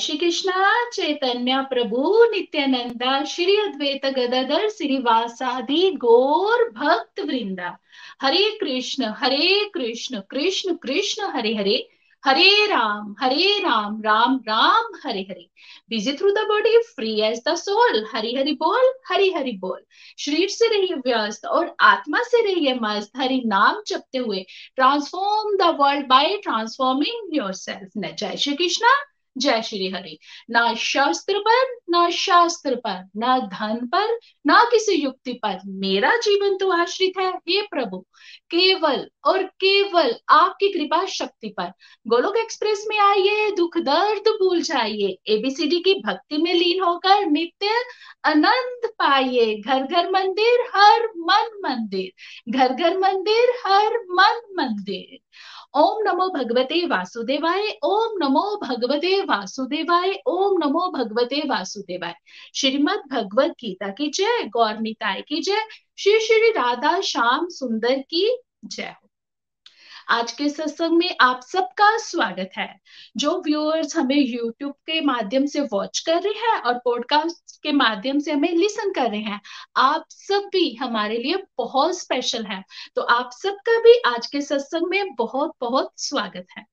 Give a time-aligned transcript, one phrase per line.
[0.00, 0.52] श्री कृष्ण
[0.92, 7.78] चैतन्य प्रभु नित्यानंदा श्री अद्वैत गदाधर श्रीवासादि गौर भक्त वृंदा
[8.22, 11.88] Hare Krishna Hare Krishna Krishna Krishna, Hare Hare.
[12.24, 15.50] Hare Ram Hare Ram Ram Ram, Hare Hare.
[15.88, 19.80] Busy through the body free as the soul Hari Hari बोल, हरि हरि बोल।
[20.18, 24.44] शरीर से रहिए व्यस्त और आत्मा से रहिए मस्त। हरि नाम जपते हुए।
[24.76, 28.94] Transform the world by transforming yourself न जय श्री कृष्णा
[29.38, 30.18] जय श्री हरि।
[30.50, 36.56] ना शास्त्र पर, ना शास्त्र पर, ना धन पर, ना किसी युक्ति पर मेरा जीवन
[36.56, 37.98] तो आश्रित है, हे प्रभु।
[38.50, 41.72] केवल और केवल आपकी कृपा शक्ति पर।
[42.06, 47.68] गोलोक एक्सप्रेस में आइए, दुख दर्द भूल जाइए। एबीसीडी की भक्ति में लीन होकर नित्य
[48.24, 52.12] आनंद पाइए। घर घर मंदिर, हर मन मंदिर।
[52.52, 55.18] घर घर मंदिर, हर मन मंदिर।
[55.74, 62.14] ओम नमो भगवते वासुदेवाय, ओम नमो भगवते वासुदेवाय, ओम नमो भगवते वासुदेवाय।
[62.54, 65.58] श्रीमद भगवत गीता की जय, गौर निताय की जय,
[65.98, 68.94] श्री श्री राधा श्याम सुंदर की जय।
[70.10, 72.80] आज के सत्संग में आप सबका स्वागत है।
[73.16, 78.18] जो व्यूअर्स हमें यूट्यूब के माध्यम से वॉच कर रहे हैं और पॉडकास्ट के माध्यम
[78.18, 79.40] से हमें लिसन कर रहे हैं,
[79.76, 82.62] आप सब भी हमारे लिए बहुत स्पेशल है।
[82.96, 86.69] तो आप सबका भी आज के सत्संग में बहुत बहुत स्वागत है।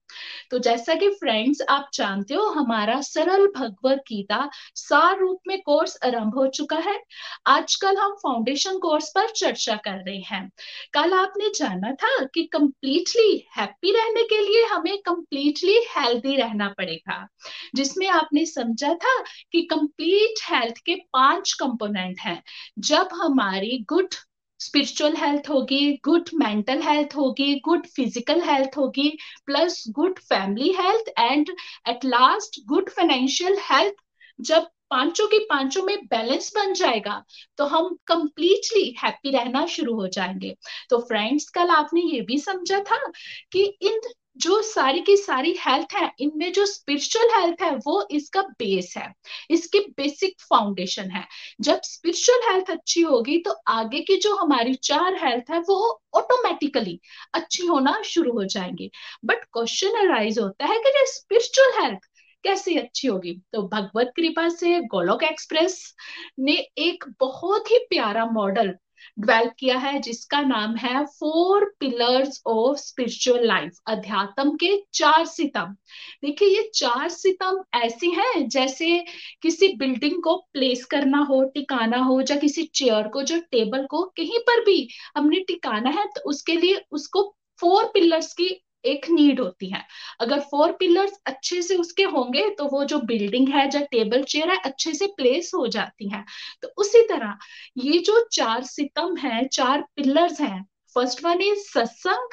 [0.52, 5.98] तो जैसा कि फ्रेंड्स आप जानते हो, हमारा सरल भगवत गीता सार रूप में कोर्स
[6.06, 7.00] आरंभ हो चुका है।
[7.48, 10.50] आजकल हम फाउंडेशन कोर्स पर चर्चा कर रहे हैं।
[10.94, 17.28] कल आपने जाना था कि कंप्लीटली हैप्पी रहने के लिए हमें कंप्लीटली हेल्दी रहना पड़ेगा,
[17.76, 19.18] जिसमें आपने समझा था
[19.52, 22.42] कि कंप्लीट हेल्थ के पाँच कंपोनेंट हैं।
[22.80, 24.16] जब हमारी गुड
[24.60, 29.10] स्पिरिचुअल हेल्थ होगी गुड मेंटल हेल्थ होगी गुड फ़िज़िकल हेल्थ होगी
[29.46, 31.50] plus good family health and
[31.90, 33.94] at last good financial health
[34.42, 37.24] जब पाँचों के पाँचों में बैलेंस बन जाएगा
[37.58, 40.56] तो हम कंप्लीटली हैप्पी रहना शुरू हो जाएँगे।
[40.90, 42.98] तो फ्रेंड्स कल आपने ये भी समझा था
[43.52, 44.00] कि इन
[44.38, 49.14] जो सारी की सारी हेल्थ है, इनमें जो स्पिरिचुअल हेल्थ है, वो इसका बेस है।
[49.52, 51.26] इसकी बेसिक फाउंडेशन है।
[51.62, 57.00] जब स्पिरिचुअल हेल्थ अच्छी होगी तो आगे की जो हमारी चार हेल्थ है, वो ऑटोमेटिकली
[57.34, 58.90] अच्छी होना शुरू हो जाएँगे।
[59.26, 62.00] बट क्वेश्चन अराइज होता है कि जो स्पिरिचुअल हेल्थ
[62.44, 63.34] कैसे अच्छी होगी?
[63.54, 65.96] तो भगवत कृपा से गोलोक एक्सप्रेस
[66.40, 68.74] ने एक बहुत ही प्यारा मॉडल
[69.20, 75.76] डेवलप किया है, जिसका नाम है four pillars of spiritual life अध्यात्म के चार सितम।
[76.24, 79.06] देखिए, ये चार सितम ऐसे हैं, जैसे
[79.42, 84.04] किसी बिल्डिंग को प्लेस करना हो, टिकाना हो, या किसी चेयर को, जो टेबल को
[84.18, 84.88] कहीं पर भी
[85.18, 88.50] हमने टिकाना है तो उसके लिए उसको फोर पिलर्स की
[88.86, 89.84] एक नीड होती है।
[90.20, 94.50] अगर फोर पिलर्स अच्छे से उसके होंगे तो वो जो बिल्डिंग है, जो टेबल चेयर
[94.50, 96.24] है, अच्छे से प्लेस हो जाती है।
[96.62, 97.38] तो उसी तरह
[97.78, 100.66] ये जो चार सितम है, चार पिलर्स हैं
[100.96, 102.30] फ़र्स्ट वन इज़ सत्संग,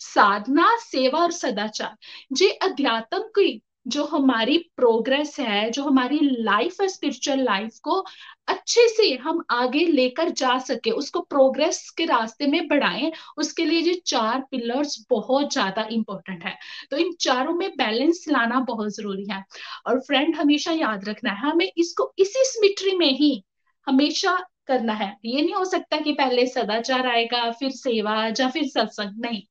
[0.00, 1.96] साधना, सेवा और सदाचार।
[2.32, 8.04] जे अध्यात्म की जो हमारी प्रोग्रेस है, जो हमारी लाइफ है स्पिरिचुअल लाइफ को
[8.48, 13.80] अच्छे से हम आगे लेकर जा सके, उसको प्रोग्रेस के रास्ते में बढ़ाएँ, उसके लिए
[13.80, 16.56] ये चार पिलर्स बहुत ज़्यादा इंपॉर्टेंट है।
[16.90, 19.44] तो इन चारों में बैलेंस लाना बहुत ज़रूरी है।
[19.86, 23.44] और फ्रेंड हमेशा याद रखना है, हमें इसको इसी स्मिट्री में ही
[23.86, 28.66] हमेशा करना है। ये नहीं हो सकता कि पहले सदाचार आएगा, फिर सेवा या फिर
[28.68, 29.42] सत्संग, नहीं।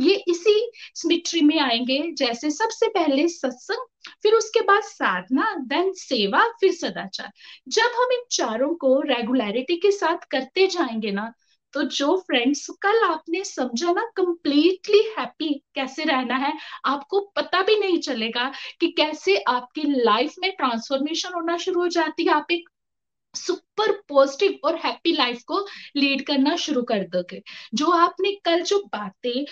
[0.00, 3.86] ये इसी स्मिट्री में आएँगे, जैसे सबसे पहले सत्संग,
[4.22, 7.30] फिर उसके बाद साधना देन सेवा, फिर सदाचार।
[7.68, 11.32] जब हम इन चारों को रेगुलरिटी के साथ करते जाएँगे ना
[11.74, 16.52] तो जो फ्रेंड्स कल आपने समझा ना कंप्लीटली हैप्पी कैसे रहना है,
[16.84, 18.50] आपको पता भी नहीं चलेगा
[18.80, 22.68] कि कैसे आपकी लाइफ में ट्रांसफॉर्मेशन होना शुरू हो जाती है। आप एक
[23.34, 25.66] सुपर पॉजिटिव और हैप्पी लाइफ को
[25.96, 27.42] लीड करना शुरू कर दोगे।
[27.74, 29.44] जो आपने कल जो बातें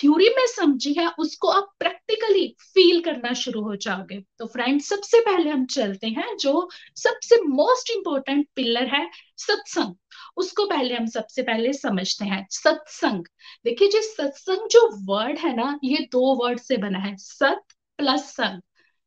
[0.00, 5.20] थ्योरी में समझी है, उसको आप प्रैक्टिकली फील करना शुरू हो जाओगे। तो फ्रेंड सबसे
[5.20, 9.94] पहले हम चलते हैं, जो सबसे मोस्ट इंपॉर्टेंट पिलर है सत्संग।
[10.36, 13.24] उसको पहले हम सबसे पहले समझते हैं, सत्संग।
[13.64, 17.62] देखिए, जी सत्संग जो वर्ड है ना, ये दो वर्ड से बना है, सत
[17.98, 18.60] प्लस संग।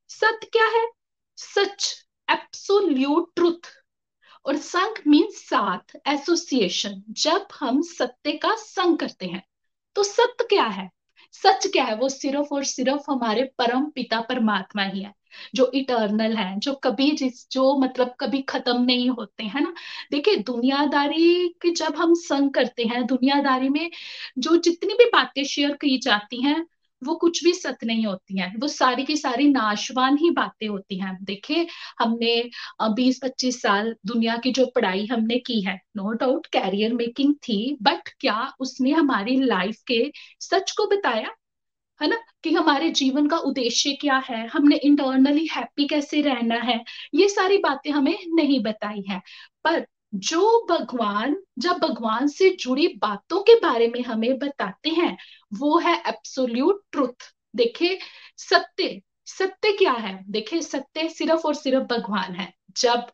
[0.09, 0.87] सत क्या है?
[1.37, 3.78] सच एप्सोल्यूट ट्रुथ
[4.49, 9.43] और संग मीन्स साथ एसोसिएशन जब हम सत्य का संग करते हैं।
[9.95, 10.89] तो सत्य क्या है?
[11.33, 11.95] सच क्या है?
[11.95, 15.13] वो सिर्फ़ और सिर्फ़ हमारे परम पिता परमात्मा ही है,
[15.55, 19.73] जो इटर्नल है, जो कभी जिस, जो मतलब कभी खत्म नहीं होते, हैं ना?
[20.11, 23.91] देखिए, दुनियादारी की जब हम संग करते हैं, दुनियादारी में
[24.37, 26.65] जो जितनी भी बातें शेयर की जाती हैं
[27.03, 30.99] वो कुछ भी सत्य नहीं होती हैं। वो सारी की सारी नाशवान ही बातें होती
[30.99, 31.67] हैं। देखिए
[31.99, 32.49] हमने
[32.95, 37.77] बीस पच्चीस साल दुनिया की जो पढ़ाई हमने की है नो डाउट कैरियर मेकिंग थी
[37.81, 41.29] बट क्या उसने हमारी लाइफ के सच को बताया?
[42.01, 42.17] है ना?
[42.43, 44.47] कि हमारे जीवन का उद्देश्य क्या है?
[44.47, 46.83] हमने इंटरनली हैप्पी कैसे रहना है?
[47.15, 49.21] ये सारी बातें हमें नहीं बताई है।
[49.63, 49.85] पर
[50.15, 55.17] जो भगवान, जब भगवान से जुड़ी बातों के बारे में हमें बताते हैं,
[55.53, 57.99] वो है एब्सोल्यूट ट्रुथ देखे,
[58.37, 60.25] सत्य सत्य क्या है?
[60.31, 63.05] देखे, सत्य सिर्फ़ और सिर्फ़ भगवान है। जब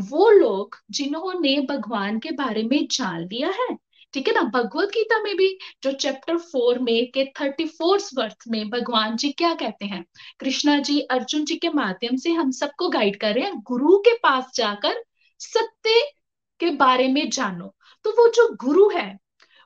[0.00, 3.76] वो लोग जिन्होंने भगवान के बारे में जान लिया है,
[4.12, 4.42] ठीक है ना?
[4.42, 9.32] भगवत गीता में भी, जो चैप्टर फोर में के थर्टी फोर्थ वर्थ में भगवान जी
[9.32, 10.04] क्या कहते हैं?
[10.40, 14.14] कृष्णा जी, अर्जुन जी के माध्यम से हम सबको गाइड कर रहे हैं, गुरु के
[14.14, 15.04] पास जाकर
[15.38, 16.17] सत्य
[16.60, 17.74] के बारे में जानो।
[18.04, 19.18] तो वो जो गुरु है,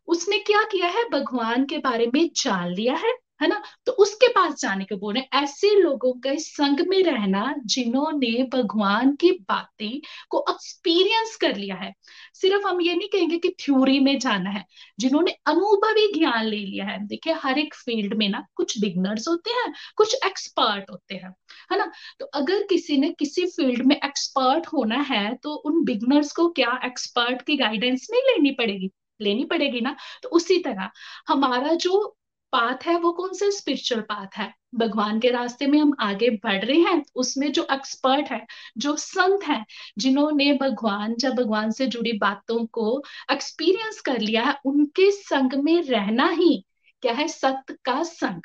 [0.06, 1.08] उसने क्या किया है?
[1.08, 3.12] भगवान के बारे में जान लिया है।
[3.42, 3.60] है ना?
[3.86, 9.14] तो उसके पास जाने के बोल रहे ऐसे लोगों के संग में रहना जिन्होंने भगवान
[9.16, 10.00] की बातें
[10.30, 11.92] को एक्सपीरियंस कर लिया है,
[12.34, 14.64] सिर्फ़ हम ये नहीं कहेंगे कि थ्योरी में जाना है,
[14.98, 19.50] जिन्होंने अनुभवी ज्ञान ले लिया है। देखिए, हर एक फ़ील्ड में ना कुछ बिगनर्स होते
[19.50, 21.34] हैं, कुछ एक्सपर्ट होते हैं,
[21.72, 21.90] है ना?
[22.20, 26.78] तो अगर किसी ने किसी फ़ील्ड में एक्सपर्ट होना है तो उन बिगनर्स को क्या
[26.84, 28.90] एक्सपर्ट की गाइडेंस नहीं लेनी पड़ेगी?
[29.20, 29.96] लेनी पड़ेगी ना?
[30.22, 30.90] तो उसी तरह
[31.28, 32.16] हमारा जो
[32.52, 33.50] पाथ है वो कौन सा?
[33.50, 38.28] स्पिरिचुअल पाथ है। भगवान के रास्ते में हम आगे बढ़ रहे हैं उसमें जो एक्सपर्ट
[38.28, 38.46] है,
[38.78, 39.64] जो संत है,
[39.98, 43.02] जिन्होंने भगवान, जब भगवान से जुड़ी बातों को
[43.32, 46.64] एक्सपीरियंस कर लिया है, उनके संग में रहना ही
[47.02, 47.28] क्या है?
[47.28, 48.42] सत्य का संग।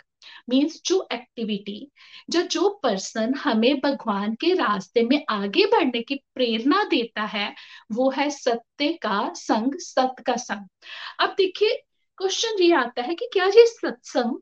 [0.49, 1.91] मीन्स जो एक्टिविटी
[2.29, 7.55] जो जो पर्सन हमें भगवान के रास्ते में आगे बढ़ने की प्रेरणा देता है,
[7.91, 10.67] वो है सत्य का संग सत्य का संग।
[11.19, 11.83] अब देखिए
[12.19, 14.35] क्वेश्चन ये आता है कि क्या ये सत्संग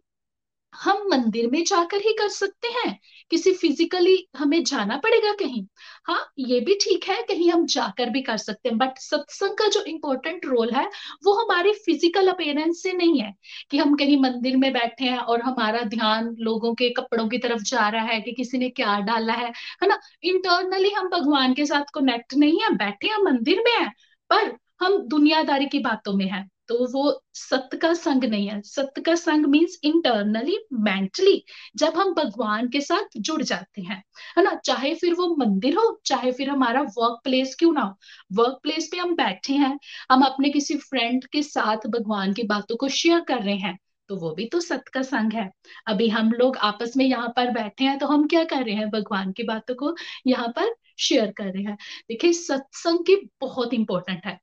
[0.74, 3.00] हम मंदिर में जाकर ही कर सकते हैं?
[3.32, 5.66] किसी फिजिकली हमें जाना पड़ेगा कहीं?
[6.06, 9.68] हाँ ये भी ठीक है, कहीं हम जाकर भी कर सकते हैं बट सत्संग का
[9.70, 10.86] जो इम्पोर्टेंट रोल है,
[11.26, 13.34] वो हमारे फ़िज़िकल अपेयरेंस से नहीं है
[13.72, 17.64] कि हम कहीं मंदिर में बैठे हैं और हमारा ध्यान लोगों के कपड़ों की तरफ़
[17.64, 19.50] जा रहा है कि किसी ने क्या डाला है
[19.84, 20.00] है ना?
[20.24, 23.90] इंटरनली हम भगवान के साथ कनेक्ट नहीं है, बैठे हैं, मंदिर में है,
[24.30, 29.02] पर हम दुनियादारी की बातों में है। तो वो सत्य का संग नहीं है। सत्य
[29.02, 31.44] का संग मीन्स इंटरनली मेंटली
[31.78, 34.04] जब हम भगवान के साथ जुड़ जाते हैं,
[34.38, 34.56] है ना?
[34.66, 37.98] चाहे फिर वो मंदिर हो, चाहे फिर हमारा वर्क प्लेस क्यों ना हो।
[38.34, 39.78] वर्क प्लेस पे हम बैठे हैं,
[40.12, 43.78] हम अपने किसी फ्रेंड के साथ भगवान की बातों को शेयर कर रहे हैं
[44.10, 45.50] तो वो भी तो सत्य का संग है।
[45.88, 48.90] अभी हम लोग आपस में यहाँ पर बैठे हैं तो हम क्या कर रहे हैं?
[48.90, 49.96] भगवान की बातों को
[50.28, 51.78] यहाँ पर शेयर कर रहे हैं।
[52.10, 54.40] देखिए, सत्संग की बहुत इंपॉर्टेंट है।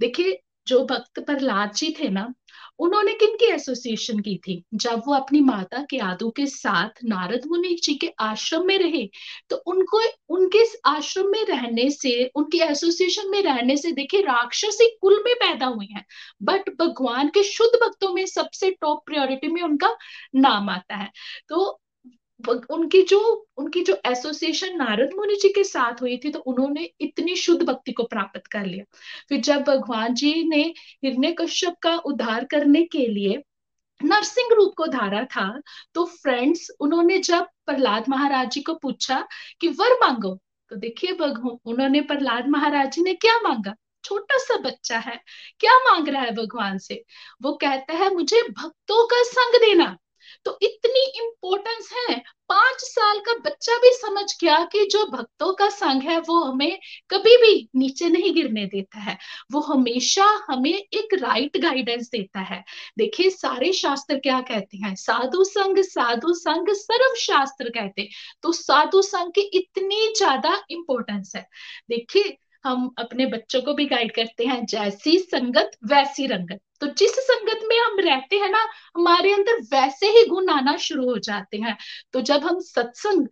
[0.00, 0.38] देखिए
[0.70, 2.32] जो भक्त प्रहलाद जी थे ना,
[2.78, 4.62] उन्होंने किनकी एसोसिएशन की थी?
[4.74, 9.04] जब वो अपनी माता के आदू के साथ नारद मुनि जी के आश्रम में रहे
[9.50, 15.22] तो उनको, उनके आश्रम में रहने से, उनके एसोसिएशन में रहने से देखिए, राक्षसी कुल
[15.26, 16.04] में पैदा हुए हैं।
[16.42, 19.96] बट भगवान के शुद्ध भक्तों में सबसे टॉप प्रायोरिटी में उनका
[20.36, 21.10] नाम आता है।
[21.48, 21.79] तो
[22.48, 23.18] उनकी जो
[23.58, 27.92] उनकी जो एसोसिएशन नारद मुनि जी के साथ हुई थी तो उन्होंने इतनी शुद्ध भक्ति
[27.92, 28.84] को प्राप्त कर लिया।
[29.28, 30.62] फिर जब भगवान जी ने
[31.04, 33.42] हिरण्य कश्यप का उद्धार करने के लिए
[34.00, 35.48] नरसिंह रूप को धारा था
[35.94, 39.26] तो फ्रेंड्स उन्होंने जब प्रहलाद महाराज जी को पूछा
[39.60, 40.34] कि, वर मांगो?
[40.70, 43.74] तो देखिए उन्होंने प्रहलाद महाराज जी ने क्या मांगा?
[44.04, 45.18] छोटा सा बच्चा है,
[45.60, 47.02] क्या मांग रहा है भगवान से?
[47.42, 49.96] वो कहता है, मुझे भक्तों का संग देना।
[50.44, 55.68] तो इतनी इंपॉर्टेंस है। पाँच साल का बच्चा भी समझ गया कि जो भक्तों का
[55.68, 56.78] संग है, वो हमें
[57.10, 59.16] कभी भी नीचे नहीं गिरने देता है।
[59.52, 62.62] वो हमेशा हमें एक राइट गाइडेंस देता है।
[62.98, 64.94] देखिए, सारे शास्त्र क्या कहते हैं?
[64.94, 68.08] साधु संग साधु संग, सर्व शास्त्र कहते
[68.42, 71.46] तो साधु संग की इतनी ज़्यादा इंपॉर्टेंस है।
[71.90, 77.12] देखिए, हम अपने बच्चों को भी गाइड करते हैं, जैसी संगत, वैसी रंगत। तो जिस
[77.20, 81.56] संगत में हम रहते हैं ना, हमारे अंदर वैसे ही गुण आना शुरू हो जाते
[81.56, 81.76] हैं।
[82.12, 83.26] तो जब हम सत्संग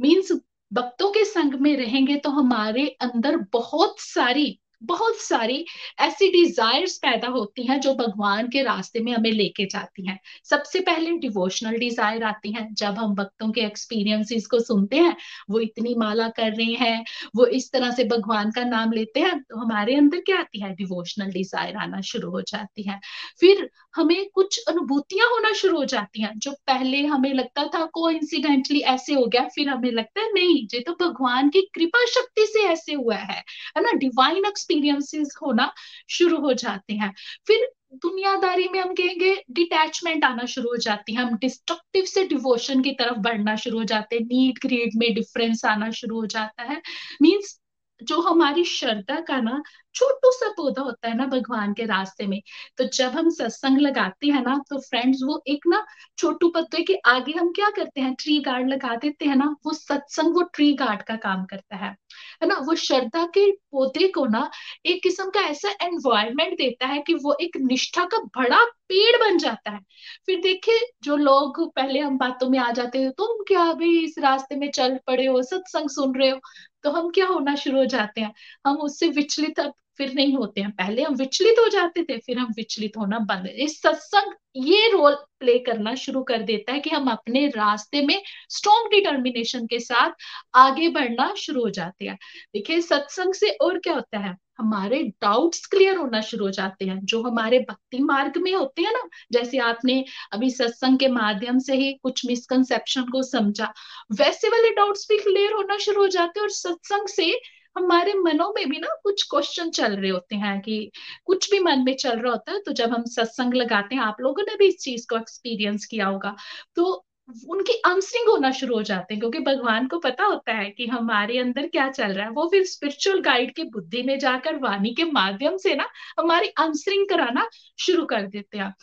[0.00, 0.32] मीन्स
[0.72, 5.64] भक्तों के संग में रहेंगे तो हमारे अंदर बहुत सारी बहुत सारी
[6.00, 10.80] ऐसी डिजायर्स पैदा होती हैं जो भगवान के रास्ते में हमें लेके जाती हैं। सबसे
[10.80, 15.16] पहले डिवोशनल डिज़ायर आती हैं। जब हम भक्तों के एक्सपीरियंसेस को सुनते हैं,
[15.50, 17.04] वो इतनी माला कर रहे हैं,
[17.36, 20.74] वो इस तरह से भगवान का नाम लेते हैं तो हमारे अंदर क्या आती है?
[20.74, 23.00] डिवोशनल डिज़ायर आना शुरू हो जाती है।
[23.40, 28.10] फिर हमें कुछ अनुभूतियाँ होना शुरू हो जाती हैं, जो पहले हमें लगता था को
[28.10, 32.62] ऐसे हो गया, फिर हमें लगता है नहीं, ये तो भगवान की कृपा शक्ति से
[32.62, 33.38] ऐसे हुआ है।
[33.76, 33.92] है ना?
[33.92, 35.72] डिवाइन एक्सपीरियंसेस होना
[36.08, 37.12] शुरू हो जाते हैं।
[37.46, 42.82] फिर दुनियादारी में हम कहेंगे डिटैचमेंट आना शुरू हो जाती है। हम डिस्ट्रक्टिव से डिवोशन
[42.82, 46.62] की तरफ़ बढ़ना शुरू हो जाते हैं। नीड ग्रेड में डिफरेंस आना शुरू हो जाता
[46.62, 46.80] है।
[47.22, 47.58] मीन्स
[48.02, 49.62] जो हमारी श्रद्धा का ना
[49.94, 52.40] छोटू सा पौधा होता है ना भगवान के रास्ते में
[52.78, 55.84] तो जब हम सत्संग लगाते हैं ना तो फ्रेंड्स वो एक ना
[56.18, 58.14] छोटू पत्ते के आगे हम क्या करते हैं?
[58.14, 61.94] ट्री गार्ड लगा देते हैं ना, वो सत्संग वो ट्री गार्ड का काम करता है।
[62.42, 64.50] है ना, वो श्रद्धा के पौधे को ना
[64.86, 69.38] एक किस्म का ऐसा एनवायरमेंट देता है कि वो एक निष्ठा का बड़ा पेड़ बन
[69.38, 69.78] जाता है।
[70.26, 74.14] फिर देखिए, जो लोग पहले हम बातों में आ जाते हो, तुम क्या अभी इस
[74.18, 76.40] रास्ते में चल पड़े हो, सत्संग सुन रहे हो
[76.84, 78.32] तो हम क्या होना शुरू हो जाते हैं?
[78.66, 79.60] हम उससे विचलित
[79.98, 83.46] फिर नहीं होते हैं। पहले हम विचलित हो जाते थे, फिर हम विचलित होना बंद।
[83.46, 88.22] इस सत्संग, ये रोल प्ले करना शुरू कर देता है कि हम अपने रास्ते में
[88.50, 90.10] स्ट्रॉन्ग डिटर्मिनेशन के साथ
[90.54, 92.18] आगे बढ़ना शुरू हो जाते हैं।
[92.54, 94.36] देखिए, सत्संग से और क्या होता है?
[94.58, 98.92] हमारे डाउट्स क्लियर होना शुरू हो जाते हैं। जो हमारे भक्ति मार्ग में होते हैं
[98.92, 103.72] ना, जैसे आपने अभी सत्संग के माध्यम से ही कुछ मिसकंसेप्शन को समझा,
[104.12, 107.40] वैसे वाले डाउट्स भी क्लियर होना शुरू हो जाते हैं और सत्संग से
[107.76, 110.90] हमारे मनों में भी ना कुछ क्वेश्चन चल रहे होते हैं कि
[111.24, 114.16] कुछ भी मन में चल रहा होता है तो जब हम सत्संग लगाते हैं, आप
[114.20, 116.34] लोगों ने भी इस चीज़ को एक्सपीरियंस किया होगा।
[116.76, 117.04] तो
[117.48, 121.38] उनकी आंसरिंग होना शुरू हो जाते हैं, क्योंकि भगवान को पता होता है कि हमारे
[121.38, 125.04] अंदर क्या चल रहा है। वो फिर स्पिरिचुअल गाइड की बुद्धि में जाकर, वाणी के
[125.04, 125.88] माध्यम से ना
[126.18, 127.48] हमारी आंसरिंग कराना
[127.78, 128.74] शुरू कर देते हैं।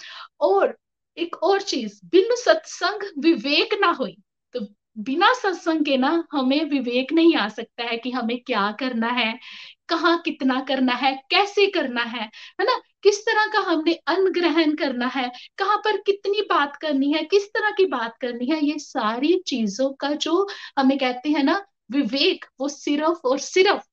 [0.42, 0.78] और
[1.18, 4.08] एक और चीज़, बिन सत्संग विवेक ना हो
[4.54, 4.60] तो
[5.00, 9.34] बिना सत्संग के ना हमें विवेक नहीं आ सकता है कि हमें क्या करना है,
[9.90, 12.78] कहाँ कितना करना है, कैसे करना है है ना?
[13.04, 17.48] किस तरह का हमने अन्न ग्रहण करना है, कहाँ पर कितनी बात करनी है, किस
[17.50, 20.48] तरह की बात करनी है, ये सारी चीज़ों का जो
[20.80, 23.84] हमें कहते हैं ना, विवेक, वो सिर्फ़ और सिर्फ़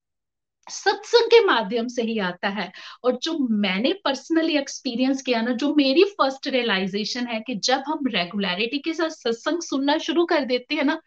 [0.68, 2.70] सत्संग के माध्यम से ही आता है।
[3.04, 8.06] और जो मैंने पर्सनली एक्सपीरियंस किया ना, जो मेरी फ़र्स्ट रियलाइजेशन है कि जब हम
[8.06, 11.00] रेगुलरिटी के साथ सत्संग सुनना शुरू कर देते हैं ना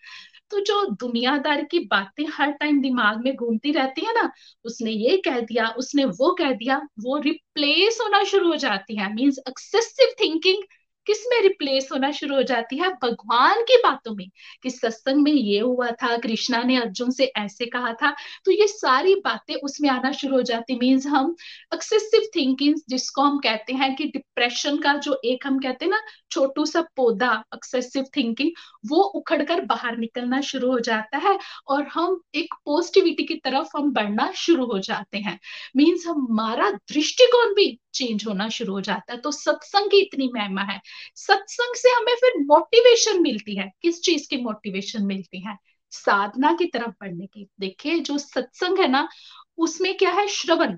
[0.51, 4.31] तो जो दुनियादार की बातें हर टाइम दिमाग में घूमती रहती है ना,
[4.65, 9.13] उसने ये कह दिया, उसने वो कह दिया, वो रिप्लेस होना शुरू हो जाती है।
[9.15, 10.63] मीन्स एक्सेसिव थिंकिंग
[11.05, 12.89] किसमें रिप्लेस होना शुरू हो जाती है?
[12.89, 14.29] भगवान की बातों में।
[14.63, 16.17] कि सत्संग में ये हुआ था?
[16.17, 18.15] कृष्णा ने अर्जुन से ऐसे कहा था।
[18.45, 21.35] तो ये सारी बातें उसमें आना शुरू हो जाती। मीन्स हम
[21.73, 26.01] एक्सेसिव थिंकिंग जिसको हम कहते हैं कि डिप्रेशन का जो एक हम कहते हैं ना,
[26.31, 28.51] छोटू सा पौधा एक्सेसिव थिंकिंग
[28.85, 33.67] वो उखड़ कर बाहर निकलना शुरू हो जाता है और हम एक पॉजिटिविटी की तरफ़
[33.77, 35.39] हम बढ़ना शुरू हो जाते हैं।
[35.77, 40.61] मीन्स हमारा दृष्टिकोण भी चेंज होना शुरू हो जाता है तो सत्संग की इतनी महिमा
[40.61, 40.81] है।
[41.15, 45.57] सत्संग से हमें फिर मोटिवेशन मिलती है। किस चीज़ की मोटिवेशन मिलती है?
[45.91, 49.09] साधना की तरफ़ बढ़ने की। देखिए, जो सत्संग है ना,
[49.57, 50.27] उसमें क्या है?
[50.27, 50.77] श्रवण।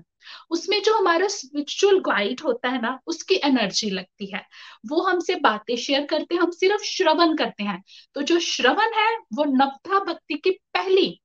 [0.50, 4.46] उसमें जो हमारा स्पिरिचुअल गाइड होता है ना, उसकी एनर्जी लगती है।
[4.86, 7.82] वो हमसे बातें शेयर करते हैं, हम सिर्फ़ श्रवण करते हैं।
[8.14, 11.20] तो जो श्रवण है, वो नवधा भक्ति की पहली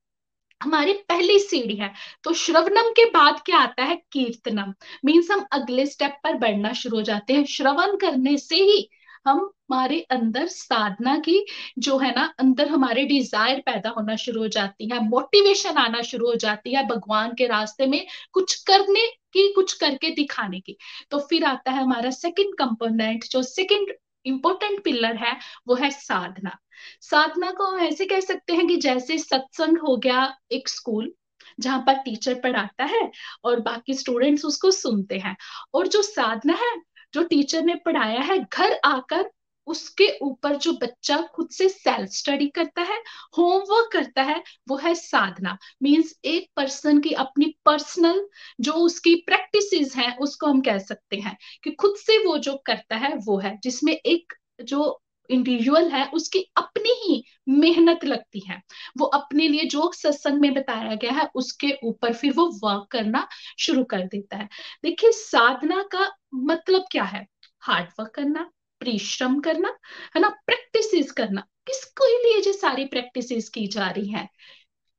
[0.62, 1.92] हमारी पहली सीढ़ी है।
[2.24, 3.96] तो श्रवणम के बाद क्या आता है?
[4.12, 4.74] कीर्तनम।
[5.06, 8.88] मीन्स हम अगले स्टेप पर बढ़ना शुरू हो जाते हैं। श्रवण करने से ही
[9.26, 9.40] हम
[9.72, 11.46] हमारे अंदर साधना की
[11.80, 16.28] जो है ना, अंदर हमारे डिज़ायर पैदा होना शुरू हो जाती है। मोटिवेशन आना शुरू
[16.28, 20.78] हो जाती है भगवान के रास्ते में कुछ करने की, कुछ करके दिखाने की।
[21.12, 23.94] तो फिर आता है हमारा सेकंड कंपोनेंट जो सेकंड
[24.28, 26.58] इंपॉर्टेंट पिलर है, वो है साधना।
[27.02, 31.14] साधना को हम ऐसे कह सकते हैं कि जैसे सत्संग हो गया एक स्कूल,
[31.60, 33.12] जहाँ पर टीचर पढ़ाता है
[33.44, 35.36] और बाकी स्टूडेंट्स उसको सुनते हैं।
[35.74, 36.82] और जो साधना है,
[37.14, 39.32] जो टीचर ने पढ़ाया है, घर आकर
[39.68, 43.04] उसके ऊपर जो बच्चा खुद से सेल्फ स्टडी करता है
[43.38, 48.28] होमवर्क करता है, वो है साधना। मींस एक पर्सन की अपनी पर्सनल
[48.62, 52.96] जो उसकी प्रैक्टिसेस हैं, उसको हम कह सकते हैं कि खुद से वो जो करता
[52.96, 58.62] है, वो है, जिसमें एक जो इंडिविजुअल है, उसकी अपनी ही मेहनत लगती है।
[58.98, 63.28] वो अपने लिए जो सत्संग में बताया गया है, उसके ऊपर फिर वो वर्क करना
[63.60, 64.50] शुरू कर देता है।
[64.84, 67.28] देखिए, साधना का मतलब क्या है?
[67.62, 69.78] हार्ड वर्क करना। परिश्रम करना,
[70.16, 70.30] है ना?
[70.30, 74.30] प्रैक्टिस करना। किसको लिए ये सारी प्रैक्टिस की जा रही है?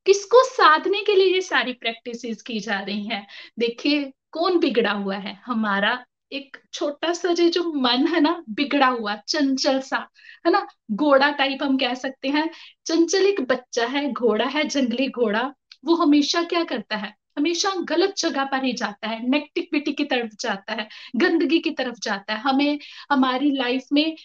[0.07, 3.27] किसको साधने के लिए ये सारी प्रैक्टिस की जा रही है?
[3.59, 5.43] देखिए, कौन बिगड़ा हुआ है?
[5.47, 10.09] हमारा एक छोटा सा जो जो मन है ना, बिगड़ा हुआ, चंचल सा,
[10.47, 10.67] है ना?
[10.93, 12.51] घोड़ा टाइप हम कह सकते हैं।
[12.87, 15.55] चंचल एक बच्चा है, घोड़ा है, जंगली घोड़ा।
[15.85, 17.18] वो हमेशा क्या करता है?
[17.39, 21.99] हमेशा गलत जगह पर ही जाता है नेगेटिविटी की तरफ़ जाता है, गंदगी की तरफ़
[22.03, 22.79] जाता है। हमें,
[23.13, 24.17] हमारी लाइफ में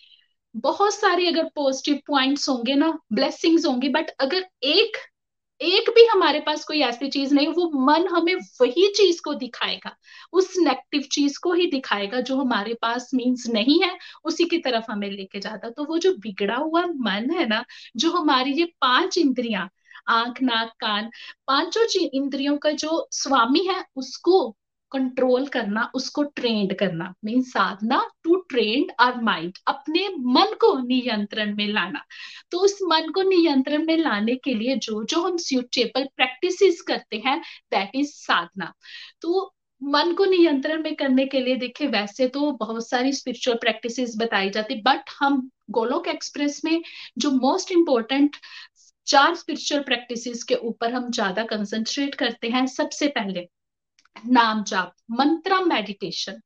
[0.55, 4.98] बहुत सारे अगर पॉजिटिव पॉइंट्स होंगे ना ब्लेसिंग्स होंगे बट अगर एक
[5.62, 9.96] एक भी हमारे पास कोई ऐसी चीज़ नहीं, वो मन हमें वही चीज़ को दिखाएगा,
[10.34, 14.91] उस नेगेटिव चीज़ को ही दिखाएगा, जो हमारे पास मीन्स नहीं है, उसी की तरफ़
[14.91, 17.63] हमें लेके जाता तो वो जो बिगड़ा हुआ मन है ना,
[17.98, 19.70] जो हमारी ये पाँच इंद्रियाँ
[20.07, 21.10] आँख, नाक, कान,
[21.48, 24.55] पाँचों इंद्रियों का जो स्वामी है, उसको
[24.91, 31.55] कंट्रोल करना, उसको ट्रेंड करना mean Sadhana to trend our mind अपने मन को नियंत्रण
[31.55, 32.03] में लाना।
[32.51, 37.24] तो उस मन को नियंत्रण में लाने के लिए जो जो हम सुटेबल प्रैक्टिस करते
[37.25, 37.39] हैं
[37.72, 38.74] दैट इज़ साधना।
[39.22, 44.13] तो मन को नियंत्रण में करने के लिए देखिए, वैसे तो बहुत सारी स्पिरिचुअल प्रैक्टिसेस
[44.17, 46.81] बताई जाती बट हम गोलोक एक्सप्रेस में
[47.17, 48.36] जो मोस्ट इंपॉर्टेंट
[49.07, 53.48] चार स्पिरिचुअल प्रैक्टिसेस के ऊपर हम ज़्यादा कंसंट्रेट करते हैं सबसे पहले,
[54.29, 56.41] नाम जाप, मंत्र मेडिटेशन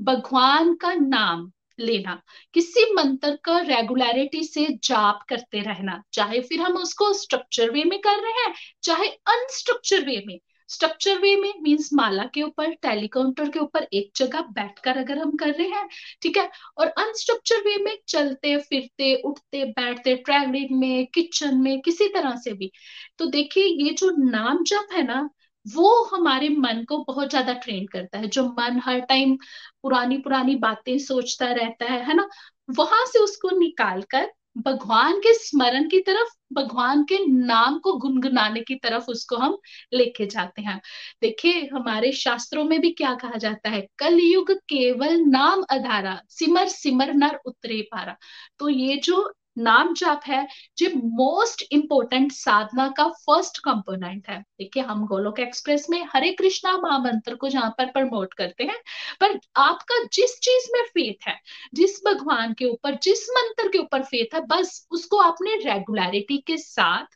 [0.00, 2.22] भगवान का नाम लेना,
[2.54, 8.00] किसी मंत्र का रेगुलरिटी से जाप करते रहना, चाहे फिर हम उसको स्ट्रक्चर वे में
[8.00, 13.48] कर रहे हैं, चाहे अनस्ट्रक्चर वे में स्ट्रक्चर वे में मींस माला के ऊपर टेलीकाउंटर
[13.50, 15.88] के ऊपर एक जगह बैठकर अगर हम कर रहे हैं,
[16.22, 16.50] ठीक है?
[16.78, 22.52] और अनस्ट्रक्चर वे में चलते, फिरते, उठते, बैठते ट्रैवलिंग में किचन में, किसी तरह से
[22.52, 22.70] भी।
[23.18, 25.28] तो देखिए, ये जो नाम जप है ना,
[25.66, 29.36] वो हमारे मन को बहुत ज़्यादा ट्रेन करता है। जो मन हर टाइम
[29.82, 32.28] पुरानी पुरानी बातें सोचता रहता है है ना?
[32.70, 38.60] वहाँ से उसको निकाल कर भगवान के स्मरण की तरफ़, भगवान के नाम को गुनगुनाने
[38.60, 39.56] की तरफ़ उसको हम
[39.94, 40.80] लेके जाते हैं।
[41.22, 43.86] देखिए, हमारे शास्त्रों में भी क्या कहा जाता है?
[43.98, 48.16] कलयुग केवल नाम अधारा, सिमर सिमर नर उतरे पारा।
[48.58, 50.46] तो ये जो नाम जाप है,
[50.78, 56.72] जो मोस्ट इंपोर्टेंट साधना का फ़र्स्ट कंपोनेंट है। देखिए, हम गोलोक एक्सप्रेस में हरे कृष्णा
[56.78, 58.78] महामंत्र को जहाँ पर प्रमोट करते हैं,
[59.20, 61.36] पर आपका जिस चीज़ में फेथ है,
[61.74, 66.56] जिस भगवान के ऊपर, जिस मंत्र के ऊपर फेथ है, बस उसको आपने रेगुलरिटी के
[66.56, 67.06] साथ,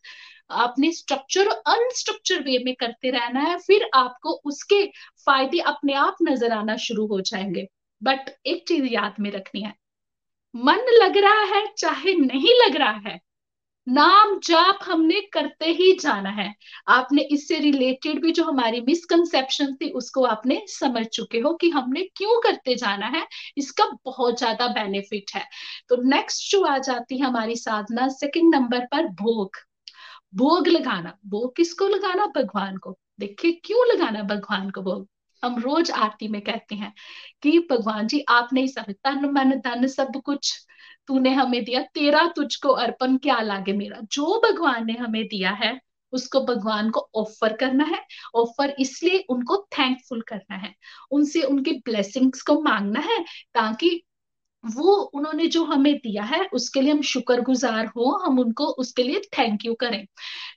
[0.51, 4.85] अपने स्ट्रक्चर अनस्ट्रक्चर वे में करते रहना है, फिर आपको उसके
[5.27, 7.67] फ़ायदे अपने आप नज़र आना शुरू हो जाएँगे।
[8.03, 9.75] बट एक चीज़ याद में रखनी है
[10.55, 13.19] मन लग रहा है चाहे नहीं लग रहा है,
[13.87, 16.53] नाम जाप हमने करते ही जाना है।
[16.89, 22.03] आपने इससे रिलेटेड भी जो हमारी मिसकंसेप्शन थी, उसको आपने समझ चुके हो कि हमने
[22.17, 23.27] क्यों करते जाना है,
[23.59, 25.45] इसका बहुत ज़्यादा बेनिफिट है।
[25.89, 29.57] तो नेक्स्ट जो आ जाती है हमारी साधना सेकंड नंबर पर भोग।
[30.37, 32.27] भोग लगाना, भोग किसको लगाना?
[32.37, 35.07] भगवान को। देखिए, क्यों लगाना भगवान को भोग?
[35.43, 36.93] हम रोज आरती में कहते हैं
[37.43, 40.67] कि भगवान जी, आपने ही सब तन मन धन सब कुछ।
[41.07, 44.01] तूने हमें दिया, तेरा तुझको अर्पण क्या लागे मेरा?
[44.13, 45.81] जो भगवान ने हमें दिया है,
[46.13, 48.01] उसको भगवान को ऑफ़र करना है।
[48.35, 50.75] ऑफ़र इसलिए उनको थैंकफुल करना है।
[51.11, 53.25] उनसे उनकी ब्लेसिंग्स को मांगना है
[53.55, 54.03] ताकि
[54.65, 59.21] वो, उन्होंने जो हमें दिया है, उसके लिए हम शुक्रगुजार हो, हम उनको उसके लिए
[59.39, 60.07] थैंक यू करें।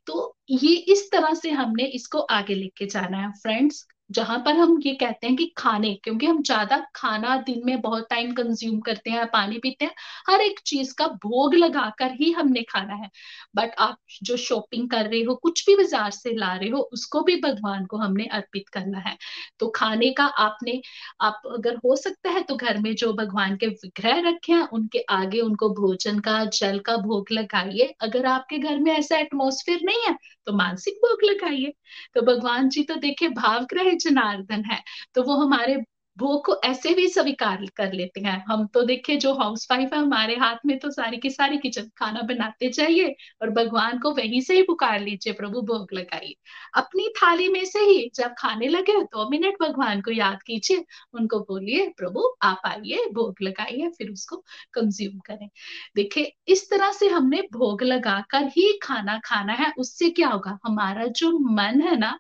[0.07, 4.77] तो ये इस तरह से हमने इसको आगे लेके जाना है फ्रेंड्स जहाँ पर हम
[4.85, 9.09] ये कहते हैं कि खाने, क्योंकि हम ज़्यादा खाना दिन में बहुत टाइम कंज्यूम करते
[9.09, 9.91] हैं, पानी पीते हैं,
[10.29, 13.09] हर एक चीज़ का भोग लगाकर ही हमने खाना है।
[13.55, 17.21] बट आप जो शॉपिंग कर रहे हो, कुछ भी बाज़ार से ला रहे हो, उसको
[17.21, 19.17] भी भगवान को हमने अर्पित करना है।
[19.59, 20.81] तो खाने का आपने,
[21.21, 24.99] आप अगर हो सकता है तो घर में जो भगवान के विग्रह रखे हैं, उनके
[25.11, 30.01] आगे उनको भोजन का, जल का भोग लगाइए। अगर आपके घर में ऐसा एटमोसफेयर नहीं
[30.07, 31.73] है तो मानसिक भोग लगाइए।
[32.13, 34.81] तो भगवान जी तो देखे भाव ग्रह जनार्दन है।
[35.15, 35.77] तो वो हमारे
[36.17, 39.99] भूख को ऐसे भी स्वीकार कर लेते हैं। हम तो देखिए जो हाउस वाइफ है,
[39.99, 44.41] हमारे हाथ में तो सारी की सारी किचन खाना बनाते जाइए और भगवान को वहीं
[44.41, 46.35] से ही पुकार लीजिए, प्रभु भोग लगाइए।
[46.75, 51.39] अपनी थाली में से ही जब खाने लगे दो मिनट भगवान को याद कीजिए, उनको
[51.39, 54.37] बोलिए, प्रभु, आप आइए, भोग लगाइए, फिर उसको
[54.73, 55.49] कंज्यूम करें।
[55.95, 60.57] देखिए, इस तरह से हमने भोग लगाकर ही खाना खाना है, उससे क्या होगा?
[60.65, 62.19] हमारा जो मन है ना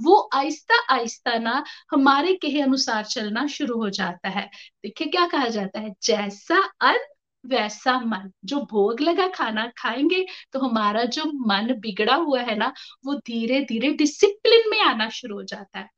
[0.00, 4.50] वो आहिस्ता आहिस्ता ना हमारे कहे अनुसार चलना शुरू हो जाता है।
[4.82, 5.94] देखिए क्या कहा जाता है?
[6.02, 6.98] जैसा अन्न
[7.46, 12.72] वैसा मन। जो भोग लगा खाना खाएँगे तो हमारा जो मन बिगड़ा हुआ है ना,
[13.06, 15.88] वो धीरे धीरे डिसिप्लिन में आना शुरू हो जाता है।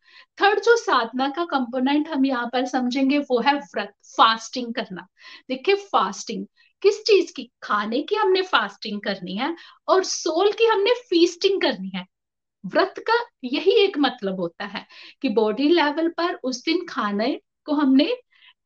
[0.42, 5.06] थर्ड जो साधना का कंपोनेंट हम यहाँ पर समझेंगे, वो है व्रत फास्टिंग करना।
[5.48, 6.46] देखिए फास्टिंग
[6.82, 7.50] किस चीज़ की?
[7.62, 9.56] खाने की हमने फास्टिंग करनी है
[9.88, 12.06] और सोल की हमने फीस्टिंग करनी है।
[12.66, 14.84] व्रत का यही एक मतलब होता है
[15.22, 17.32] कि बॉडी लेवल पर उस दिन खाने
[17.64, 18.08] को हमने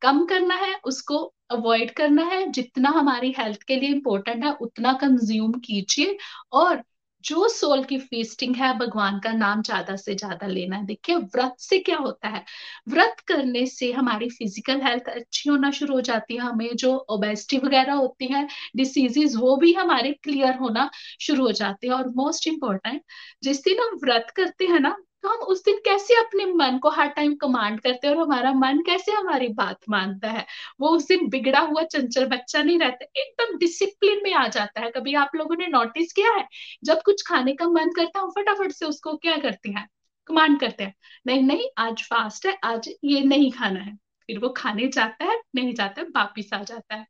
[0.01, 1.17] कम करना है, उसको
[1.51, 6.17] अवॉइड करना है, जितना हमारी हेल्थ के लिए इंपॉर्टेंट है, उतना कंज्यूम कीजिए
[6.53, 6.83] और
[7.23, 11.55] जो सोल की फीसटिंग है, भगवान का नाम ज़्यादा से ज़्यादा लेना है। देखिए, व्रत
[11.59, 12.43] से क्या होता है?
[12.89, 17.57] व्रत करने से हमारी फ़िज़िकल हेल्थ अच्छी होना शुरू हो जाती है। हमें जो ओबेसिटी
[17.59, 20.89] वगैरह होती है डिसीजेज वो भी हमारे क्लियर होना
[21.21, 23.01] शुरू हो जाते हैं। और मोस्ट इंपॉर्टेंट
[23.43, 26.89] जिस दिन हम व्रत करते हैं ना तो हम उस दिन कैसे अपने मन को
[26.89, 30.45] हर टाइम कमांड करते हैं और हमारा मन कैसे हमारी बात मानता है?
[30.79, 34.91] वो उस दिन बिगड़ा हुआ चंचल बच्चा नहीं रहता, एकदम डिसिप्लिन में आ जाता है।
[34.91, 36.47] कभी आप लोगों ने नोटिस किया है?
[36.83, 39.87] जब कुछ खाने का मन करता है फटाफट से उसको क्या करते हैं?
[40.27, 40.95] कमांड करते हैं।
[41.27, 43.95] नहीं नहीं, आज फास्ट है, आज ये नहीं खाना है।
[44.27, 47.05] फिर वो खाने जाता है, नहीं जाता है वापिस आ जाता है।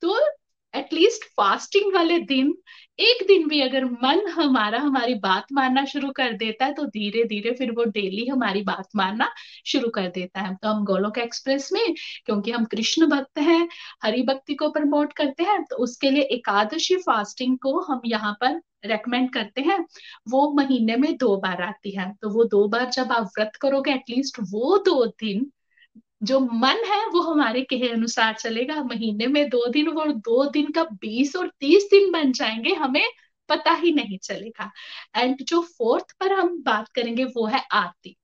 [0.00, 0.20] तो
[0.76, 2.54] एटलीस्ट फास्टिंग वाले दिन,
[2.98, 7.24] एक दिन भी अगर मन हमारा, हमारी बात मानना शुरू कर देता है तो धीरे
[7.24, 9.30] धीरे फिर वो डेली हमारी बात मानना
[9.66, 11.94] शुरू कर देता है। तो हम गोलोक एक्सप्रेस में,
[12.26, 13.68] क्योंकि हम कृष्ण भक्त हैं,
[14.04, 18.60] हरि भक्ति को प्रमोट करते हैं तो उसके लिए एकादशी फास्टिंग को हम यहाँ पर
[18.86, 19.78] रेकमेंड करते हैं।
[20.28, 23.92] वो महीने में दो बार आती है। तो वो दो बार जब आप व्रत करोगे
[23.92, 25.50] एटलीस्ट वो दो दिन
[26.22, 30.70] जो मन है वो हमारे कहे अनुसार चलेगा। महीने में दो दिन वो दो दिन
[30.70, 33.04] का बीस और तीस दिन बन जाएँगे, हमें
[33.48, 34.70] पता ही नहीं चलेगा।
[35.16, 38.16] एंड जो फोर्थ पर हम बात करेंगे वो है आरती।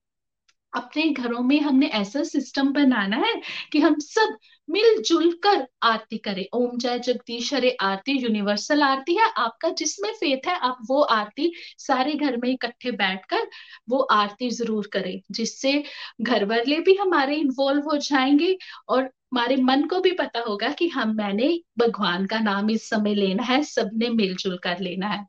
[0.74, 3.35] अपने घरों में हमने ऐसा सिस्टम बनाना है
[3.72, 4.37] कि हम सब
[4.68, 10.46] मिलजुल कर आरती करें। ओम जय जगदीश हरे आरती यूनिवर्सल आरती है। आपका जिसमें फेथ
[10.48, 13.48] है, आप वो आरती सारे घर में इकट्ठे बैठकर
[13.88, 15.82] वो आरती ज़रूर करें, जिससे
[16.22, 18.56] घर वाले भी हमारे इन्वॉल्व हो जाएँगे
[18.88, 23.14] और हमारे मन को भी पता होगा कि हम मैंने भगवान का नाम इस समय
[23.14, 25.26] लेना है, सबने मिलजुल कर लेना है।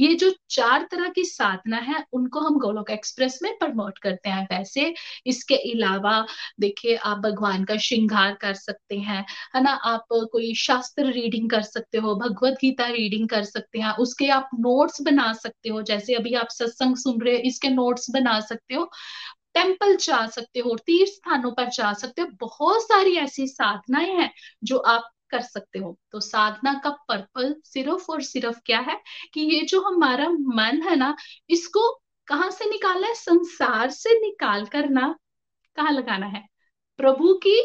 [0.00, 4.44] ये जो चार तरह की साधना है, उनको हम गोलोक एक्सप्रेस में प्रमोट करते हैं।
[4.52, 4.94] वैसे
[5.26, 6.26] इसके अलावा
[6.60, 9.24] देखिए, आप भगवान का श्रृंगार कर सकते हैं,
[9.56, 9.70] है ना?
[9.70, 14.50] आप कोई शास्त्र रीडिंग कर सकते हो, भगवत गीता रीडिंग कर सकते हैं, उसके आप
[14.54, 18.74] नोट्स बना सकते हो। जैसे अभी आप सत्संग सुन रहे हो, इसके नोट्स बना सकते
[18.74, 18.90] हो।
[19.56, 24.30] टेंपल जा सकते हो, तीर्थ स्थानों पर जा सकते हो, बहुत सारी ऐसी साधनाएँ हैं
[24.64, 29.00] जो आप कर सकते हो। तो साधना का पर्पल सिर्फ़ और सिर्फ़ क्या है
[29.34, 31.14] कि ये जो हमारा मन है ना,
[31.50, 31.90] इसको
[32.28, 33.14] कहाँ से निकालना है?
[33.14, 35.14] संसार से निकाल कर ना
[35.76, 36.42] कहा लगाना है?
[36.98, 37.60] प्रभु की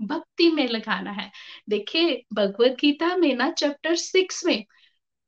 [0.00, 1.30] भक्ति में लगाना है।
[1.68, 4.64] देखिए भगवत गीता में ना चैप्टर सिक्स में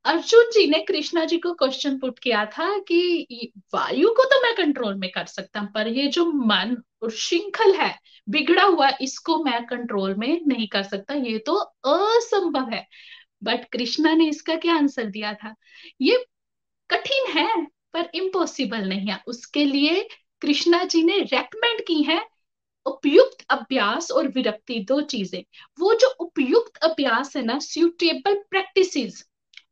[0.05, 4.53] अर्जुन जी ने कृष्णा जी को क्वेश्चन पुट किया था कि वायु को तो मैं
[4.55, 7.93] कंट्रोल में कर सकता हूँ, पर ये जो मन और श्रृंखल है,
[8.27, 12.85] बिगड़ा हुआ, इसको मैं कंट्रोल में नहीं कर सकता। ये तो असंभव है।
[13.43, 15.55] बट कृष्णा ने इसका क्या आंसर दिया था?
[16.01, 16.25] ये
[16.89, 20.07] कठिन है, पर इम्पॉसिबल नहीं है। उसके लिए
[20.41, 22.21] कृष्णा जी ने रेकमेंड की है,
[22.85, 25.43] उपयुक्त अभ्यास और विरक्ति, दो चीज़ें।
[25.79, 29.23] वो जो उपयुक्त अभ्यास है ना सुटेबल प्रैक्टिसेस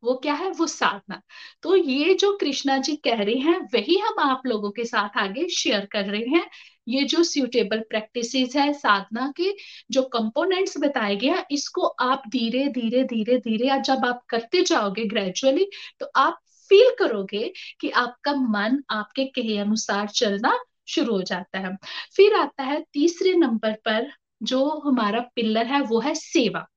[0.04, 0.50] वो क्या है?
[0.52, 1.22] वो साधना।
[1.63, 5.48] तो ये जो कृष्णा जी कह रहे हैं, वही हम आप लोगों के साथ आगे
[5.50, 6.50] शेयर कर रहे हैं।
[6.88, 9.54] ये जो सूटेबल प्रैक्टिसेस है, साधना के
[9.92, 15.70] जो कंपोनेंट्स बताए गए इसको आप धीरे धीरे धीरे धीरे जब आप करते जाओगे ग्रेजुअली
[16.00, 16.39] तो आप
[16.70, 21.76] फील करोगे कि आपका मन आपके कहे अनुसार चलना शुरू हो जाता है।
[22.16, 24.12] फिर आता है तीसरे नंबर पर
[24.44, 26.68] जो हमारा पिल्लर है, वो है सेवा।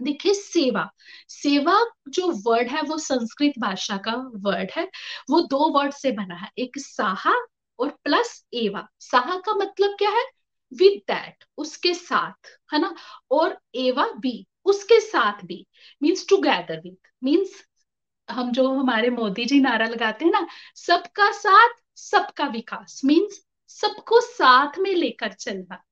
[0.00, 0.90] देखिए, सेवा।
[1.28, 4.90] सेवा जो वर्ड है, वो संस्कृत भाषा का वर्ड है।
[5.30, 7.34] वो दो वर्ड से बना है, एक साहा
[7.78, 10.24] और प्लस एवा। साहा का मतलब क्या है?
[10.74, 12.94] विद दैट उसके साथ, है ना?
[13.30, 15.66] और एवा बी उसके साथ भी
[16.02, 17.64] मीन्स टूगेदर विद मीन्स
[18.30, 24.20] हम जो हमारे मोदी जी नारा लगाते हैं ना, सबका साथ, सबका विकास मीन्स सबको
[24.20, 25.84] साथ में लेकर चलना,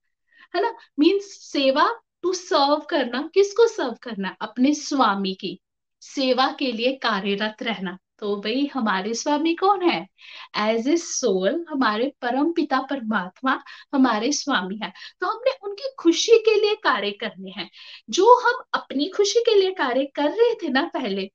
[0.56, 0.74] है ना?
[0.98, 5.60] मीन्स सेवा टू सर्व करना, किसको सर्व करना अपने स्वामी की।
[6.00, 10.08] सेवा के लिए कार्यरत रहना। तो भाई, हमारे स्वामी कौन है?
[10.56, 13.62] एज ए सोल हमारे परम पिता परमात्मा,
[13.94, 17.70] हमारे स्वामी है। तो हमने उनकी खुशी के लिए कार्य करने हैं।
[18.10, 21.30] जो हम अपनी खुशी के लिए कार्य कर रहे थे ना पहले,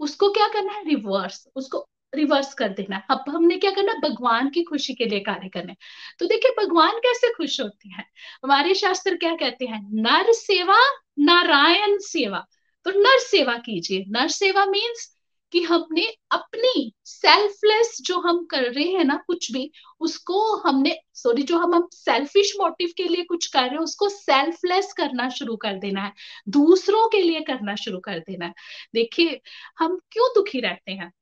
[0.00, 0.84] उसको क्या करना है?
[0.84, 3.92] रिवर्स उसको रिवर्स कर देना। अब हमने क्या करना?
[4.08, 5.76] भगवान की खुशी के लिए कार्य करना है।
[6.18, 8.10] तो देखिए, भगवान कैसे खुश होते हैं?
[8.44, 9.88] हमारे शास्त्र क्या कहते हैं?
[9.92, 10.80] नर सेवा,
[11.18, 12.46] नारायण सेवा।
[12.84, 15.16] तो नर सेवा कीजिए। नर सेवा मीन्स
[15.52, 21.42] कि हमने अपनी सेल्फलेस जो हम कर रहे हैं ना, कुछ भी, उसको हमने सॉरी
[21.42, 25.56] जो हम हम सेल्फिश मोटिव के लिए कुछ कर रहे हैं, उसको सेल्फलेस करना शुरू
[25.56, 26.12] कर देना है।
[26.48, 28.54] दूसरों के लिए करना शुरू कर देना है।
[28.94, 29.40] देखिए,
[29.78, 31.12] हम क्यों दुखी रहते हैं?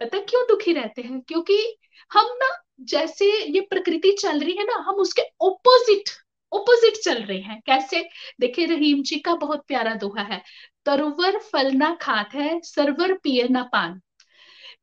[0.00, 1.20] पता क्यों दुखी रहते हैं?
[1.20, 1.78] क्योंकि
[2.12, 2.48] हम ना
[2.80, 6.10] जैसे ये प्रकृति चल रही है ना, हम उसके ओपोजिट
[6.52, 8.08] ओपोजिट चल रहे हैं। कैसे?
[8.40, 10.42] देखिए, रहीम जी का बहुत प्यारा दोहा है।
[10.86, 14.00] तरवर फल ना खात है, सरवर पिए ना पान।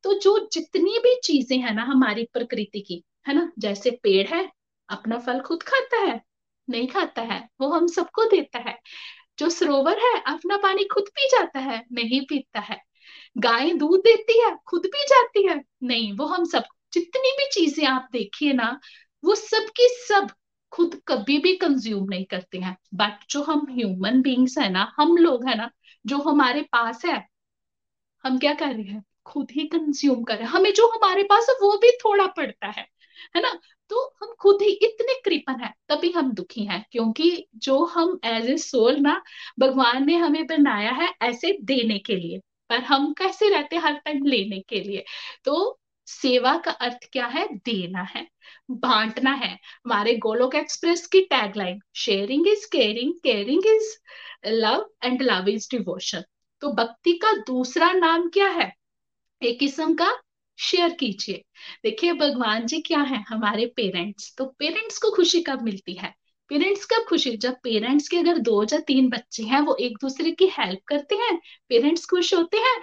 [0.03, 4.51] तो जो जितनी भी चीज़ें हैं ना हमारी प्रकृति की, है ना, जैसे पेड़ है,
[4.89, 6.21] अपना फल खुद खाता है,
[6.69, 8.79] नहीं खाता है, वो हम सबको देता है।
[9.39, 12.86] जो सरोवर है, अपना पानी खुद पी जाता है, नहीं पीता है।
[13.37, 16.63] गाय दूध देती है, खुद पी जाती है। नहीं, वो हम सब,
[16.93, 18.79] जितनी भी चीज़ें आप देखिए ना,
[19.25, 20.27] वो सब की सब
[20.71, 25.17] खुद कभी भी कंज्यूम नहीं करते हैं। बट जो हम ह्यूमन बींग्स है ना, हम
[25.17, 25.69] लोग है ना,
[26.05, 27.27] जो हमारे पास है,
[28.23, 29.03] हम क्या कर रहे हैं?
[29.25, 32.67] खुद ही कंज्यूम कर रहे हैं। हमें जो हमारे पास है, वो भी थोड़ा पड़ता
[32.67, 32.87] है
[33.35, 33.53] है ना?
[33.89, 38.49] तो हम खुद ही इतने कृपन है, तभी हम दुखी हैं, क्योंकि जो हम एज
[38.49, 39.21] ए सोल ना,
[39.59, 43.93] भगवान ने हमें बनाया है ऐसे देने के लिए। पर हम कैसे रहते हैं हर
[43.95, 45.03] टाइम लेने के लिए?
[45.43, 47.47] तो सेवा का अर्थ क्या है?
[47.55, 48.27] देना है,
[48.71, 49.51] बांटना है।
[49.85, 53.95] हमारे गोलोक एक्सप्रेस की tagline sharing is caring caring is
[54.47, 56.23] love and love is devotion
[56.61, 58.71] तो भक्ति का दूसरा नाम क्या है?
[59.41, 60.11] एक किस्म का
[60.59, 61.43] शेयर कीजिए।
[61.83, 63.23] देखिए, भगवान जी क्या है?
[63.29, 66.13] हमारे पेरेंट्स तो पेरेंट्स को खुशी कब मिलती है?
[66.49, 70.31] पेरेंट्स कब खुशी, जब पेरेंट्स के अगर दो या तीन बच्चे हैं, वो एक दूसरे
[70.31, 71.37] की हेल्प करते हैं
[71.69, 72.75] पेरेंट्स खुश होते हैं,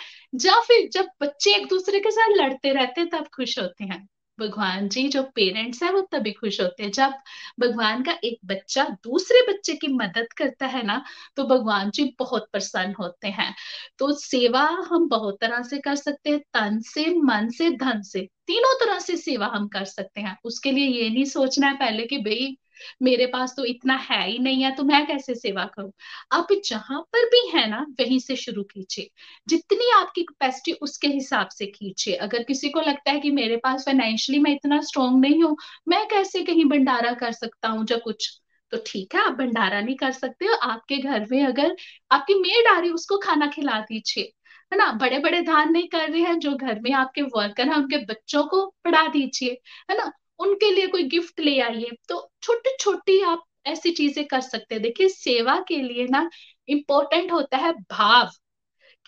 [0.44, 4.06] या फिर जब बच्चे एक दूसरे के साथ लड़ते रहते हैं, तब खुश होते हैं।
[4.38, 7.12] भगवान जी जो पेरेंट्स है, वो तभी खुश होते हैं, जब
[7.60, 11.02] भगवान का एक बच्चा दूसरे बच्चे की मदद करता है ना
[11.36, 13.54] तो भगवान जी बहुत प्रसन्न होते हैं।
[13.98, 18.20] तो सेवा हम बहुत तरह से कर सकते हैं, तन से, मन से, धन से,
[18.46, 22.06] तीनों तरह से सेवा हम कर सकते हैं। उसके लिए ये नहीं सोचना है पहले
[22.06, 22.56] कि भाई
[23.02, 25.92] मेरे पास तो इतना है ही नहीं है तो मैं कैसे सेवा करूँ?
[26.32, 29.10] आप जहाँ पर भी है ना, वहीं से शुरू कीजिए।
[29.48, 33.82] जितनी आपकी कैपेसिटी उसके हिसाब से कीजिए। अगर किसी को लगता है कि मेरे पास
[33.86, 35.56] फाइनेंशियली मैं इतना स्ट्रोंग नहीं हूँ,
[35.88, 38.40] मैं कैसे कहीं भंडारा कर सकता हूँ या कुछ?
[38.72, 41.76] तो ठीक है, आप भंडारा नहीं कर सकते। हो आपके घर में अगर
[42.10, 44.24] आपकी मेड आ रही उसको खाना खिला दीजिए।
[44.72, 44.92] है ना?
[44.92, 48.44] बड़े बड़े दान नहीं कर रहे हैं, जो घर में आपके वर्कर हैं, उनके बच्चों
[48.44, 49.50] को पढ़ा दीजिए।
[49.90, 50.10] है ना?
[50.40, 54.82] उनके लिए कोई गिफ्ट ले आइए। तो छोटी छोटी आप ऐसी चीज़ें कर सकते हैं।
[54.82, 56.28] देखिए, सेवा के लिए ना
[56.68, 58.30] इम्पोर्टेंट होता है भाव,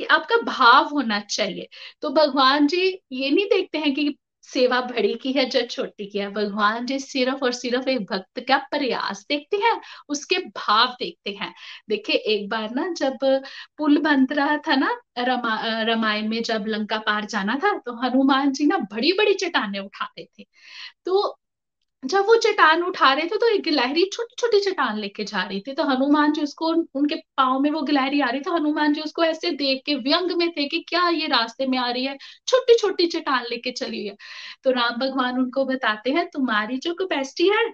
[0.00, 1.68] कि आपका भाव होना चाहिए।
[2.02, 4.08] तो भगवान जी ये नहीं देखते हैं कि
[4.48, 8.40] सेवा बड़ी की है जो छोटी की है। भगवान जी सिर्फ़ और सिर्फ़ एक भक्त
[8.48, 11.52] का प्रयास देखते हैं, उसके भाव देखते हैं।
[11.88, 13.18] देखिए, एक बार ना जब
[13.78, 18.52] पुल बन रहा था ना, रमा, रामायण में जब लंका पार जाना था तो हनुमान
[18.52, 20.44] जी ना बड़ी बड़ी चट्टाने उठाते थे।
[21.06, 21.36] तो
[22.06, 25.60] जब वो चट्टान उठा रहे थे तो एक गिलहरी छोटी छोटी चट्टान लेके जा रही
[25.60, 29.00] थी। तो हनुमान जी उसको उनके पाँव में वो गिलहरी आ रही थी। हनुमान जी
[29.00, 32.16] उसको ऐसे देख के व्यंग में थे कि क्या ये रास्ते में आ रही है।
[32.46, 34.16] छोटी छोटी चट्टान लेके चली है
[34.64, 37.64] तो राम भगवान उनको बताते हैं, तुम्हारी जो कैपेसिटी है,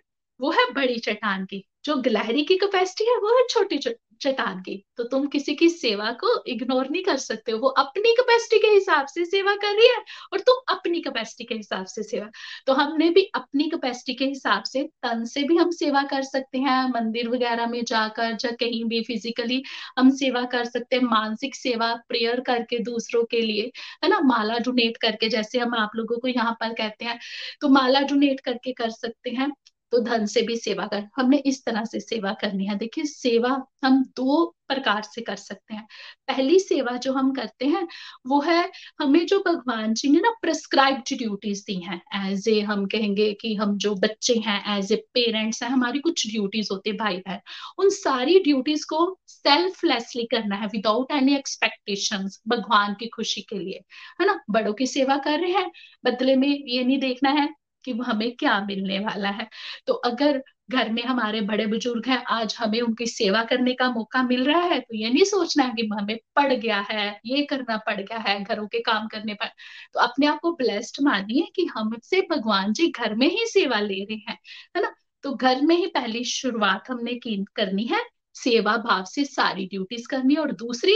[0.40, 3.78] वो है बड़ी चट्टान की। जो गिलहरी की कैपेसिटी है, वो है छोटी
[4.22, 8.12] चट्टान की तो तुम किसी की सेवा को इग्नोर नहीं कर सकते हो। वो अपनी
[8.14, 12.02] कैपेसिटी के हिसाब से सेवा कर रही है और तुम अपनी कैपेसिटी के हिसाब से
[12.02, 12.28] सेवा।
[12.66, 16.58] तो हमने भी अपनी कैपेसिटी के हिसाब से तन से भी हम सेवा कर सकते
[16.60, 19.62] हैं। मंदिर वगैरह में जाकर या कहीं भी फिजिकली
[19.98, 23.70] हम सेवा कर सकते हैं। मानसिक सेवा प्रेयर करके दूसरों के लिए,
[24.04, 24.20] है ना?
[24.24, 27.18] माला डोनेट करके, जैसे हम आप लोगों को यहाँ पर कहते हैं
[27.60, 29.52] तो माला डोनेट करके कर सकते हैं।
[29.92, 33.66] तो धन से भी सेवा कर। हमने इस तरह से सेवा करनी है। देखिए, सेवा
[33.84, 35.86] हम दो प्रकार से कर सकते हैं।
[36.28, 37.86] पहली सेवा जो हम करते हैं,
[38.26, 42.86] वो है हमें जो भगवान जी ने ना प्रिस्क्राइब्ड ड्यूटीज़ दी हैं। एज ए हम
[42.86, 46.96] कहेंगे कि हम जो बच्चे हैं एज ए पेरेंट्स हैं, हमारी कुछ ड्यूटीज़ होते हैं
[46.98, 47.40] भाई बहन
[47.78, 53.84] उन सारी ड्यूटीज़ को सेल्फलेसली करना है विदाउट एनी एक्सपेक्टेशन भगवान की खुशी के लिए।
[54.20, 54.40] है ना?
[54.50, 55.70] बड़ों की सेवा कर रहे हैं,
[56.04, 59.48] बदले में ये नहीं देखना है कि हमें क्या मिलने वाला है।
[59.86, 64.22] तो अगर घर में हमारे बड़े बुज़ुर्ग हैं, आज हमें उनकी सेवा करने का मौका
[64.22, 67.76] मिल रहा है तो ये नहीं सोचना है कि हमें पड़ गया है, ये करना
[67.76, 69.46] पड़ गया है, घरों के काम करने पर।
[69.94, 74.04] तो अपने आप को ब्लेस्ड मानिए कि हमसे भगवान जी घर में ही सेवा ले
[74.04, 74.38] रहे हैं,
[74.76, 74.92] है ना?
[75.24, 78.00] तो घर में ही पहली शुरुआत हमने की करनी है,
[78.34, 80.94] सेवा भाव से सारी ड्यूटीज़ करनी। और दूसरी,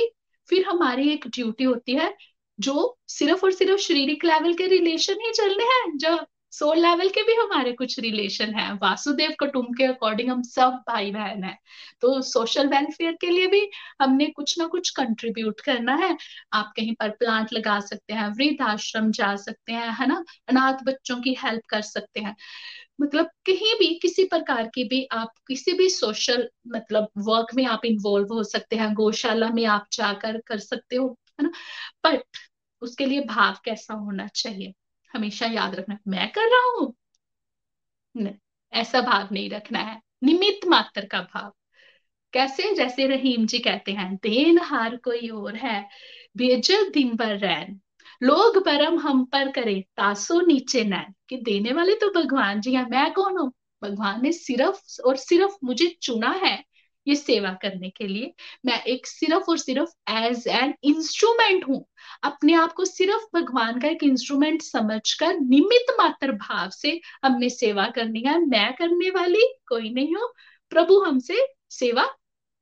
[0.48, 2.14] फिर हमारी एक ड्यूटी होती है,
[2.60, 6.16] जो सिर्फ़ और सिर्फ़ शारीरिक लेवल के रिलेशन ही चलने हैं, जो
[6.58, 11.10] सोल लेवल के भी हमारे कुछ रिलेशन है। वासुदेव कुटुंब के अकॉर्डिंग हम सब भाई
[11.10, 11.58] बहन है।
[12.00, 13.70] तो सोशल वेलफेयर के लिए भी
[14.02, 16.16] हमने कुछ ना कुछ कंट्रीब्यूट करना है।
[16.52, 20.24] आप कहीं पर प्लांट लगा सकते हैं, वृद्ध आश्रम जा सकते हैं, है ना?
[20.48, 22.36] अनाथ बच्चों की हेल्प कर सकते हैं।
[23.00, 27.84] मतलब कहीं भी, किसी प्रकार की भी आप, किसी भी सोशल मतलब वर्क में आप
[27.84, 31.50] इन्वॉल्व हो सकते हैं, गौशाला में आप जाकर कर सकते हो, है ना?
[32.06, 32.22] बट
[32.82, 34.74] उसके लिए भाव कैसा होना चाहिए?
[35.16, 36.94] हमेशा याद रखना मैं कर रहा हूँ।
[38.72, 41.52] ऐसा भाव नहीं रखना है। निमित्त मात्र का भाव।
[42.32, 42.74] कैसे?
[42.74, 45.80] जैसे रहीम जी कहते हैं देन हार कोई और है
[46.36, 47.80] बेजल दिन भर रैन।
[48.22, 52.86] लोग परम हम पर करे तासो नीचे नैन। कि देने वाले तो भगवान जी हैं
[52.90, 53.52] मैं कौन हूँ?
[53.82, 56.56] भगवान ने सिर्फ़ और सिर्फ़ मुझे चुना है।
[57.08, 58.34] ये सेवा करने के लिए,
[58.66, 61.84] मैं एक सिर्फ़ और सिर्फ़ एज एन इंस्ट्रूमेंट हूँ।
[62.24, 67.86] अपने आप को सिर्फ़ भगवान का एक इंस्ट्रूमेंट समझकर, निमित्त मात्र भाव से हमने सेवा
[67.88, 70.28] करनी है। मैं करने वाली कोई नहीं हूँ।
[70.70, 72.08] प्रभु हमसे सेवा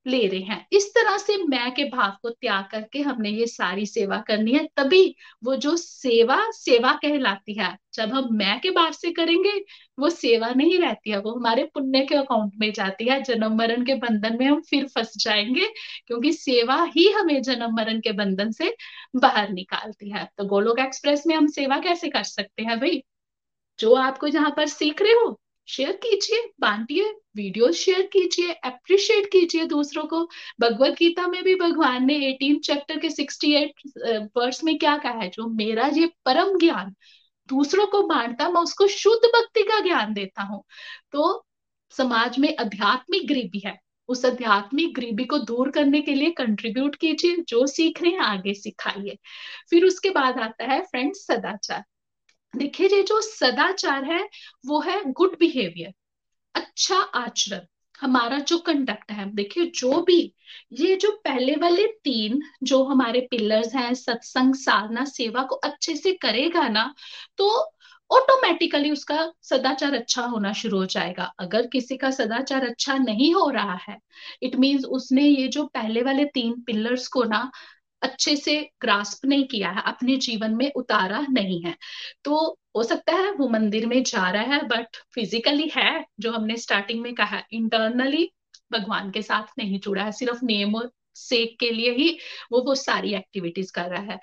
[0.07, 3.87] ले रहे हैं। इस तरह से मैं के भाव को त्याग करके हमने ये सारी
[3.87, 8.93] सेवा करनी है, तभी वो जो सेवा सेवा कहलाती है, जब हम मैं के भाव
[8.93, 9.53] से करेंगे,
[9.99, 13.85] वो सेवा नहीं रहती है, वो हमारे पुण्य के अकाउंट में जाती है। जन्म मरण
[13.85, 15.69] के बंधन में हम फिर फंस जाएँगे,
[16.07, 18.75] क्योंकि सेवा ही हमें जन्म मरण के बंधन से
[19.17, 23.03] बाहर निकालती है। तो गोलोक एक्सप्रेस में हम सेवा कैसे कर सकते हैं भाई?
[23.79, 27.05] जो आपको जहाँ पर सीख रहे हो शेयर कीजिए, बांटिए
[27.37, 30.21] वीडियो शेयर कीजिए अप्रिशिएट कीजिए दूसरों को।
[30.61, 33.73] भगवत गीता में भी भगवान ने एटीन चैप्टर के सिक्सटी एट
[34.37, 35.29] वर्ष में क्या कहा है?
[35.29, 36.95] जो मेरा ये परम ज्ञान,
[37.49, 40.63] दूसरों को बांटता, मैं उसको शुद्ध भक्ति का ज्ञान देता हूँ।
[41.13, 41.47] तो
[41.91, 47.37] समाज में आध्यात्मिक गरीबी है। उस आध्यात्मिक गरीबी को दूर करने के लिए कंट्रीब्यूट कीजिए,
[47.49, 49.19] जो सीख रहे हैं, आगे सिखाइए।
[49.71, 51.85] फिर उसके बाद आता है फ्रेंड्स सदाचार।
[52.55, 54.29] देखिए, ये जो सदाचार है,
[54.67, 55.93] वो है गुड बिहेवियर
[56.55, 57.61] अच्छा आचरण,
[58.01, 60.21] हमारा जो कंडक्ट है। देखिए, जो भी,
[60.73, 66.13] ये जो पहले वाले तीन जो हमारे पिलर्स हैं, सत्संग, साधना, सेवा को अच्छे से
[66.23, 66.93] करेगा ना
[67.39, 67.51] तो
[68.11, 73.49] ऑटोमेटिकली उसका सदाचार अच्छा होना शुरू हो जाएगा। अगर किसी का सदाचार अच्छा नहीं हो
[73.51, 73.99] रहा है
[74.43, 77.51] इट मीन्स उसने ये जो पहले वाले तीन पिलर्स को ना
[78.05, 81.75] अच्छे से ग्रास्प नहीं किया है, अपने जीवन में उतारा नहीं है।
[82.25, 82.37] तो
[82.77, 87.01] हो सकता है वो मंदिर में जा रहा है बट फिजिकली है, जो हमने स्टार्टिंग
[87.03, 88.29] में कहा इंटरनली
[88.73, 92.11] भगवान के साथ नहीं जुड़ा है, सिर्फ़ नेम और सेक के लिए ही
[92.53, 94.19] वो वो सारी एक्टिविटीज़ कर रहा है।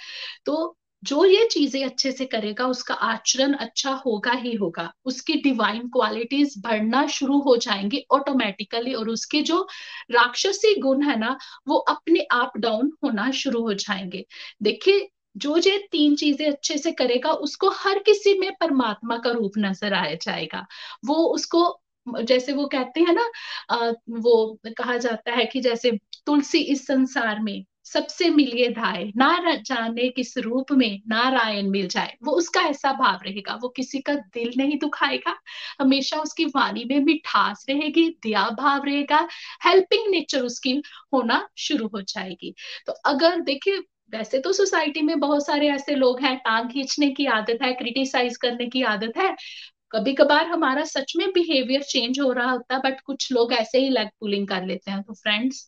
[0.46, 5.88] तो जो ये चीज़ें अच्छे से करेगा, उसका आचरण अच्छा होगा ही होगा। उसकी डिवाइन
[5.90, 9.62] क्वालिटीज बढ़ना शुरू हो जाएँगी ऑटोमेटिकली और उसके जो
[10.12, 11.38] राक्षसी गुण है ना,
[11.68, 14.26] वो अपने आप डाउन होना शुरू हो जाएँगे।
[14.62, 19.52] देखिए, जो ये तीन चीज़ें अच्छे से करेगा, उसको हर किसी में परमात्मा का रूप
[19.58, 20.66] नज़र आया जाएगा।
[21.06, 21.64] वो उसको,
[22.08, 23.30] जैसे वो कहते हैं ना
[24.12, 25.92] वो कहा जाता है कि जैसे
[26.26, 32.18] तुलसी इस संसार में सबसे मिलिए धाए, ना जाने किस रूप में नारायण मिल जाए।
[32.24, 35.36] वो उसका ऐसा भाव रहेगा, वो किसी का दिल नहीं दुखाएगा,
[35.80, 39.28] हमेशा उसकी वाणी में मिठास रहेगी, दया भाव रहेगा
[39.66, 40.82] हेल्पिंग नेचर उसकी
[41.14, 42.54] होना शुरू हो जाएगी।
[42.88, 43.78] तो अगर देखिए,
[44.14, 48.38] वैसे तो सोसाइटी में बहुत सारे ऐसे लोग हैं, टांग खींचने की आदत है क्रिटिसाइज
[48.38, 49.36] करने की आदत है।
[49.92, 53.80] कभी कभार हमारा सच में बिहेवियर चेंज हो रहा होता है बट कुछ लोग ऐसे
[53.80, 55.68] ही लेग पुलिंग कर लेते हैं। तो फ्रेंड्स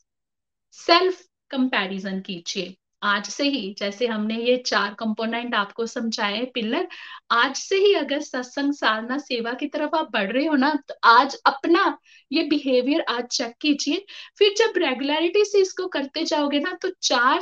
[0.71, 1.21] सेल्फ
[1.53, 6.87] कंपैरिजन कीजिए। आज से ही, जैसे हमने ये चार कंपोनेंट आपको समझाए पिलर,
[7.31, 10.95] आज से ही अगर सत्संग, साधना, सेवा की तरफ़ आप बढ़ रहे हो ना तो
[11.05, 11.97] आज अपना
[12.31, 14.05] ये बिहेवियर आज चेक कीजिए।
[14.39, 17.41] फिर जब रेगुलरिटी से इसको करते जाओगे ना तो चार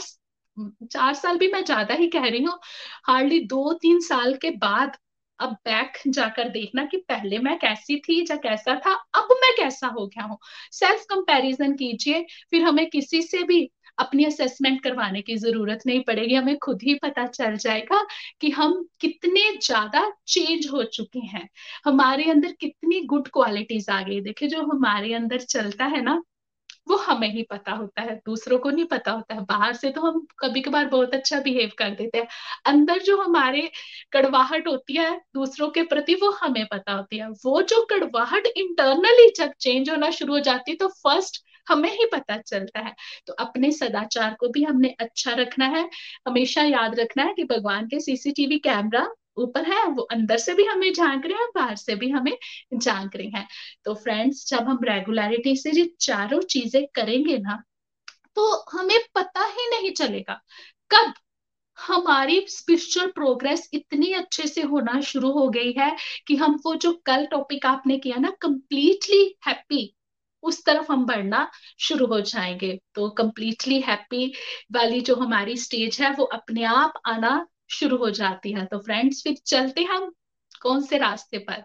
[0.85, 2.57] चार साल भी मैं ज़्यादा ही कह रही हूँ
[3.05, 4.97] हार्डली दो तीन साल के बाद
[5.39, 9.87] अब बैक जाकर देखना कि पहले मैं कैसी थी या कैसा था, अब मैं कैसा
[9.89, 10.37] हो गया हूँ।
[10.71, 12.21] सेल्फ कंपैरिजन कीजिए,
[12.51, 13.61] फिर हमें किसी से भी
[14.01, 18.03] अपनी असेसमेंट करवाने की ज़रूरत नहीं पड़ेगी। हमें खुद ही पता चल जाएगा
[18.41, 21.47] कि हम कितने ज़्यादा चेंज हो चुके हैं।
[21.85, 26.21] हमारे अंदर कितनी गुड क्वालिटीज आ गई। देखिए, जो हमारे अंदर चलता है ना,
[26.87, 30.01] वो हमें ही पता होता है। दूसरों को नहीं पता होता है। बाहर से तो
[30.01, 32.27] हम कभी कभार बहुत अच्छा बिहेव कर देते हैं।
[32.65, 33.69] अंदर जो हमारे
[34.13, 39.31] कड़वाहट होती है दूसरों के प्रति, वो हमें पता होती है। वो जो कड़वाहट इंटरनली
[39.37, 42.93] जब चेंज होना शुरू हो जाती है तो फ़र्स्ट हमें ही पता चलता है।
[43.27, 45.89] तो अपने सदाचार को भी हमने अच्छा रखना है।
[46.27, 49.07] हमेशा याद रखना है कि भगवान के सीसीटीवी कैमरा
[49.37, 52.37] ऊपर है, वो अंदर से भी हमें झाँक रहे हैं बाहर से भी हमें
[52.75, 53.47] झाँक रहे हैं।
[53.85, 57.61] तो फ्रेंड्स जब हम रेगुलरिटी से ये चारों चीज़ें करेंगे ना
[58.35, 60.33] तो हमें पता ही नहीं चलेगा
[60.91, 61.13] कब
[61.77, 65.91] हमारी स्पिरिचुअल प्रोग्रेस इतनी अच्छे से होना शुरू हो गई है
[66.27, 69.83] कि हम वो जो कल टॉपिक आपने किया ना कंप्लीटली हैप्पी
[70.43, 74.33] उस तरफ़ हम बढ़ना शुरू हो जाएँगे। तो कंप्लीटली हैप्पी
[74.71, 79.23] वाली जो हमारी स्टेज है, वो अपने आप आना शुरू हो जाती है। तो फ्रेंड्स
[79.23, 80.13] फिर चलते हम
[80.61, 81.63] कौन से रास्ते पर?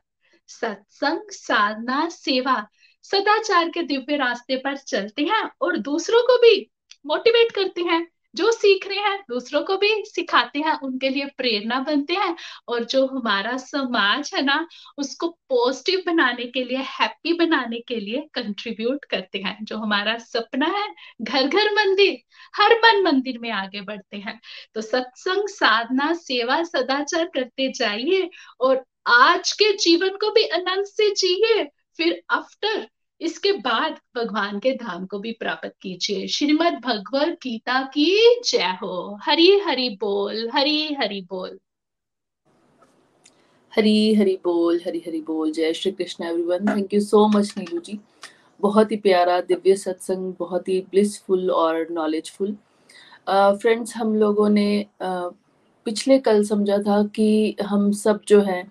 [0.49, 2.67] सत्संग, साधना, सेवा।
[3.03, 6.71] सदाचार के दिव्य रास्ते पर चलते हैं और दूसरों को भी
[7.07, 11.81] मोटिवेट करते हैं। जो सीख रहे हैं, दूसरों को भी सिखाते हैं, उनके लिए प्रेरणा
[11.81, 12.37] बनते हैं
[12.69, 14.67] और जो हमारा समाज है ना,
[14.99, 20.67] उसको पॉजिटिव बनाने के लिए हैप्पी बनाने के लिए कंट्रीब्यूट करते हैं। जो हमारा सपना
[20.67, 22.19] है घर घर मंदिर,
[22.57, 24.41] हर मन मंदिर में आगे बढ़ते हैं।
[24.75, 31.11] तो सत्संग, साधना, सेवा, सदाचार करते जाइए और आज के जीवन को भी आनंद से
[31.11, 31.65] जिए,
[31.97, 32.89] फिर आफ्टर
[33.21, 39.19] इसके बाद भगवान के धाम को भी प्राप्त कीजिए। श्रीमद भगवत गीता की जय हो।
[39.23, 41.59] हरी हरि बोल हरी हरि बोल।
[43.77, 47.81] हरी हरि बोल हरी हरि बोल। जय Shri Krishna everyone thank you so much Neelu
[47.81, 47.99] ji.
[48.61, 52.57] बहुत ही प्यारा दिव्य सत्संग बहुत ही ब्लिसफुल और नॉलेजफुल
[53.29, 55.33] फ्रेंड्स uh, हम लोगों ने uh,
[55.85, 58.67] पिछले कल समझा था कि हम सब जो है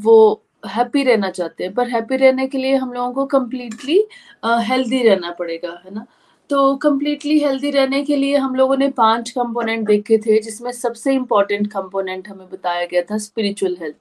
[0.00, 3.98] वो हैप्पी रहना चाहते हैं, पर हैप्पी रहने के लिए हम लोगों को कम्प्लीटली
[4.44, 6.06] हेल्दी रहना पड़ेगा, है ना?
[6.50, 11.12] तो कम्प्लीटली हेल्दी रहने के लिए हम लोगों ने पाँच कंपोनेंट देखे थे, जिसमें सबसे
[11.14, 13.96] इम्पोर्टेंट कंपोनेंट हमें बताया गया था स्पिरिचुअल हेल्थ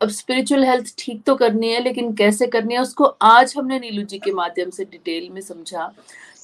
[0.00, 4.02] अब स्पिरिचुअल हेल्थ ठीक तो करनी है, लेकिन कैसे करनी है, उसको आज हमने नीलू
[4.02, 5.92] जी के माध्यम से डिटेल में समझा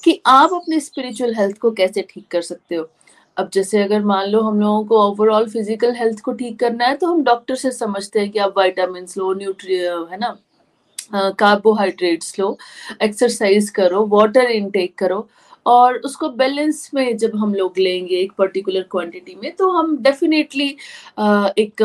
[0.03, 2.89] कि आप अपने स्पिरिचुअल हेल्थ को कैसे ठीक कर सकते हो।
[3.37, 6.95] अब जैसे अगर मान लो हम लोगों को ओवरऑल फ़िज़िकल हेल्थ को ठीक करना है
[6.97, 9.75] तो हम डॉक्टर से समझते हैं कि आप वाइटामिन लो न्यूट्री
[10.11, 10.37] है ना?
[11.13, 12.57] कार्बोहाइड्रेट्स लो
[13.03, 15.27] एक्सरसाइज करो वाटर इनटेक करो।
[15.67, 20.67] और उसको बैलेंस में जब हम लोग लेंगे एक पर्टिकुलर क्वांटिटी में तो हम डेफिनेटली
[21.59, 21.81] एक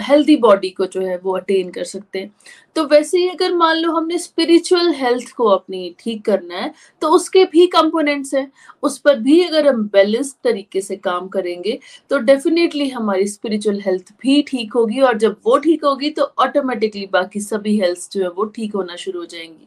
[0.00, 2.34] हेल्दी बॉडी को जो है वो अटेन कर सकते हैं।
[2.76, 7.08] तो वैसे ही अगर मान लो हमने स्पिरिचुअल हेल्थ को अपनी ठीक करना है तो
[7.08, 8.50] उसके भी कंपोनेंट्स हैं।
[8.82, 11.78] उस पर भी अगर हम बैलेंस तरीके से काम करेंगे
[12.10, 17.06] तो डेफिनेटली हमारी स्पिरिचुअल हेल्थ भी ठीक होगी और जब वो ठीक होगी तो ऑटोमेटिकली
[17.12, 19.66] बाकी सभी हेल्थ जो है वो ठीक होना शुरू हो जाएँगी।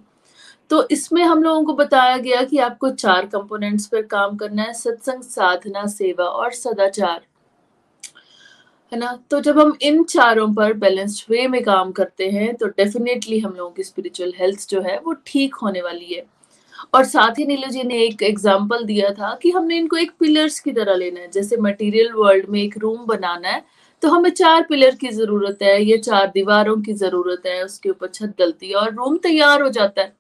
[0.71, 4.73] तो इसमें हम लोगों को बताया गया कि आपको चार कंपोनेंट्स पर काम करना है,
[4.73, 7.21] सत्संग, साधना, सेवा और सदाचार।
[8.91, 9.17] है ना?
[9.31, 13.53] तो जब हम इन चारों पर बैलेंस्ड वे में काम करते हैं तो डेफिनेटली हम
[13.53, 16.25] लोगों की स्पिरिचुअल हेल्थ जो है, वो ठीक होने वाली है।
[16.93, 20.59] और साथ ही नीलू जी ने एक एग्ज़ाम्पल दिया था कि हमने इनको एक पिलर्स
[20.59, 23.63] की तरह लेना है। जैसे मटेरियल वर्ल्ड में एक रूम बनाना है
[24.03, 28.07] तो हमें चार पिलर की ज़रूरत है, ये चार दीवारों की ज़रूरत है, उसके ऊपर
[28.09, 30.13] छत डलती है और रूम तैयार हो जाता है।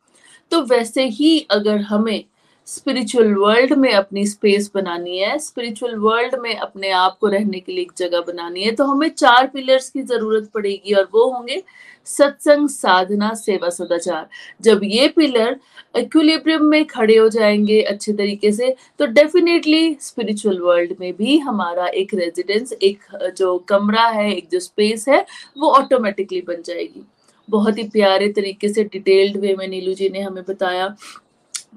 [0.51, 2.23] तो वैसे ही अगर हमें
[2.67, 7.71] स्पिरिचुअल वर्ल्ड में अपनी स्पेस बनानी है स्पिरिचुअल वर्ल्ड में अपने आप को रहने के
[7.71, 11.61] लिए एक जगह बनानी है तो हमें चार पिलर्स की ज़रूरत पड़ेगी और वो होंगे
[12.07, 14.27] सत्संग, साधना, सेवा, सदाचार।
[14.61, 15.59] जब ये पिलर
[15.97, 21.87] इक्विलिब्रियम में खड़े हो जाएँगे अच्छे तरीके से तो डेफिनेटली स्पिरिचुअल वर्ल्ड में भी हमारा
[21.87, 25.25] एक रेजिडेंस एक जो कमरा है, एक जो स्पेस है,
[25.57, 27.05] वो ऑटोमेटिकली बन जाएगी।
[27.47, 30.95] बहुत ही प्यारे तरीके से डिटेल्ड वे में नीलू जी ने हमें बताया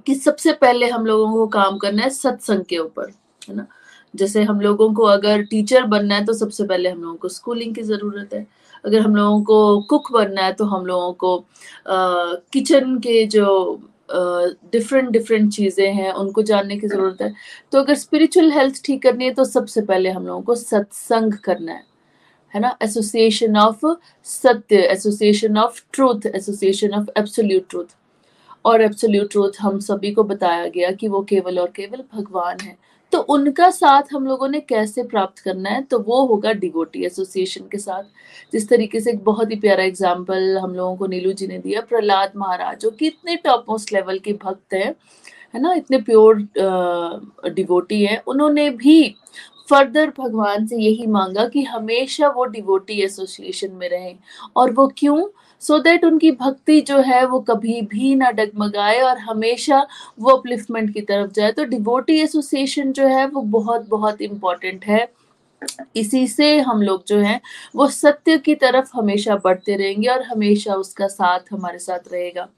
[0.07, 3.13] कि सबसे पहले हम लोगों को काम करना है सत्संग के ऊपर,
[3.49, 3.67] है ना?
[4.15, 7.75] जैसे हम लोगों को अगर टीचर बनना है तो सबसे पहले हम लोगों को स्कूलिंग
[7.75, 8.47] की ज़रूरत है।
[8.85, 11.37] अगर हम लोगों को कुक बनना है तो हम लोगों को
[12.53, 17.33] किचन के जो डिफरेंट डिफरेंट चीज़ें हैं, उनको जानने की ज़रूरत है।
[17.73, 21.73] तो अगर स्पिरिचुअल हेल्थ ठीक करनी है तो सबसे पहले हम लोगों को सत्संग करना
[21.73, 21.83] है।
[22.55, 22.77] है ना?
[22.83, 23.87] Association of
[24.27, 27.97] satya association of truth association of absolute truth
[28.65, 32.77] और एब्सोल्यूट ट्रूथ हम सभी को बताया गया कि वो केवल और केवल भगवान है।
[33.13, 35.83] तो उनका साथ हम लोगों ने कैसे प्राप्त करना है?
[35.83, 38.03] तो वो होगा डिवोटी एसोसिएशन के साथ।
[38.53, 41.81] जिस तरीके से एक बहुत ही प्यारा एग्ज़ाम्पल हम लोगों को नीलू जी ने दिया,
[41.81, 44.95] प्रहलाद महाराज, जो कि इतने टॉप मोस्ट लेवल के भक्त हैं,
[45.55, 45.73] है ना?
[45.75, 46.47] इतने प्योर
[47.51, 49.15] डिवोटी हैं। उन्होंने भी
[49.71, 54.17] फर्दर भगवान से यही मांगा कि हमेशा वो डिवोटी एसोसिएशन में रहें।
[54.57, 55.27] और वो क्यों?
[55.63, 59.87] सो so दैट उनकी भक्ति जो है वो कभी भी ना डगमगाए और हमेशा
[60.21, 65.07] वो अपलिफ्टमेंट की तरफ़ जाए। तो डिवोटी एसोसिएशन जो है वो बहुत बहुत इम्पोर्टेंट है।
[65.97, 67.41] इसी से हम लोग जो हैं
[67.77, 72.49] वो सत्य की तरफ़ हमेशा बढ़ते रहेंगे और हमेशा उसका साथ हमारे साथ रहेगा।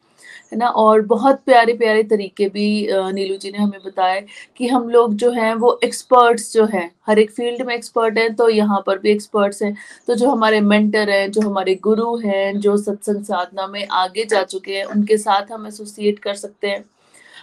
[0.53, 0.67] है ना?
[0.69, 2.67] और बहुत प्यारे प्यारे तरीके भी
[3.15, 4.25] नीलू जी ने हमें बताए
[4.57, 8.35] कि हम लोग जो हैं वो एक्सपर्ट्स जो हैं। हर एक फ़ील्ड में एक्सपर्ट हैं
[8.37, 9.75] तो यहाँ पर भी एक्सपर्ट्स हैं।
[10.07, 14.43] तो जो हमारे मेंटर हैं, जो हमारे गुरु हैं, जो सत्संग साधना में आगे जा
[14.45, 16.85] चुके हैं, उनके साथ हम एसोसिएट कर सकते हैं।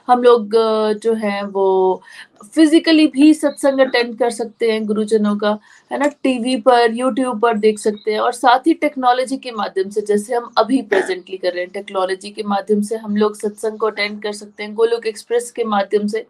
[0.08, 0.52] हम लोग
[1.04, 2.02] जो है वो
[2.46, 5.58] फिजिकली भी सत्संग अटेंड कर सकते हैं गुरुजनों का,
[5.92, 6.08] है ना?
[6.24, 10.36] टीवी पर यूट्यूब पर देख सकते हैं और साथ ही टेक्नोलॉजी के माध्यम से, जैसे
[10.36, 14.22] हम अभी प्रेजेंटली कर रहे हैं टेक्नोलॉजी के माध्यम से हम लोग सत्संग को अटेंड
[14.24, 16.26] कर सकते हैं, गोलोक एक्सप्रेस के माध्यम से।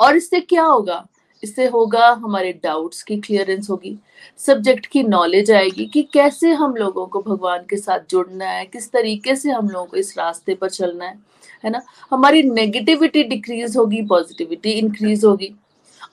[0.00, 1.06] और इससे क्या होगा?
[1.42, 3.96] इससे होगा हमारे डाउट्स की क्लियरेंस होगी
[4.40, 8.90] सब्जेक्ट की नॉलेज आएगी कि कैसे हम लोगों को भगवान के साथ जुड़ना है, किस
[8.92, 11.18] तरीके से हम लोगों को इस रास्ते पर चलना है।
[11.64, 11.82] है ना?
[12.10, 15.54] हमारी नेगेटिविटी डिक्रीज होगी पॉजिटिविटी इंक्रीज होगी।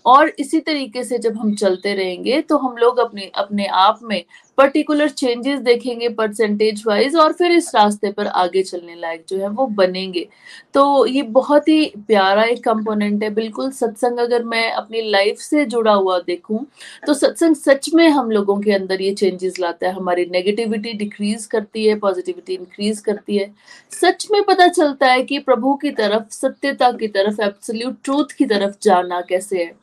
[0.05, 4.23] और इसी तरीके से जब हम चलते रहेंगे तो हम लोग अपने अपने आप में
[4.57, 9.49] पर्टिकुलर चेंजेस देखेंगे परसेंटेज वाइज और फिर इस रास्ते पर आगे चलने लायक जो है
[9.49, 10.27] वो बनेंगे।
[10.73, 15.65] तो ये बहुत ही प्यारा एक कंपोनेंट है। बिल्कुल सत्संग अगर मैं अपनी लाइफ से
[15.65, 16.65] जुड़ा हुआ देखूँ
[17.07, 21.45] तो सत्संग सच में हम लोगों के अंदर ये चेंजेस लाता है। हमारी नेगेटिविटी डिक्रीज
[21.45, 23.53] करती है पॉजिटिविटी इंक्रीज करती है।
[23.91, 28.45] सच में पता चलता है कि प्रभु की तरफ़, सत्यता की तरफ़ एब्सोल्यूट ट्रूथ की
[28.45, 29.73] तरफ़ जाना कैसे है।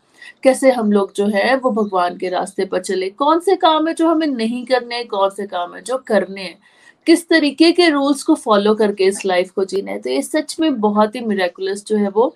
[0.43, 3.09] कैसे हम लोग जो है वो भगवान के रास्ते पर चले?
[3.11, 5.07] कौन से काम है जो हमें नहीं करने हैं?
[5.09, 6.59] कौन से काम है जो करने हैं?
[7.07, 9.99] किस तरीके के रूल्स को फॉलो करके इस लाइफ को जीना है?
[10.01, 12.35] तो ये सच में बहुत ही मिराकुलस जो है वो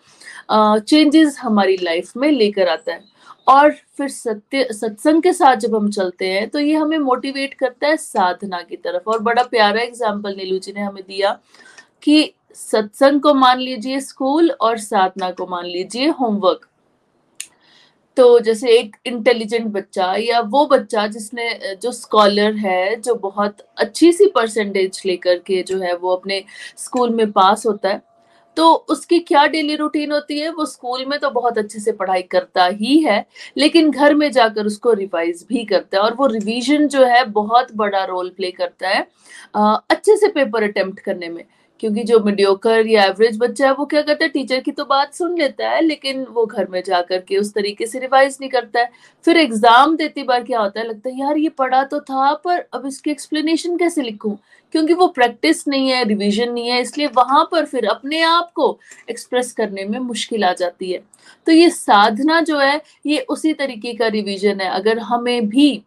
[0.51, 3.05] चेंजेस हमारी लाइफ में लेकर आता है।
[3.47, 7.89] और फिर सत्य, सत्संग के साथ जब हम चलते हैं तो ये हमें मोटिवेट करता
[7.89, 11.39] है साधना की तरफ़। और बड़ा प्यारा एग्ज़ाम्पल नीलू जी ने हमें दिया
[12.03, 16.67] कि सत्संग को मान लीजिए स्कूल और साधना को मान लीजिए होमवर्क
[18.17, 21.49] तो जैसे एक इंटेलिजेंट बच्चा या वो बच्चा जिसने
[21.83, 26.43] जो स्कॉलर है, जो बहुत अच्छी सी परसेंटेज लेकर के जो है वो अपने
[26.79, 28.03] स्कूल में पास होता है
[28.57, 30.51] तो उसकी क्या डेली रूटीन होती है?
[30.51, 33.25] वो स्कूल में तो बहुत अच्छे से पढ़ाई करता ही है,
[33.57, 37.75] लेकिन घर में जाकर उसको रिवाइज भी करता है और वो रिवीजन जो है बहुत
[37.77, 39.07] बड़ा रोल प्ले करता है
[39.55, 41.45] अच्छे से पेपर अटेम्प्ट करने में।
[41.81, 44.29] क्योंकि जो मीडियोकर या एवरेज बच्चा है, वो क्या करता है?
[44.31, 47.87] टीचर की तो बात सुन लेता है, लेकिन वो घर में जा करके उस तरीके
[47.87, 48.91] से रिवाइज नहीं करता है।
[49.25, 50.89] फिर एग्ज़ाम देती बार क्या होता है?
[50.89, 54.37] लगता है, यार, ये पढ़ा तो था, पर अब इसकी एक्सप्लेनेशन कैसे लिखूं?
[54.73, 58.79] क्योंकि वो प्रैक्टिस नहीं है रिविजन नहीं है, इसलिए वहाँ पर फिर अपने आप को
[59.11, 61.03] एक्सप्रेस करने में मुश्किल आ जाती है।
[61.47, 65.83] तो ये साधना जो है, ये उसी तरीके का रिविजन है। अगर हमें भी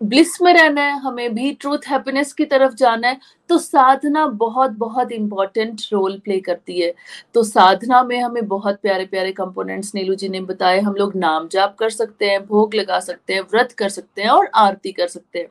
[0.00, 3.18] ब्लिस में रहना है, हमें भी ट्रूथ हैप्पीनेस की तरफ़ जाना है
[3.50, 6.92] तो साधना बहुत बहुत इंपॉर्टेंट रोल प्ले करती है।
[7.34, 11.48] तो साधना में हमें बहुत प्यारे प्यारे कंपोनेंट्स नीलू जी ने बताए। हम लोग नाम
[11.48, 15.08] जाप कर सकते हैं, भोग लगा सकते हैं, व्रत कर सकते हैं और आरती कर
[15.08, 15.48] सकते हैं।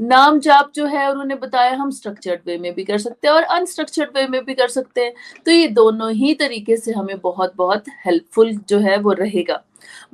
[0.00, 3.42] नाम जाप जो है, उन्होंने बताया, हम स्ट्रक्चर्ड वे में भी कर सकते हैं और
[3.42, 5.12] अनस्ट्रक्चर्ड वे में भी कर सकते हैं।
[5.46, 9.62] तो ये दोनों ही तरीके से हमें बहुत बहुत हेल्पफुल जो है, वो रहेगा।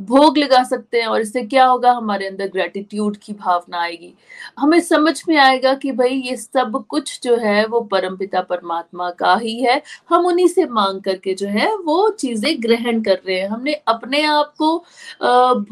[0.01, 1.93] भोग लगा सकते हैं और इससे क्या होगा?
[1.93, 4.13] हमारे अंदर ग्रेटिट्यूड की भावना आएगी।
[4.59, 9.35] हमें समझ में आएगा कि भाई ये सब कुछ जो है, वो परमपिता परमात्मा का
[9.37, 13.49] ही है। हम उन्हीं से मांग करके जो है, वो चीज़ें ग्रहण कर रहे हैं।
[13.49, 14.77] हमने अपने आप को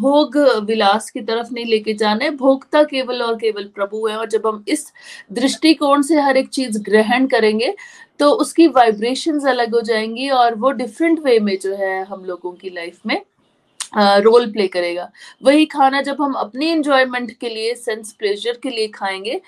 [0.00, 0.36] भोग
[0.66, 4.46] विलास की तरफ़ नहीं लेके जाना है। भोगता केवल और केवल प्रभु है और जब
[4.46, 4.86] हम इस
[5.32, 7.74] दृष्टिकोण से हर एक चीज़ ग्रहण करेंगे
[8.20, 12.52] तो उसकी वाइब्रेशंस अलग हो जाएँगी और वो डिफरेंट वे में जो है हम लोगों
[12.52, 13.20] की लाइफ में
[13.96, 15.10] रोल प्ले करेगा।
[15.42, 19.40] वही खाना जब हम अपने इंजॉयमेंट के लिए सेंस प्लेजर के लिए खाएँगे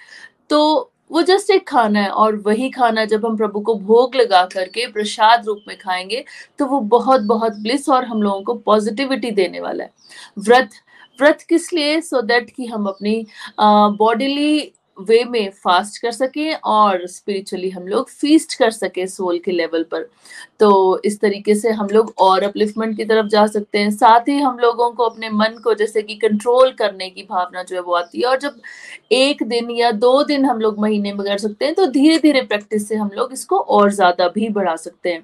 [0.51, 4.45] तो वो जस्ट एक खाना है और वही खाना जब हम प्रभु को भोग लगा
[4.47, 6.25] करके प्रसाद रूप में खाएँगे
[6.59, 9.91] तो वो बहुत बहुत ब्लिस और हम लोगों को पॉजिटिविटी देने वाला है।
[10.39, 10.71] व्रत
[11.19, 12.01] व्रत किस लिए?
[12.01, 13.27] सो दैट कि हम अपनी
[13.61, 19.53] बॉडीली वे में फास्ट कर सके और स्पिरिचुअली हम लोग फीस्ट कर सके सोल के
[19.53, 20.09] लेवल पर।
[20.61, 24.39] तो इस तरीके से हम लोग और अपलिफ्टमेंट की तरफ़ जा सकते हैं। साथ ही
[24.39, 27.95] हम लोगों को अपने मन को जैसे कि कंट्रोल करने की भावना जो है वो
[27.95, 28.61] आती है और जब
[29.13, 32.43] एक दिन या दो दिन हम लोग महीने में कर सकते हैं तो धीरे धीरे
[32.45, 35.23] प्रैक्टिस से हम लोग इसको और ज़्यादा भी बढ़ा सकते हैं।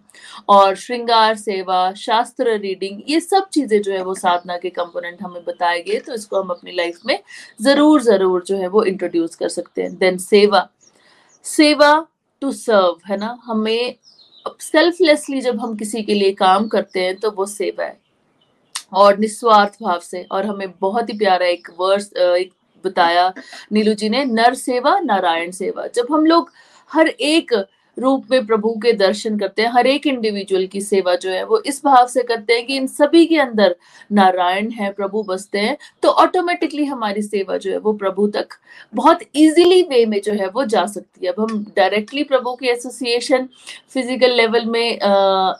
[0.48, 5.42] और श्रृंगार, सेवा, शास्त्र रीडिंग ये सब चीज़ें जो है वो साधना के कंपोनेंट हमें
[5.44, 7.18] बताए गए तो इसको हम अपनी लाइफ में
[7.62, 10.68] ज़रूर ज़रूर जो है वो इंट्रोड्यूस कर सकते हैं। देन सेवा
[11.44, 12.06] सेवा
[12.42, 13.38] टू सर्व है ना?
[13.44, 13.94] हमें
[14.46, 18.00] सेल्फलेसली जब हम किसी के लिए काम करते हैं तो वो सेवा है।
[18.92, 22.52] और निस्वार्थ भाव से, और हमें बहुत ही प्यारा एक वर्स एक
[22.84, 23.32] बताया
[23.72, 26.52] नीलू जी ने, नर सेवा, नारायण सेवा। जब हम लोग
[26.90, 27.54] हर एक
[27.96, 31.58] रूप में प्रभु के दर्शन करते हैं। हर एक इंडिविजुअल की सेवा जो है वो
[31.66, 33.74] इस भाव से करते हैं कि इन सभी के अंदर
[34.10, 38.54] नारायण है प्रभु बसते हैं तो ऑटोमेटिकली हमारी सेवा जो है वो प्रभु तक
[38.94, 42.68] बहुत इजीली वे में जो है वो जा सकती है। अब हम डायरेक्टली प्रभु की
[42.68, 43.48] एसोसिएशन
[43.94, 45.54] फ़िज़िकल लेवल में आ,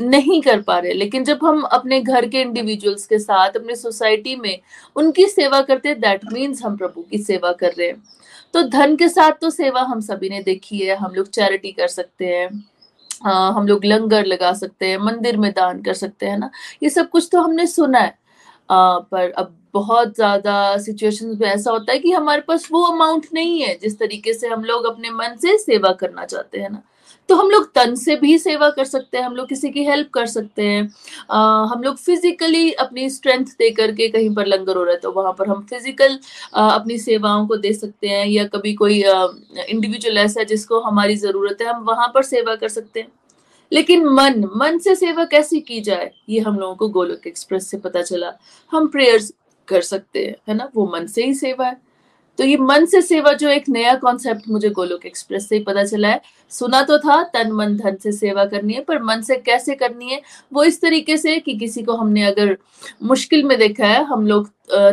[0.00, 4.34] नहीं कर पा रहे लेकिन जब हम अपने घर के इंडिविजुअल्स के साथ अपने सोसाइटी
[4.36, 4.58] में
[4.96, 8.02] उनकी सेवा करते हैं दैट मीन्स हम प्रभु की सेवा कर रहे हैं।
[8.54, 11.88] तो धन के साथ तो सेवा हम सभी ने देखी है हम लोग चैरिटी कर
[11.88, 12.48] सकते हैं
[13.26, 16.50] आ, हम लोग लंगर लगा सकते हैं मंदिर में दान कर सकते हैं ना?
[16.82, 18.14] ये सब कुछ तो हमने सुना है।
[18.70, 23.26] आ, पर अब बहुत ज़्यादा सिचुएशंस में ऐसा होता है कि हमारे पास वो अमाउंट
[23.34, 26.82] नहीं है जिस तरीके से हम लोग अपने मन से सेवा करना चाहते हैं ना?
[27.28, 30.08] तो हम लोग तन से भी सेवा कर सकते हैं हम लोग किसी की हेल्प
[30.14, 30.82] कर सकते हैं।
[31.30, 35.12] आ, हम लोग फिजिकली अपनी स्ट्रेंथ दे करके कहीं पर लंगर हो रहा है तो
[35.12, 36.18] वहाँ पर हम फ़िज़िकल
[36.54, 41.62] अपनी सेवाओं को दे सकते हैं या कभी कोई इंडिविजुअल ऐसा है जिसको हमारी ज़रूरत
[41.62, 43.08] है हम वहाँ पर सेवा कर सकते हैं।
[43.72, 47.76] लेकिन मन मन से सेवा कैसे की जाए ये हम लोगों को गोलोक एक्सप्रेस से
[47.78, 48.32] पता चला।
[48.72, 49.32] हम प्रेयर्स
[49.68, 50.70] कर सकते हैं है ना?
[50.74, 51.76] वो मन से ही सेवा है।
[52.38, 55.84] तो ये मन से सेवा जो एक नया कॉन्सेप्ट मुझे गोलोक एक्सप्रेस से ही पता
[55.84, 56.20] चला है।
[56.52, 60.10] सुना तो था, तन मन धन से सेवा करनी है, पर मन से कैसे करनी
[60.12, 60.20] है,
[60.52, 62.56] वो इस तरीके से कि किसी को हमने अगर
[63.04, 64.50] मुश्किल में देखा है, हम लोग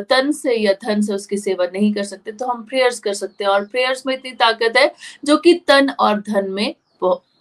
[0.10, 3.44] तन से या धन से उसकी सेवा नहीं कर सकते तो हम प्रेयर्स कर सकते
[3.44, 4.92] हैं। और प्रेयर्स में इतनी ताकत है,
[5.26, 6.76] जो कि तन और धन में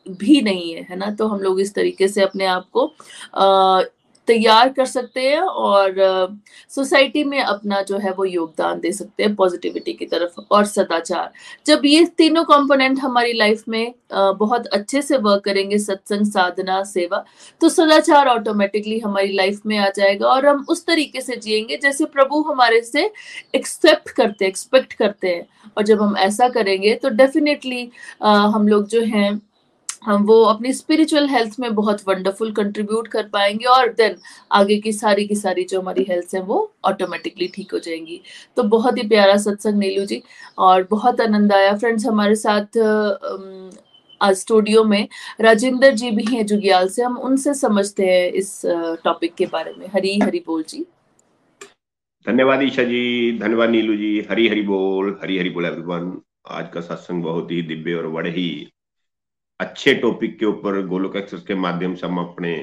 [0.08, 1.10] भी नहीं है है ना?
[1.10, 2.86] तो हम लोग इस तरीके से अपने आप को
[4.28, 6.38] तैयार कर सकते हैं और
[6.70, 11.30] सोसाइटी में अपना जो है वो योगदान दे सकते हैं पॉजिटिविटी की तरफ़ और सदाचार।
[11.66, 17.24] जब ये तीनों कंपोनेंट हमारी लाइफ में बहुत अच्छे से वर्क करेंगे, सत्संग, साधना, सेवा
[17.60, 22.04] तो सदाचार ऑटोमेटिकली हमारी लाइफ में आ जाएगा और हम उस तरीके से जिएँगे जैसे
[22.06, 23.10] प्रभु हमारे से
[23.54, 25.46] एक्सेप्ट करते एक्सपेक्ट करते हैं।
[25.76, 27.90] और जब हम ऐसा करेंगे तो डेफिनेटली
[28.22, 29.40] हम लोग जो हैं
[30.04, 34.16] हम वो अपनी स्पिरिचुअल हेल्थ में बहुत वंडरफुल कंट्रीब्यूट कर पाएँगे और देन
[34.52, 38.20] आगे की सारी की सारी जो हमारी हेल्थ है वो ऑटोमेटिकली ठीक हो जाएँगी।
[38.56, 40.22] तो बहुत ही प्यारा सत्संग नीलू जी
[40.58, 42.78] और बहुत आनंद आया। फ्रेंड्स हमारे साथ
[44.20, 45.08] आज स्टूडियो में
[45.40, 48.60] राजेंद्र जी भी हैं जुगियाल से। हम उनसे समझते हैं इस
[49.04, 50.84] टॉपिक के बारे में। हरी हरी बोल जी।
[52.26, 56.12] धन्यवाद ईशा जी, धन्यवाद नीलू जी। हरी हरी बोल, हरी हरी बोल एवरीवन
[56.50, 58.46] आज का सत्संग बहुत ही दिव्य और बड़े ही
[59.60, 62.54] अच्छे टॉपिक के ऊपर गोलोक एक्सेस के माध्यम से हम अपने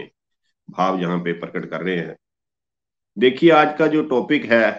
[0.70, 2.16] भाव यहाँ पे प्रकट कर रहे हैं।
[3.18, 4.72] देखिए, आज का जो टॉपिक है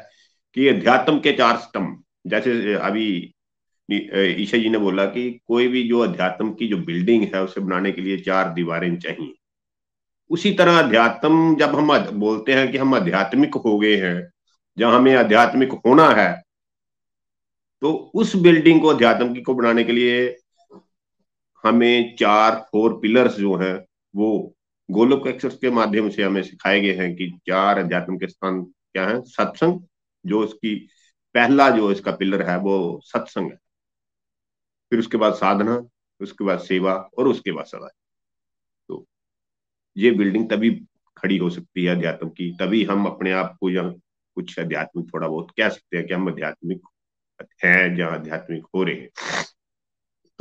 [0.57, 3.35] कि अध्यात्म के चार स्तंभ, जैसे अभी
[3.89, 7.93] ईशा जी ने बोला कि कोई भी जो अध्यात्म की जो बिल्डिंग है, उसे बनाने
[7.93, 9.33] के लिए चार दीवारें चाहिए।
[10.31, 14.31] उसी तरह अध्यात्म, जब हम बोलते हैं कि हम आध्यात्मिक हो गए हैं,
[14.77, 16.43] जहाँ हमें आध्यात्मिक होना है
[17.83, 20.29] तो उस बिल्डिंग को, अध्यात्म की को बनाने के लिए
[21.65, 23.75] हमें चार फोर पिलर्स जो हैं,
[24.17, 24.55] वो
[24.89, 29.07] गोलोक एक्सर्स के माध्यम से हमें सिखाए गए हैं कि चार अध्यात्म के स्थान क्या
[29.09, 29.21] है?
[29.23, 29.81] सत्संग,
[30.27, 30.75] जो इसकी
[31.35, 33.59] पहला जो इसका पिलर है, वो सत्संग है।
[34.91, 35.83] फिर उसके बाद साधना,
[36.21, 37.89] उसके बाद सेवा और उसके बाद सदा
[38.89, 39.05] तो
[39.97, 40.71] ये बिल्डिंग तभी
[41.17, 43.83] खड़ी हो सकती है अध्यात्म की, तभी हम अपने आप को या
[44.37, 46.81] कुछ अध्यात्मिक थोड़ा बहुत कह सकते हैं कि हम आध्यात्मिक
[47.65, 49.09] हैं, जहाँ आध्यात्मिक हो रहे हैं।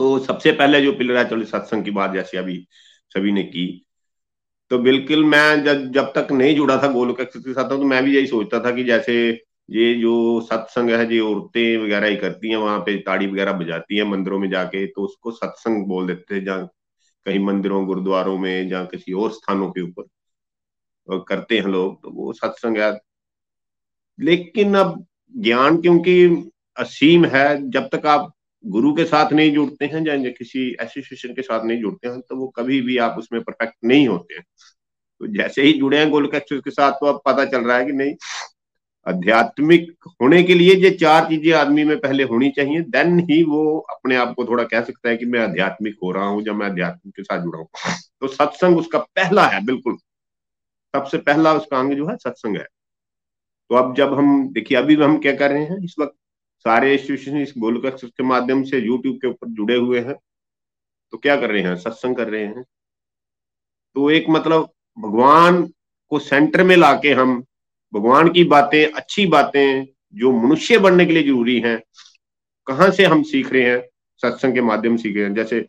[0.01, 2.55] तो सबसे पहले जो पिलर है चलो सत्संग की बात जैसे अभी
[3.11, 3.65] सभी ने की।
[4.71, 8.03] तो बिल्कुल मैं जब जब तक नहीं जुड़ा था गोलोक एक्सप्रेस के साथ तो मैं
[8.05, 9.15] भी यही सोचता था कि जैसे
[9.69, 13.97] ये जो सत्संग है, जो औरतें वगैरह ही करती हैं, वहाँ पे ताड़ी वगैरह बजाती
[13.97, 16.67] हैं मंदिरों में जाके तो उसको सत्संग बोल देते हैं, जहाँ
[17.25, 22.33] कहीं मंदिरों, गुरुद्वारों में, जहाँ किसी और स्थानों के ऊपर करते हैं लोग तो वो
[22.33, 22.91] सत्संग है।
[24.19, 25.05] लेकिन अब
[25.37, 28.31] ज्ञान, क्योंकि असीम है, जब तक आप
[28.63, 32.35] गुरु के साथ नहीं जुड़ते हैं या किसी एसोसिएशन के साथ नहीं जुड़ते हैं तो
[32.35, 34.43] वो कभी भी आप उसमें परफेक्ट नहीं होते हैं।
[35.21, 37.85] तो जैसे ही जुड़े हैं गोलक एक्सप्रेस के साथ तो अब पता चल रहा है
[37.85, 38.13] कि नहीं,
[39.05, 39.91] आध्यात्मिक
[40.21, 44.15] होने के लिए ये चार चीज़ें आदमी में पहले होनी चाहिए देन ही वो अपने
[44.15, 47.15] आप को थोड़ा कह सकता है कि मैं आध्यात्मिक हो रहा हूँ जब मैं आध्यात्मिक
[47.15, 47.67] के साथ जुड़ा हूँ।
[48.21, 49.97] तो सत्संग उसका पहला है, बिल्कुल।
[50.93, 52.63] सबसे पहला उसका अंग जो है, सत्संग है।
[53.71, 56.15] तो अब जब हम, देखिए, अभी हम क्या कर रहे हैं, इस वक्त
[56.65, 60.15] सारे इंस्टीट्यूशन इस गोलक के माध्यम से यूट्यूब के ऊपर जुड़े हुए हैं।
[61.13, 61.75] तो क्या कर रहे हैं?
[61.75, 62.63] सत्संग कर रहे हैं।
[63.95, 65.63] तो एक मतलब भगवान
[66.11, 67.43] को सेंटर में लाके हम
[67.93, 71.79] भगवान की बातें, अच्छी बातें जो मनुष्य बनने के लिए ज़रूरी हैं,
[72.67, 73.81] कहाँ से हम सीख रहे हैं?
[74.23, 75.65] सत्संग के माध्यम सीख रहे हैं। जैसे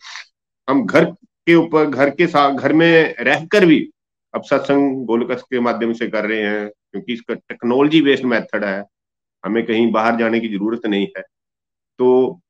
[0.68, 3.88] हम घर के ऊपर, घर के साथ घर में रहकर भी
[4.34, 8.82] अब सत्संग गोलक के माध्यम से कर रहे हैं, क्योंकि इसका टेक्नोलॉजी बेस्ड मेथड है।
[9.44, 11.22] हमें कहीं बाहर जाने की ज़रूरत नहीं है।
[11.98, 12.40] तो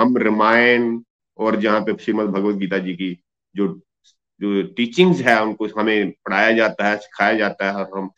[0.00, 1.00] हम रामायण
[1.38, 3.22] और जहाँ पे श्रीमद भगवत गीता जी की
[3.54, 3.80] जो
[4.40, 8.10] जो टीचिंग्स है, उनको हमें पढ़ाया जाता है, सिखाया जाता है, और हम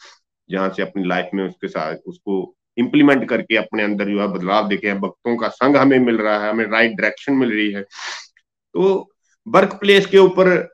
[0.50, 4.68] जहाँ से अपनी लाइफ में उसके साथ, उसको इम्प्लीमेंट करके अपने अंदर जो है बदलाव
[4.68, 7.82] देखे हैं। भक्तों का संग हमें मिल रहा है, हमें राइट डायरेक्शन मिल रही है।
[7.82, 9.10] तो
[9.48, 10.68] वर्क प्लेस के ऊपर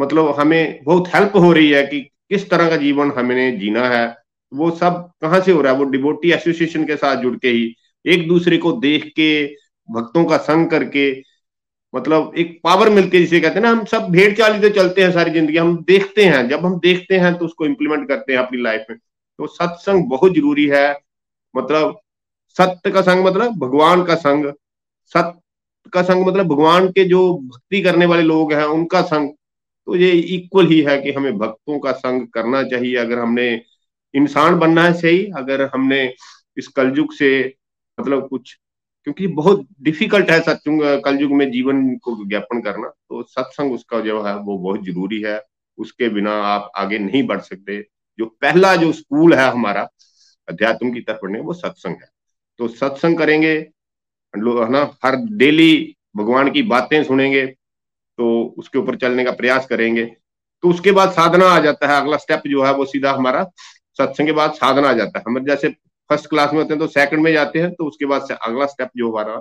[0.00, 4.25] मतलब हमें बहुत हेल्प हो रही है कि किस तरह का जीवन हमें जीना है
[4.52, 5.78] वो सब कहाँ से हो रहा है?
[5.78, 7.74] वो डिबोटी एसोसिएशन के साथ जुड़ के ही,
[8.04, 9.46] एक दूसरे को देख के,
[9.88, 11.10] भक्तों का संग करके
[11.94, 15.02] मतलब एक पावर मिलती है जिसे कहते हैं ना, हम सब भेड़ चाली से चलते
[15.02, 18.38] हैं सारी ज़िंदगी, हम देखते हैं, जब हम देखते हैं तो उसको इम्प्लीमेंट करते हैं
[18.40, 20.88] अपनी लाइफ में। तो सत्संग बहुत ज़रूरी है
[21.54, 21.98] मतलब
[22.56, 24.52] सत्य का संग मतलब भगवान का संग,
[25.14, 29.30] सत्य का संग मतलब भगवान के जो भक्ति करने वाले लोग हैं, उनका संग।
[29.88, 33.50] तो ये इक्वल ही है कि हमें भक्तों का संग करना चाहिए, अगर हमने
[34.16, 36.04] इंसान बनना है सही, अगर हमने
[36.56, 37.30] इस कलयुग से
[37.98, 38.54] मतलब कुछ,
[39.06, 44.22] क्योंकि बहुत डिफ़िकल्ट है सत्युग कलयुग में जीवन को ज्ञापन करना तो सत्संग उसका जो
[44.22, 45.40] है, वो बहुत ज़रूरी है।
[45.78, 47.80] उसके बिना आप आगे नहीं बढ़ सकते।
[48.18, 49.88] जो पहला जो स्कूल है हमारा,
[50.48, 52.08] अध्यात्म की तरफ़ पढ़ने वो सत्संग है।
[52.60, 53.52] तो सत्संग करेंगे
[54.34, 60.04] है ना, हर डेली भगवान की बातें सुनेंगे तो उसके ऊपर चलने का प्रयास करेंगे
[60.62, 63.44] तो उसके बाद साधना आ जाता है। अगला स्टेप जो है, वो सीधा हमारा
[63.98, 65.68] सत्संग के बाद साधना आ जाता है। हम जैसे
[66.10, 68.90] फ़र्स्ट क्लास में होते हैं तो सेकंड में जाते हैं तो उसके बाद अगला स्टेप
[68.96, 69.40] जो हमारा,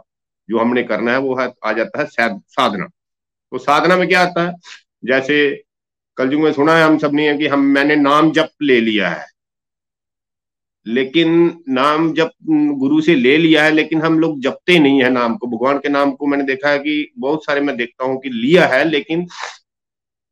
[0.49, 4.47] जो हमने करना है, वो है, आ जाता है साधना। तो साधना में क्या आता
[4.47, 4.53] है?
[5.06, 5.64] जैसे
[6.18, 9.26] कल में सुना है हम सबने कि हम, मैंने नाम जप ले लिया है।
[10.86, 11.30] लेकिन
[11.70, 12.32] नाम जब
[12.80, 15.89] गुरु से ले लिया है, लेकिन हम लोग जपते नहीं है नाम को। भगवान के
[15.89, 19.28] नाम को मैंने देखा है कि बहुत सारे मैं देखता हूँ कि लिया है, लेकिन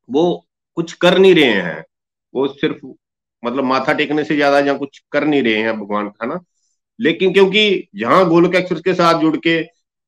[0.09, 0.45] वो
[0.77, 1.83] कुछ कर नहीं रहे हैं।
[2.33, 2.85] वो सिर्फ़
[3.45, 6.39] मतलब माथा टेकने से ज़्यादा जहाँ कुछ कर नहीं रहे हैं भगवान का ना?
[6.99, 9.55] लेकिन क्योंकि जहाँ गोलक एक्सप्रेस के साथ जुड़ के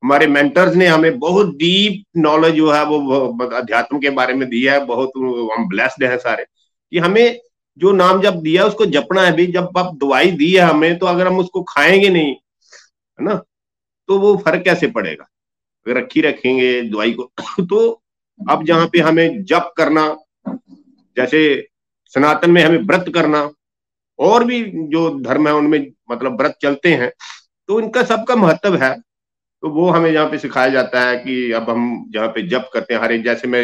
[0.02, 4.72] हमारे मेंटर्स ने हमें बहुत डीप नॉलेज जो है वो अध्यात्म के बारे में दिया
[4.74, 5.10] है, बहुत
[5.58, 6.44] हम ब्लेस्ड हैं सारे,
[6.92, 7.38] कि हमें
[7.78, 11.06] जो नाम जब दिया उसको जपना है भी, जब आप दवाई दी है हमें तो
[11.06, 13.34] अगर हम उसको खाएँगे नहीं, है ना
[14.08, 15.26] तो वो फ़र्क कैसे पड़ेगा?
[15.86, 17.30] अगर रखी रखेंगे दवाई को
[17.64, 18.02] तो
[18.40, 20.08] अब जहाँ पे हमें जप करना,
[21.16, 21.44] जैसे
[22.12, 23.48] सनातन में हमें व्रत करना
[24.18, 25.80] और भी जो धर्म है उनमें
[26.10, 27.10] मतलब व्रत चलते हैं
[27.68, 28.94] तो इनका सबका महत्व है।
[29.62, 32.94] तो वो हमें यहाँ पे सिखाया जाता है कि अब हम जहाँ पे जप करते
[32.94, 33.62] हैं हरे जैसे मैं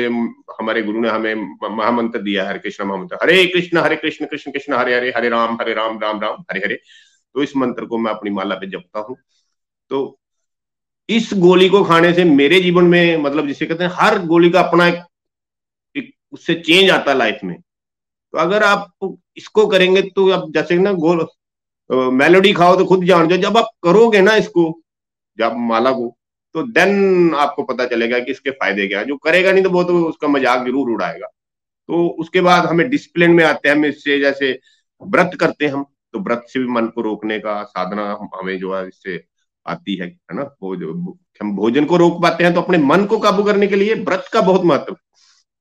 [0.60, 1.34] हमारे गुरु ने हमें
[1.70, 5.56] महामंत्र दिया हरे कृष्ण महामंत्र हरे कृष्ण हरे कृष्ण कृष्ण कृष्ण हरे हरे हरे राम
[5.60, 9.00] हरे राम राम राम हरे हरे। तो इस मंत्र को मैं अपनी माला पे जपता
[9.00, 9.16] हूँ।
[9.90, 10.18] तो
[11.08, 14.60] इस गोली को खाने से मेरे जीवन में मतलब जिसे कहते हैं हर गोली का
[14.60, 15.02] अपना एक,
[15.96, 17.56] एक उससे चेंज आता है लाइफ में।
[18.34, 21.26] तो अगर आप इसको करेंगे तो आप जैसे ना गोल
[22.14, 24.64] मेलोडी खाओ तो खुद जान जाओ। जब आप करोगे ना इसको,
[25.38, 26.14] जब माला को
[26.54, 29.82] तो देन आपको पता चलेगा कि इसके फ़ायदे क्या है। जो करेगा नहीं तो वो
[29.84, 31.26] तो उसका मज़ाक ज़रूर उड़ाएगा।
[31.88, 34.58] तो उसके बाद हमें डिसिप्लिन में आते हैं, हम इससे जैसे
[35.02, 38.02] व्रत करते हैं हम तो व्रत से भी मन को रोकने का साधना
[38.34, 39.22] हमें जो है इससे
[39.66, 40.42] आती है है ना?
[40.62, 40.74] वो
[41.40, 44.24] हम भोजन को रोक पाते हैं तो अपने मन को काबू करने के लिए व्रत
[44.32, 44.96] का बहुत महत्व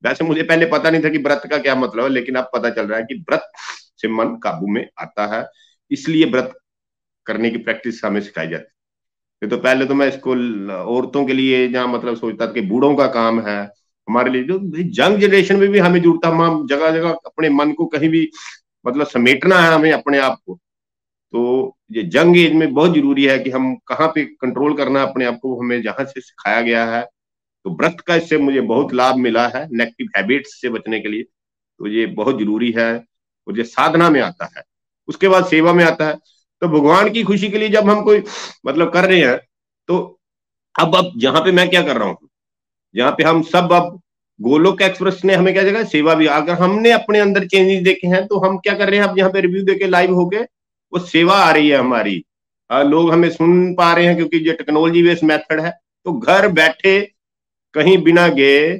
[0.04, 2.70] वैसे मुझे पहले पता नहीं था कि व्रत का क्या मतलब है, लेकिन अब पता
[2.70, 3.50] चल रहा है कि व्रत
[3.98, 5.44] से मन काबू में आता है,
[5.90, 6.52] इसलिए व्रत
[7.26, 8.64] करने की प्रैक्टिस हमें सिखाई जाती
[9.42, 10.30] है। तो पहले तो मैं इसको
[10.88, 13.60] औरतों के लिए जहाँ मतलब सोचता था कि बूढ़ों का काम है,
[14.08, 14.58] हमारे लिए जो
[14.92, 18.28] जंग जनरेशन में भी हमें जुड़ता हम जगह जगह अपने मन को कहीं भी
[18.84, 20.58] मतलब समेटना है हमें अपने आप को।
[21.34, 25.24] तो ये जंग एज में बहुत ज़रूरी है कि हम कहाँ पे कंट्रोल करना अपने
[25.24, 27.02] आप को, हमें जहाँ से सिखाया गया है।
[27.66, 31.22] तो व्रत का इससे मुझे बहुत लाभ मिला है नेगेटिव हैबिट्स से बचने के लिए।
[31.22, 32.92] तो ये बहुत ज़रूरी है
[33.46, 34.62] और ये साधना में आता है।
[35.08, 36.14] उसके बाद सेवा में आता है।
[36.62, 38.22] तो भगवान की खुशी के लिए जब हम कोई
[38.66, 39.38] मतलब कर रहे हैं
[39.88, 39.98] तो
[40.74, 42.28] अब अब जहाँ पे मैं क्या कर रहा हूँ?
[42.94, 44.00] जहाँ पे हम सब अब
[44.40, 45.84] गोलोक एक्सप्रेस ने हमें क्या जगह?
[45.84, 49.06] सेवा भी। अगर हमने अपने अंदर चेंजेस देखे हैं तो हम क्या कर रहे हैं?
[49.06, 50.42] अब यहाँ पे रिव्यू देके लाइव हो गए
[50.92, 52.22] वो सेवा आ रही है हमारी।
[52.70, 55.70] आ, लोग हमें सुन पा रहे हैं क्योंकि ये टेक्नोलॉजी बेस्ड मेथड है।
[56.06, 57.11] तो घर बैठे
[57.74, 58.78] कहीं बिना गए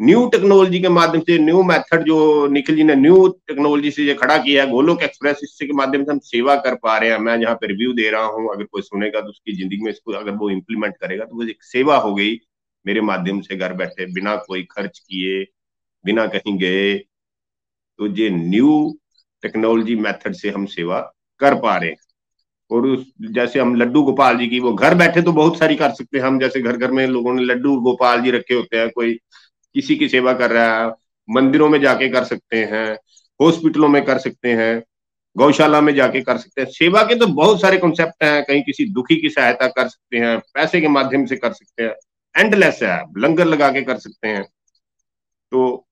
[0.00, 2.16] न्यू टेक्नोलॉजी के माध्यम से न्यू मेथड जो
[2.48, 6.04] निखिल जी ने न्यू टेक्नोलॉजी से ये खड़ा किया है, गोलोक एक्सप्रेस इससे के माध्यम
[6.04, 8.64] से हम सेवा कर पा रहे हैं। मैं जहाँ पे रिव्यू दे रहा हूँ। अगर
[8.64, 11.96] कोई सुनेगा तो उसकी ज़िंदगी में इसको अगर वो इम्प्लीमेंट करेगा तो वो एक सेवा
[11.98, 12.38] हो गई
[12.86, 15.42] मेरे माध्यम से घर बैठे, बिना कोई खर्च किए,
[16.04, 16.94] बिना कहीं गए।
[17.98, 18.98] तो ये न्यू
[19.42, 21.00] टेक्नोलॉजी मेथड से हम सेवा
[21.40, 21.96] कर पा रहे हैं।
[22.70, 25.90] और उस, जैसे हम लड्डू गोपाल जी की, वो घर बैठे तो बहुत सारी कर
[25.90, 28.90] सकते हैं। हम जैसे घर घर में लोगों ने लड्डू गोपाल जी रखे होते हैं,
[28.90, 29.14] कोई
[29.74, 30.90] किसी की सेवा कर रहा है,
[31.28, 32.92] मंदिरों में जाके कर सकते हैं,
[33.40, 34.82] हॉस्पिटलों में कर सकते हैं,
[35.36, 38.84] गौशाला में जाके कर सकते हैं। सेवा के तो बहुत सारे कॉन्सेप्ट हैं, कहीं किसी
[38.92, 41.94] दुखी की सहायता कर सकते हैं, पैसे के माध्यम से कर सकते हैं
[42.34, 44.42] एंडलेस है, लंगर लगा के कर सकते हैं।
[45.52, 45.86] तो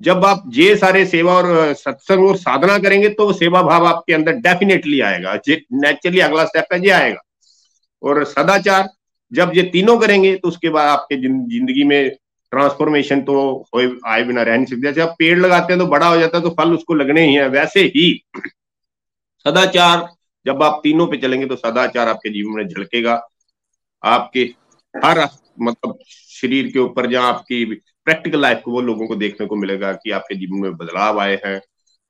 [0.00, 4.32] जब आप ये सारे सेवा और सत्संग और साधना करेंगे तो सेवा भाव आपके अंदर
[4.40, 7.20] डेफिनेटली आएगा। नेचुरली अगला स्टेप है, ये आएगा।
[8.02, 8.88] और सदाचार,
[9.32, 12.10] जब ये तीनों करेंगे तो उसके बाद आपके ज़िंदगी में
[12.52, 13.34] ट्रांसफॉर्मेशन तो
[14.06, 16.42] आए बिना रह नहीं सकते। जैसे आप पेड़ लगाते हैं तो बड़ा हो जाता है
[16.44, 18.22] तो फल उसको लगने ही है, वैसे ही।
[19.46, 20.08] सदाचार,
[20.46, 23.20] जब आप तीनों पे चलेंगे तो सदाचार आपके जीवन में झलकेगा।
[24.02, 24.40] आपके
[24.94, 25.18] हर
[25.60, 27.64] मतलब शरीर के ऊपर जहाँ आपकी
[28.04, 31.40] प्रैक्टिकल लाइफ को वो लोगों को देखने को मिलेगा कि आपके जीवन में बदलाव आए
[31.46, 31.60] हैं।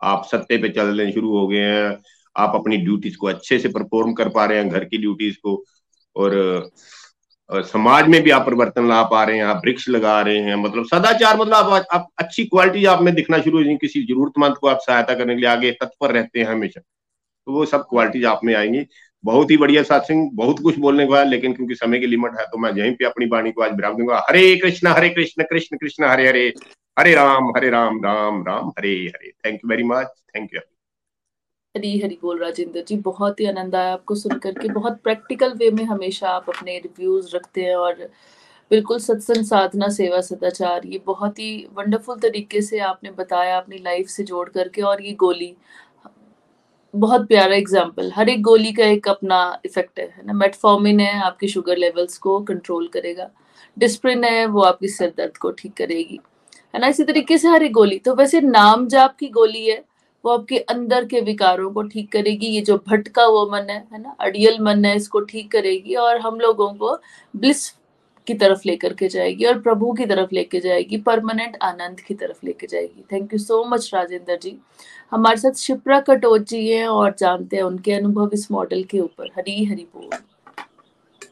[0.03, 1.97] आप सत्ते पे चलने शुरू हो गए हैं।
[2.37, 5.65] आप अपनी ड्यूटीज़ को अच्छे से परफॉर्म कर पा रहे हैं घर की ड्यूटीज़ को।
[6.17, 6.71] और
[7.53, 10.85] समाज में भी आप परिवर्तन ला पा रहे हैं आप वृक्ष लगा रहे हैं। मतलब
[10.85, 14.79] सदाचार मतलब आप, आप अच्छी क्वालिटी आप में दिखना शुरू हो किसी जरूरतमंद को आप
[14.81, 18.55] सहायता करने के लिए आगे तत्पर रहते हैं हमेशा। तो वो सब क्वालिटीज आप में
[18.55, 18.87] आएँगी।
[19.25, 22.45] बहुत ही बढ़िया सत्संग बहुत कुछ बोलने को है लेकिन क्योंकि समय की लिमिट है
[22.47, 25.77] तो मैं यहीं पे अपनी वाणी को आज विराम दूँगा। Hare Krishna Hare Krishna Krishna
[25.77, 26.53] Krishna, Hare Hare
[26.97, 29.31] Hare Ram Hare Ram Ram Ram, Hare Hare.
[29.47, 30.07] Thank you very much
[30.37, 30.61] thank you
[31.75, 35.71] Hari Hari बोल राजेंद्र जी, बहुत ही आनंद आया आपको सुन करके। बहुत प्रैक्टिकल वे
[35.71, 38.09] में हमेशा आप अपने रिव्यूज़ रखते हैं और
[38.71, 44.07] बिल्कुल सत्संग, साधना, सेवा, सदाचार, ये बहुत ही वंडरफुल तरीके से आपने बताया, अपनी लाइफ
[44.07, 45.55] से जोड़ करके और ये गोली।
[46.95, 50.33] बहुत प्यारा एग्ज़ाम्पल हर एक गोली का एक अपना इफ़ेक्ट है ना?
[50.33, 53.31] मेटफॉर्मिन है, आपकी शुगर लेवल्स को कंट्रोल करेगा.
[53.77, 56.21] डिस्प्रिन है, वो आपकी सिर दर्द को ठीक करेगी.
[56.75, 56.87] है ना?
[56.87, 57.99] इसी तरीके से हर एक गोली.
[57.99, 59.85] तो वैसे नाम जाप की गोली है,
[60.25, 62.47] वो आपके अंदर के विकारों को ठीक करेगी.
[62.47, 64.17] ये जो भटका वो मन है है ना?
[64.21, 66.97] अडियल मन है, इसको ठीक करेगी और हम लोगों को
[67.35, 67.69] ब्लिस
[68.31, 72.47] की तरफ़ लेकर के जाएगी और प्रभु की तरफ़ लेके जाएगी परमानेंट आनंद की तरफ़
[72.47, 74.57] लेके जाएगी। Thank you so much Rajendra ji.
[75.13, 79.31] हमारे साथ शिप्रा कटोच जी हैं और जानते हैं उनके अनुभव इस मॉडल के ऊपर।
[79.37, 80.11] हरी हरी बोल।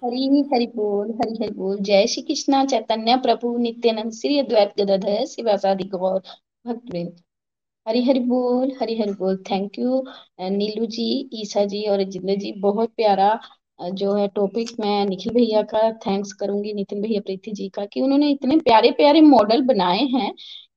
[0.05, 5.25] हरी हरि बोल, हरी हरि बोल। जय श्री कृष्णा, चैतन्य, प्रभु, नित्यानंद, श्री अद्वैत, गदाधर
[5.27, 6.21] शिवासादि गौर
[6.67, 6.95] भक्त
[7.87, 10.03] हरी हरि बोल, हरी हरि बोल। थैंक यू
[10.41, 13.39] नीलू जी, ईसा जी और जिंदर जी, बहुत प्यारा
[13.81, 18.01] जो है टॉपिक मैं निखिल भैया का थैंक्स करूँगी, नितिन भैया, प्रीति जी का, कि
[18.01, 20.33] उन्होंने इतने प्यारे प्यारे मॉडल बनाए हैं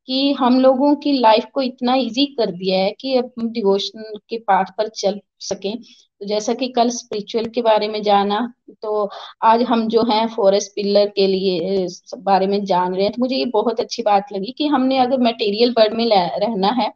[0.08, 4.38] कि हम लोगों की लाइफ को इतना इजी कर दिया है कि अब डिवोशन के
[4.40, 8.40] पाठ पर चल सके। तो जैसा कि कल स्पिरिचुअल के बारे में जाना
[8.82, 9.10] तो
[9.44, 11.88] आज हम जो है फॉरेस्ट पिलर के लिए
[12.20, 15.22] बारे में जान रहे हैं। तो मुझे ये बहुत अच्छी बात लगी कि हमने अगर
[15.22, 16.92] मटेरियल वर्ल्ड में रहना है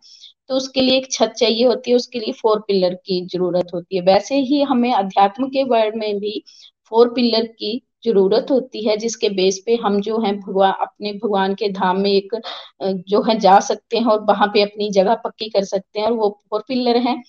[0.49, 3.95] तो उसके लिए एक छत चाहिए होती है, उसके लिए फोर पिलर की ज़रूरत होती
[3.95, 6.43] है। वैसे ही हमें अध्यात्म के वर्ड में भी
[6.91, 11.55] फोर पिलर की ज़रूरत होती है, जिसके बेस पे हम जो है भगवान अपने भगवान
[11.55, 12.35] के धाम में एक
[12.83, 16.13] जो है जा सकते हैं और वहाँ पे अपनी जगह पक्की कर सकते हैं और
[16.13, 17.21] वो फोर पिलर है।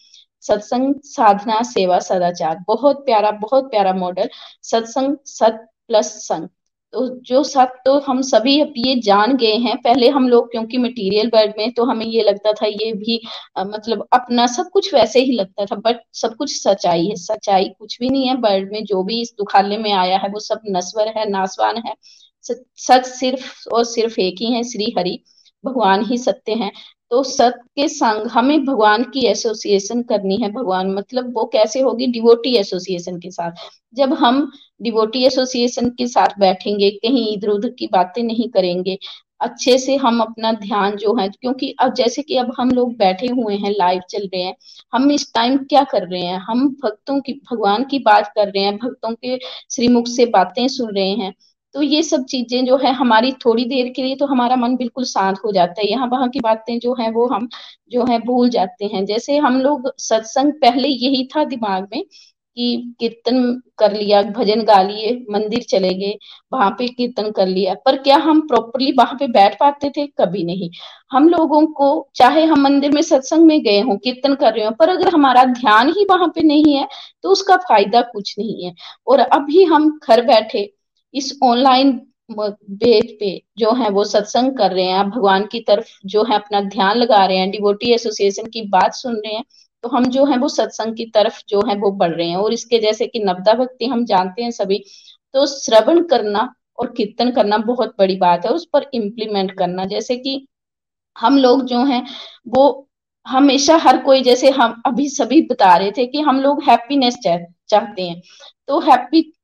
[0.42, 4.28] सत्संग, साधना, सेवा, सदाचार। बहुत प्यारा बहुत प्यारा मॉडल
[4.62, 6.48] सत्संग, सत प्लस संग।
[6.96, 10.78] तो जो सब तो हम सभी अब ये जान गए हैं। पहले हम लोग क्योंकि
[10.78, 13.20] मटेरियल वर्ल्ड में तो हमें ये लगता था ये भी
[13.56, 17.68] आ, मतलब अपना सब कुछ वैसे ही लगता था बट सब कुछ सच्चाई है। सच्चाई
[17.78, 20.60] कुछ भी नहीं है। वर्ल्ड में जो भी इस दुखाले में आया है वो सब
[20.70, 21.94] नस्वर है नासवान है।
[22.76, 25.18] सच सिर्फ़ और सिर्फ़ एक ही है श्री हरि।
[25.64, 26.72] भगवान ही सत्य हैं।
[27.10, 32.06] तो सत के संग हमें भगवान की एसोसिएशन करनी है, भगवान मतलब वो कैसे होगी?
[32.06, 33.52] डिवोटी एसोसिएशन के साथ।
[33.94, 34.50] जब हम
[34.82, 38.98] डिवोटी एसोसिएशन के साथ बैठेंगे, कहीं इधर उधर की बातें नहीं करेंगे,
[39.40, 43.26] अच्छे से हम अपना ध्यान जो है, क्योंकि अब जैसे कि अब हम लोग बैठे
[43.26, 44.54] हुए हैं लाइव चल रहे हैं,
[44.92, 46.38] हम इस टाइम क्या कर रहे हैं?
[46.38, 49.38] हम भक्तों की, भगवान की बात कर रहे हैं, भक्तों के
[49.70, 51.34] श्रीमुख से बातें सुन रहे हैं।
[51.76, 55.04] तो ये सब चीज़ें जो है हमारी थोड़ी देर के लिए तो हमारा मन बिल्कुल
[55.04, 57.48] शांत हो जाता है। यहाँ वहाँ की बातें जो है वो हम
[57.90, 62.02] जो है भूल जाते हैं। जैसे हम लोग सत्संग पहले यही था दिमाग में
[62.56, 66.14] कि कीर्तन कर लिया, भजन गा लिए, मंदिर चले गए,
[66.52, 70.06] वहाँ पे कीर्तन कर लिया। पर क्या हम प्रॉपरली वहाँ पे बैठ पाते थे?
[70.20, 70.70] कभी नहीं।
[71.12, 74.70] हम लोगों को चाहे हम मंदिर में सत्संग में गए हों, कीर्तन कर रहे हो,
[74.70, 76.86] पर अगर हमारा ध्यान ही वहाँ पे नहीं है
[77.22, 78.74] तो उसका फ़ायदा कुछ नहीं है।
[79.06, 80.64] और अभी हम घर बैठे
[81.14, 81.92] इस ऑनलाइन
[82.30, 86.60] बेस पे जो है, वो सत्संग कर रहे हैं भगवान की तरफ़ जो है, अपना
[86.62, 89.44] ध्यान लगा रहे हैं डिवोटी एसोसिएशन की बात सुन रहे हैं
[89.84, 92.52] तो हम जो है, वो सत्संग की तरफ़ जो है, वो बढ़ रहे हैं। और
[92.52, 94.78] इसके जैसे कि नवदा भक्ति हम जानते हैं सभी
[95.34, 100.16] तो श्रवण करना और कीर्तन करना बहुत बड़ी बात है, उस पर इम्प्लीमेंट करना। जैसे
[100.16, 100.46] कि
[101.16, 102.04] हम लोग जो हैं,
[102.48, 102.88] वो
[103.26, 107.16] हमेशा हर कोई, जैसे हम अभी सभी बता रहे थे कि हम लोग हैप्पीनेस
[107.68, 108.20] चाहते हैं
[108.68, 108.78] तो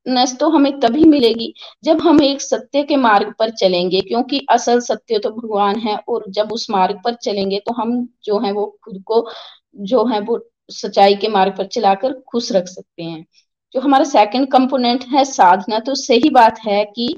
[0.05, 4.79] हैप्पीनेस तो हमें तभी मिलेगी जब हम एक सत्य के मार्ग पर चलेंगे, क्योंकि असल
[4.81, 8.65] सत्य तो भगवान है और जब उस मार्ग पर चलेंगे तो हम जो है वो
[8.83, 9.27] खुद को,
[9.75, 10.39] जो है वो
[10.71, 13.25] सच्चाई के मार्ग पर चलाकर खुश रख सकते हैं।
[13.75, 17.15] जो हमारा सेकंड कंपोनेंट है साधना तो सही बात है कि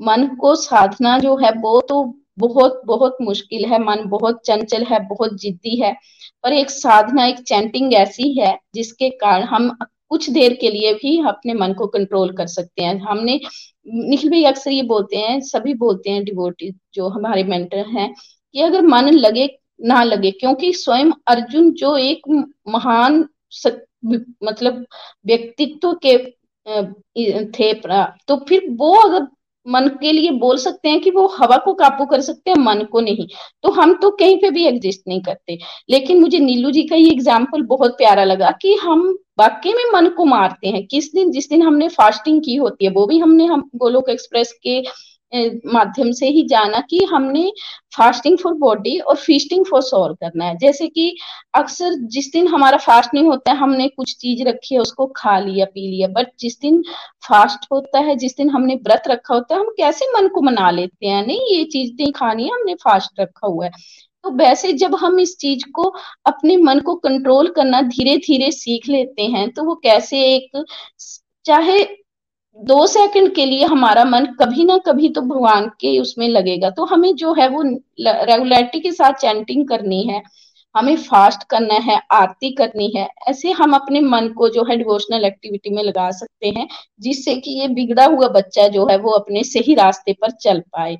[0.00, 2.02] मन को साधना जो है वो तो
[2.38, 5.92] बहुत बहुत मुश्किल है। मन बहुत चंचल है, बहुत जिद्दी है,
[6.44, 9.76] पर एक साधना, एक चैंटिंग ऐसी है जिसके कारण हम
[10.10, 13.40] कुछ देर के लिए भी अपने मन को कंट्रोल कर सकते हैं। हमने
[13.86, 18.12] निखिल भाई अक्सर ये बोलते हैं सभी बोलते हैं डिवोटी जो हमारे मेंटर हैं
[18.54, 19.48] कि अगर मन लगे
[19.80, 22.28] ना लगे क्योंकि स्वयं अर्जुन जो एक
[22.68, 24.84] महान सक, मतलब
[25.26, 26.16] व्यक्तित्व के
[27.52, 29.26] थे तो फिर वो अगर
[29.66, 32.82] मन के लिए बोल सकते हैं कि वो हवा को काबू कर सकते हैं मन
[32.92, 33.26] को नहीं
[33.62, 35.58] तो हम तो कहीं पे भी एग्जिस्ट नहीं करते।
[35.90, 39.06] लेकिन मुझे नीलू जी का ये एग्ज़ाम्पल बहुत प्यारा लगा कि हम
[39.40, 42.90] वाकई में मन को मारते हैं। किस दिन, जिस दिन हमने फास्टिंग की होती है,
[42.90, 44.82] वो भी हमने हम गोलोक एक्सप्रेस के
[45.66, 47.52] माध्यम से ही जाना कि हमने
[47.96, 51.16] फास्टिंग फॉर बॉडी और फीस्टिंग फॉर सोल करना है। जैसे कि
[51.54, 55.38] अक्सर जिस दिन हमारा फास्ट नहीं होता है, हमने कुछ चीज़ रखी है, उसको खा
[55.38, 56.82] लिया, पी लिया बट जिस दिन
[57.28, 60.70] फास्ट होता है, जिस दिन हमने व्रत रखा होता है, हम कैसे मन को मना
[60.70, 61.26] लेते हैं?
[61.26, 63.70] नहीं, ये चीज़ नहीं खानी है, हमने फास्ट रखा हुआ है।
[64.28, 65.82] तो वैसे जब हम इस चीज़ को
[66.26, 70.64] अपने मन को कंट्रोल करना धीरे धीरे सीख लेते हैं तो वो कैसे एक
[71.46, 71.78] चाहे
[72.58, 76.84] दो सेकंड के लिए हमारा मन कभी ना कभी तो भगवान के उसमें लगेगा। तो
[76.84, 77.62] हमें जो है वो
[78.00, 80.22] रेगुलरिटी के साथ चैंटिंग करनी है,
[80.74, 85.24] हमें फास्ट करना है, आरती करनी है, ऐसे हम अपने मन को जो है डिवोशनल
[85.24, 86.68] एक्टिविटी में लगा सकते हैं,
[87.00, 90.96] जिससे कि ये बिगड़ा हुआ बच्चा जो है वो अपने सही रास्ते पर चल पाए।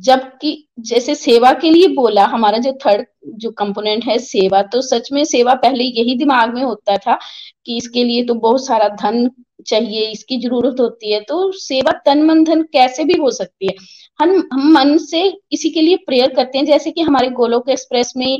[0.00, 5.08] जबकि जैसे सेवा के लिए बोला, हमारा जो थर्ड जो कंपोनेंट है सेवा तो सच
[5.12, 7.18] में सेवा पहले यही दिमाग में होता था
[7.66, 9.30] कि इसके लिए तो बहुत सारा धन
[9.66, 13.74] चाहिए, इसकी ज़रूरत होती है तो सेवा तन मन धन कैसे भी हो सकती है।
[14.18, 18.12] हम हम मन से किसी के लिए प्रेयर करते हैं, जैसे कि हमारे गोलोक एक्सप्रेस
[18.16, 18.38] में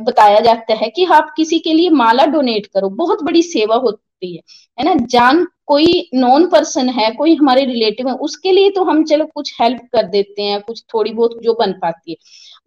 [0.00, 4.34] बताया जाता है कि आप किसी के लिए माला डोनेट करो, बहुत बड़ी सेवा होती
[4.34, 4.40] है
[4.78, 4.94] है ना?
[5.06, 9.52] जान कोई नॉन पर्सन है, कोई हमारे रिलेटिव है, उसके लिए तो हम चलो कुछ
[9.60, 12.16] हेल्प कर देते हैं, कुछ थोड़ी बहुत जो बन पाती है।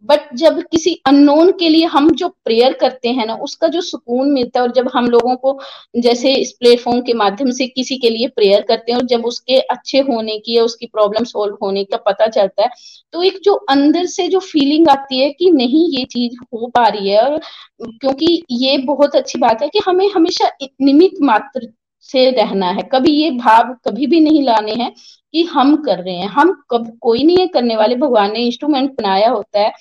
[0.03, 4.32] बट जब किसी अननोन के लिए हम जो प्रेयर करते हैं ना, उसका जो सुकून
[4.32, 5.60] मिलता है और जब हम लोगों को
[5.97, 9.60] जैसे इस प्लेटफॉर्म के माध्यम से किसी के लिए प्रेयर करते हैं और जब उसके
[9.76, 12.70] अच्छे होने की या उसकी प्रॉब्लम सोल्व होने का पता चलता है
[13.14, 16.88] तो एक जो अंदर से जो फीलिंग आती है कि नहीं, ये चीज़ हो पा
[16.88, 17.39] रही है और
[17.82, 20.51] क्योंकि ये बहुत अच्छी बात है कि हमें हमेशा
[20.82, 21.68] निमित मात्र
[22.12, 24.93] से रहना है। कभी ये भाव कभी भी नहीं लाने हैं
[25.34, 28.91] कि हम कर रहे हैं। हम कब, कोई नहीं है करने वाले। भगवान ने इंस्ट्रूमेंट
[28.91, 29.72] बनाया होता है।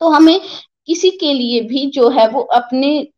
[0.00, 0.40] तो हमें
[0.86, 3.08] किसी के लिए भी जो है वो अपने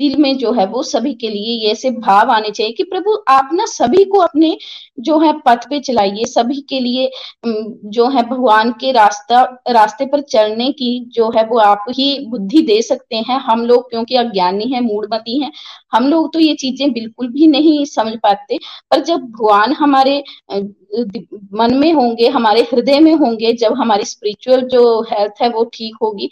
[0.00, 3.16] दिल में जो है वो सभी के लिए ये ऐसे भाव आने चाहिए कि प्रभु
[3.28, 4.56] आप ना सभी को अपने
[5.00, 7.10] जो है पथ पे चलाइए, सभी के लिए
[7.46, 12.62] जो है भगवान के रास्ता, रास्ते पर चलने की जो है वो आप ही बुद्धि
[12.62, 15.52] दे सकते हैं। हम लोग क्योंकि अज्ञानी है मूडमती हैं,
[15.92, 18.58] हम लोग तो ये चीज़ें बिल्कुल भी नहीं समझ पाते।
[18.90, 20.22] पर जब भगवान हमारे
[20.52, 25.96] मन में होंगे, हमारे हृदय में होंगे, जब हमारी स्पिरिचुअल जो हेल्थ है वो ठीक
[26.02, 26.30] होगी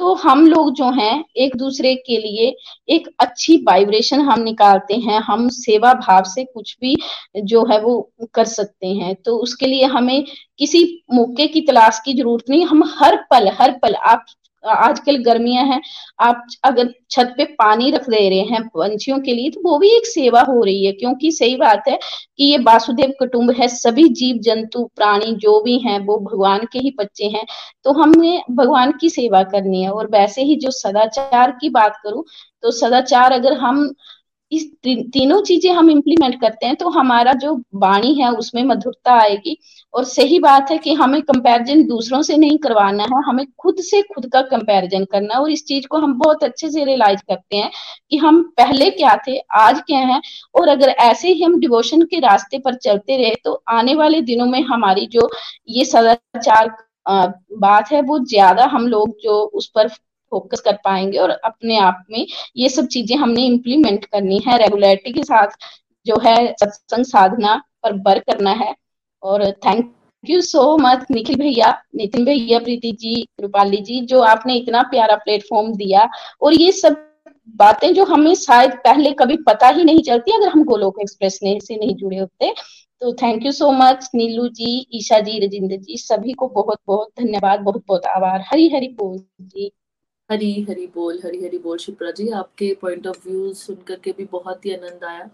[0.00, 2.54] तो हम लोग जो हैं एक दूसरे के लिए
[2.88, 6.94] एक अच्छी वाइब्रेशन हम निकालते हैं। हम सेवा भाव से कुछ भी
[7.44, 8.00] जो है वो
[8.34, 10.24] कर सकते हैं। तो उसके लिए हमें
[10.58, 10.84] किसी
[11.14, 14.24] मौके की तलाश की ज़रूरत नहीं। हम हर पल हर पल आप
[14.64, 15.80] आजकल गर्मियाँ हैं,
[16.20, 19.88] आप अगर छत पे पानी रख दे रहे हैं पंछियों के लिए तो वो भी
[19.96, 24.08] एक सेवा हो रही है, क्योंकि सही बात है कि ये वासुदेव कुटुंब है, सभी
[24.10, 27.44] जीव जंतु प्राणी जो भी हैं, वो भगवान के ही बच्चे हैं
[27.84, 32.24] तो हमने भगवान की सेवा करनी है, और वैसे ही जो सदाचार की बात करूँ
[32.62, 33.88] तो सदाचार अगर हम
[34.52, 39.56] इस तीनों चीज़ें हम इम्प्लीमेंट करते हैं तो हमारा जो वाणी है उसमें मधुरता आएगी।
[39.94, 44.02] और सही बात है कि हमें कंपैरिजन दूसरों से नहीं करवाना है, हमें खुद से
[44.04, 47.56] खुद का कंपैरिजन करना है। और इस चीज़ को हम बहुत अच्छे से रियलाइज़ करते
[47.56, 47.70] हैं
[48.10, 50.20] कि हम पहले क्या थे, आज क्या है।
[50.54, 54.46] और अगर ऐसे ही हम डिवोशन के रास्ते पर चलते रहे तो आने वाले दिनों
[54.46, 55.28] में हमारी जो
[55.68, 56.76] ये सदाचार
[57.06, 59.88] बात है, वो ज़्यादा हम लोग जो उस पर
[60.32, 62.26] फोकस कर पाएँगे और अपने आप में
[62.56, 65.56] ये सब चीज़ें हमने इम्प्लीमेंट करनी है। रेगुलरिटी के साथ
[66.06, 68.74] जो है सत्संग साधना पर बर करना है
[69.22, 74.54] और thank you so much Nikhil भैया, नितिन भैया, प्रीति जी, रूपाली जी, जो आपने
[74.56, 76.08] इतना प्यारा प्लेटफॉर्म दिया
[76.42, 77.04] और ये सब
[77.56, 81.58] बातें जो हमें शायद पहले कभी पता ही नहीं चलती, अगर हम गोलोक एक्सप्रेस ने
[81.60, 82.52] से नहीं जुड़े होते।
[83.02, 87.08] तो thank you so much Neelu ji, Isha ji, Rajinder ji, सभी को बहुत बहुत
[87.20, 89.70] धन्यवाद बहुत बहुत आभार। हरी हरी बोल जी।
[90.30, 94.24] हरी हरी बोल, हरी हरी बोल शिप्रा जी, आपके पॉइंट ऑफ़ व्यू सुनकर के भी
[94.32, 95.28] बहुत ही आनंद आया।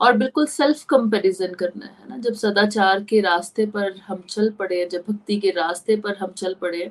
[0.00, 4.84] और बिल्कुल सेल्फ कंपैरिजन करना है ना, जब सदाचार के रास्ते पर हम चल पड़े
[4.92, 6.90] जब भक्ति के रास्ते पर हम चल पड़े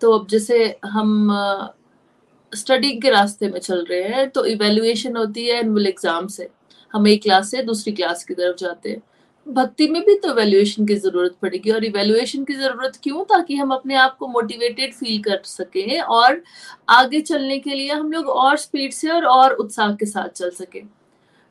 [0.00, 1.28] तो अब जैसे हम
[2.52, 6.48] स्टडी के रास्ते में चल रहे हैं तो इवेल्युएशन होती है एनुअल एग्ज़ाम से।
[6.94, 9.02] हम एक क्लास से दूसरी क्लास की तरफ़ जाते हैं।
[9.46, 13.24] भक्ति में भी तो इवेल्युएशन की ज़रूरत पड़ेगी और इवेल्युएशन की ज़रूरत क्यों?
[13.24, 16.42] ताकि हम अपने आप को मोटिवेटेड फील कर सकें और
[16.90, 20.50] आगे चलने के लिए हम लोग और स्पीड से और और उत्साह के साथ चल
[20.52, 20.82] सकें।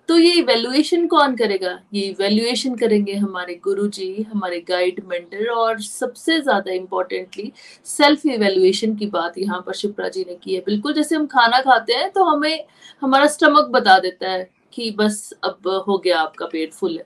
[0.10, 1.80] तो ये इवेल्युएशन कौन करेगा?
[1.94, 7.52] ये इवेल्युएशन करेंगे हमारे गुरु जी हमारे गाइड मेंटर और सबसे ज़्यादा इम्पोर्टेंटली
[7.88, 11.62] सेल्फ इवेल्युएशन की बात यहाँ पर शिप्रा जी ने की है। बिल्कुल जैसे हम खाना
[11.62, 12.66] खाते हैं तो हमें,
[13.02, 17.06] हमारा स्टमक बता देता है कि बस अब हो गया आपका पेट फुल है।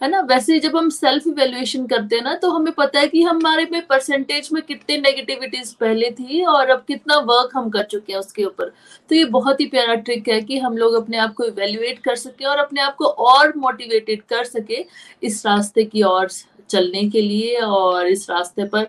[0.00, 0.20] है ना?
[0.22, 3.80] वैसे जब हम सेल्फ इवेल्युएशन करते हैं ना तो हमें पता है कि हमारे में
[3.86, 8.44] परसेंटेज में कितनी नेगेटिविटीज पहले थी और अब कितना वर्क हम कर चुके हैं उसके
[8.44, 8.72] ऊपर।
[9.10, 12.16] तो ये बहुत ही प्यारा ट्रिक है कि हम लोग अपने आप को इवेल्युएट कर
[12.16, 14.84] सके और अपने आप को और मोटिवेटेड कर सके
[15.22, 16.28] इस रास्ते की ओर
[16.70, 18.86] चलने के लिए और इस रास्ते पर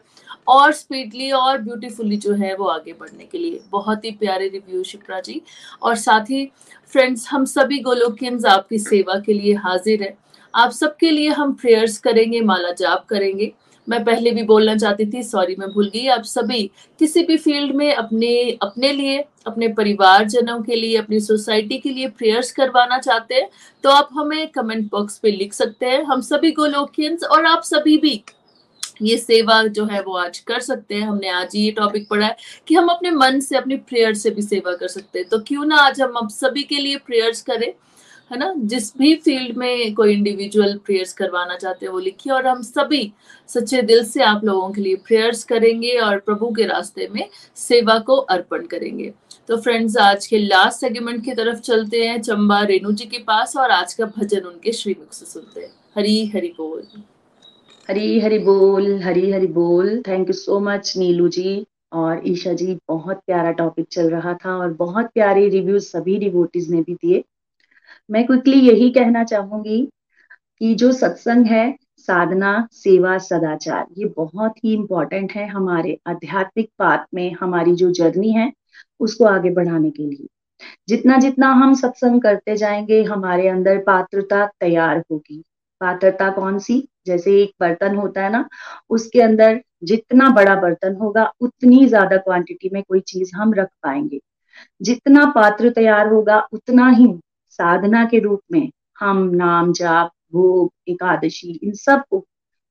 [0.48, 4.84] और स्पीडली और ब्यूटीफुली जो है वो आगे बढ़ने के लिए। बहुत ही प्यारे रिव्यू
[4.84, 5.42] शिप्रा जी।
[5.82, 6.46] और साथ ही
[6.94, 10.16] फ्रेंड्स हम सभी गोलोकियंस आपकी सेवा के लिए हाजिर है।
[10.56, 13.52] आप सबके लिए हम प्रेयर्स करेंगे, माला जाप करेंगे।
[13.88, 16.62] मैं पहले भी बोलना चाहती थी सॉरी मैं भूल गई। आप सभी
[17.00, 21.90] किसी भी फ़ील्ड में अपने अपने लिए, अपने परिवार जनों के लिए, अपनी सोसाइटी के
[21.90, 23.50] लिए प्रेयर्स करवाना चाहते हैं
[23.84, 27.98] तो आप हमें कमेंट बॉक्स पे लिख सकते हैं। हम सभी गोलोकियंस और आप सभी
[27.98, 28.22] भी
[29.02, 32.36] ये सेवा जो है वो आज कर सकते हैं। हमने आज ये टॉपिक पढ़ा है
[32.68, 35.66] कि हम अपने मन से, अपने प्रेयर से भी सेवा कर सकते हैं। तो क्यों
[35.66, 37.74] ना आज हम अब सभी के लिए प्रेयर्स करें।
[38.32, 38.54] है ना?
[38.58, 43.14] जिस भी फ़ील्ड में कोई इंडिविजुअल प्रेयर्स करवाना चाहते हैं, वो लिखिए और हम सभी
[43.48, 48.00] सच्चे दिल से आप लोगों के लिए प्रेयर्स करेंगे और प्रभु के रास्ते में सेवा
[48.00, 49.14] को अर्पण करेंगे।
[49.48, 53.58] तो फ्रेंड्स आज के लास्ट सेगमेंट की तरफ़ चलते हैं। चंबा रेणु जी के पास
[53.58, 56.88] और आज का भजन उनके श्रीमुख से सुनते हैं। हरी हरि बोल।
[57.90, 61.66] हरी हरि बोल, हरी हरि बोल। Thank you so much Neelu ji.
[61.94, 66.70] और ईशा जी, बहुत प्यारा टॉपिक चल रहा था और बहुत प्यारे रिव्यूज़ सभी डिवोटीज
[66.70, 67.24] ने भी दिए।
[68.12, 69.90] मैं क्विकली यही कहना चाहूँगी
[70.60, 77.06] कि जो सत्संग है, साधना, सेवा, सदाचार, ये बहुत ही इंपॉर्टेंट है हमारे आध्यात्मिक पात
[77.14, 78.54] में, हमारी जो जर्नी है,
[79.00, 80.28] उसको आगे बढ़ाने के लिए।
[80.88, 85.44] जितना जितना हम सत्संग करते जाएँगे, हमारे अंदर पात्रता तैयार होगी।
[85.82, 86.88] पात्रता कौन सी?
[87.08, 88.48] जैसे एक बर्तन होता है ना,
[88.90, 94.20] उसके अंदर जितना बड़ा बर्तन होगा, उतनी ज़्यादा क्वांटिटी में कोई चीज़ हम रख पाएँगे।
[94.82, 97.08] जितना पात्र तैयार होगा, उतना ही
[97.58, 102.26] साधना के रूप में हम नाम जाप, भोग, एकादशी, इन सबको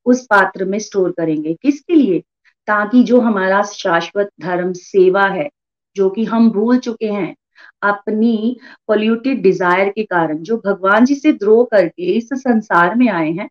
[0.07, 2.21] उस पात्र में स्टोर करेंगे। किसके लिए?
[2.67, 5.51] ताकि जो हमारा शाश्वत धर्म सेवा है,
[5.97, 7.37] जो कि हम भूल चुके हैं,
[7.83, 8.57] अपनी
[8.87, 13.49] पोल्यूटेड डिज़ायर के कारण, जो भगवान जी से द्रोह करके इस संसार में आए हैं,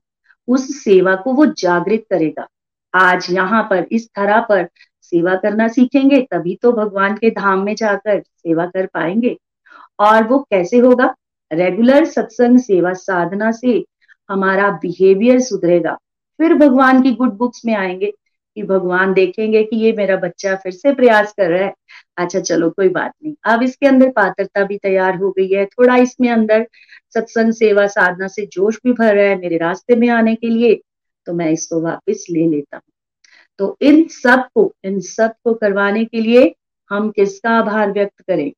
[0.48, 2.48] उस सेवा को वो जागृत करेगा।
[2.96, 4.70] आज यहाँ पर, इस तरह पर
[5.02, 9.38] सेवा करना सीखेंगे, तभी तो भगवान के धाम में जाकर सेवा कर पाएँगे।
[10.00, 11.16] और वो कैसे होगा?
[11.54, 13.84] रेगुलर सत्संग सेवा साधना से
[14.30, 15.98] हमारा बिहेवियर सुधरेगा
[16.40, 18.12] फिर भगवान की गुड बुक्स में आएँगे
[18.58, 21.74] कि भगवान देखेंगे कि ये मेरा बच्चा फिर से प्रयास कर रहा है
[22.18, 25.96] अच्छा चलो कोई बात नहीं अब इसके अंदर पात्रता भी तैयार हो गई है थोड़ा
[25.98, 26.68] इसमें अंदर
[27.10, 30.82] सत्संग सेवा साधना से जोश भी भर रहा है मेरे रास्ते में आने के लिए
[31.28, 32.92] तो मैं इसको वापस ले लेता हूँ
[33.60, 36.54] तो इन सबको इन सबको करवाने के लिए
[36.92, 38.52] हम किसका आभार व्यक्त करें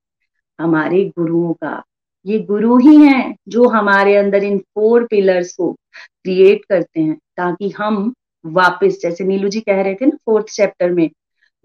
[0.60, 1.84] हमारे गुरुओं का
[2.26, 5.72] ये गुरु ही हैं जो हमारे अंदर इन फोर पिलर्स को
[6.24, 8.14] क्रिएट करते हैं, ताकि हम
[8.46, 11.10] वापस, जैसे नीलू जी कह रहे थे ना फोर्थ चैप्टर में,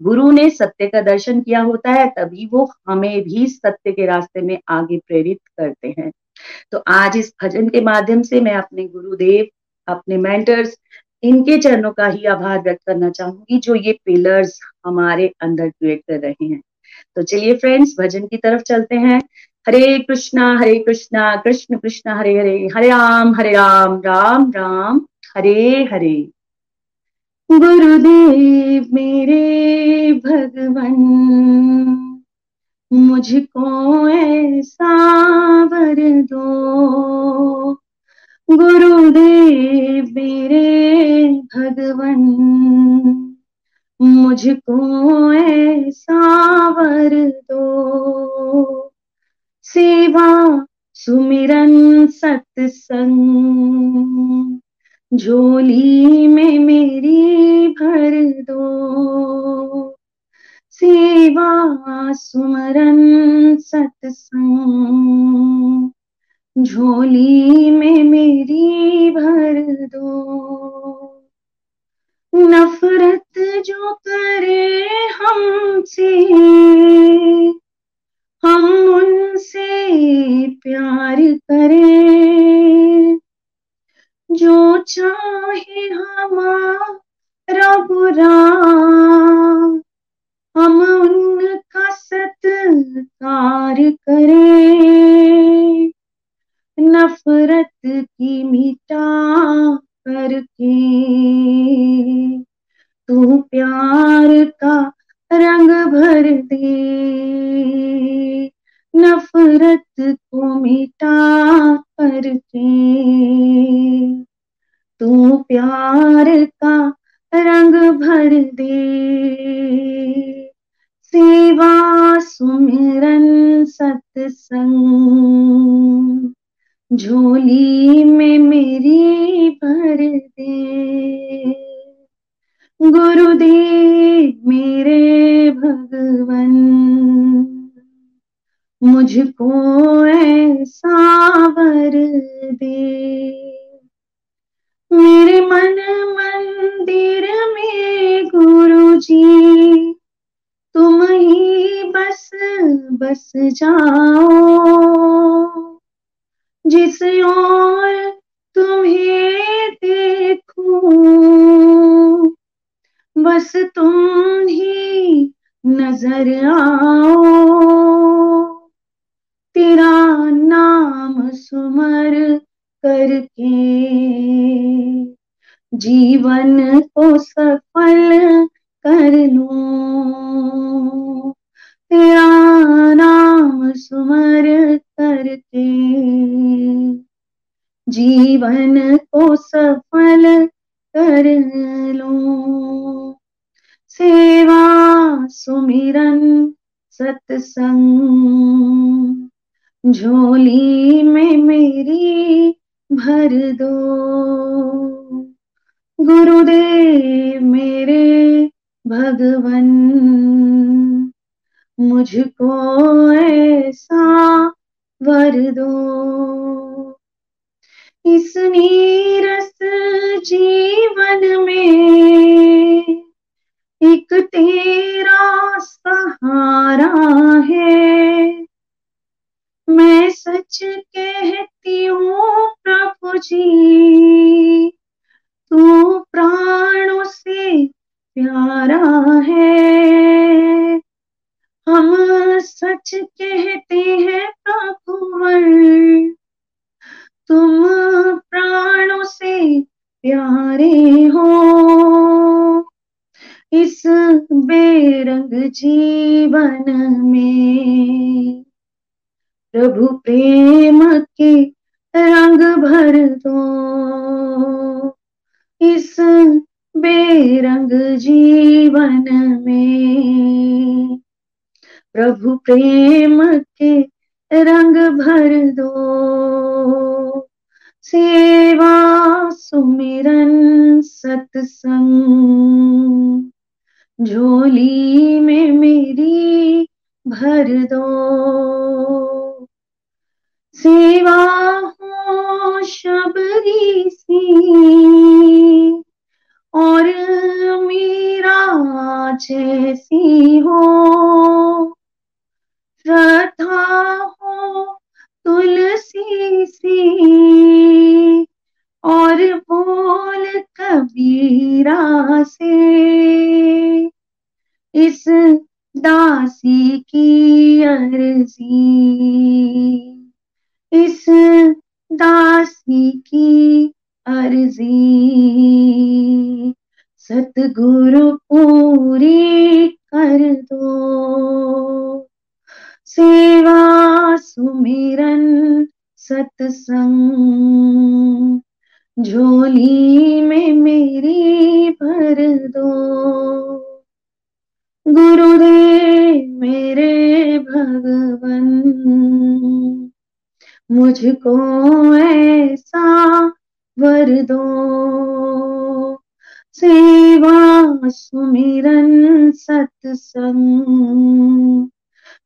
[0.01, 4.41] गुरु ने सत्य का दर्शन किया होता है, तभी वो हमें भी सत्य के रास्ते
[4.41, 6.11] में आगे प्रेरित करते हैं।
[6.71, 9.45] तो आज इस भजन के माध्यम से मैं अपने गुरुदेव,
[9.87, 10.77] अपने मेंटर्स
[11.23, 16.19] इनके चरणों का ही आभार व्यक्त करना चाहूँगी, जो ये पिलर्स हमारे अंदर क्रिएट कर
[16.19, 16.61] रहे हैं।
[17.15, 19.21] तो चलिए फ्रेंड्स भजन की तरफ़ चलते हैं।
[19.67, 25.01] हरे कृष्णा हरे कृष्णा, कृष्ण कृष्ण, हरे हरे हरे राम हरे राम राम राम,
[25.37, 26.29] हरे हरे।
[27.51, 30.95] गुरुदेव मेरे भगवन,
[32.93, 34.93] मुझको ऐसा
[35.63, 37.73] वर दो।
[38.49, 42.21] गुरुदेव मेरे भगवन,
[44.01, 48.80] मुझको ऐसा वर दो।
[49.73, 54.59] सेवा, सुमिरन सत्संग।
[55.13, 59.97] झोली में मेरी भर दो।
[60.71, 65.91] सेवा, सुमरन सत्संग।
[66.57, 71.21] झोली में मेरी भर दो।
[72.35, 76.25] नफरत जो करे हमसे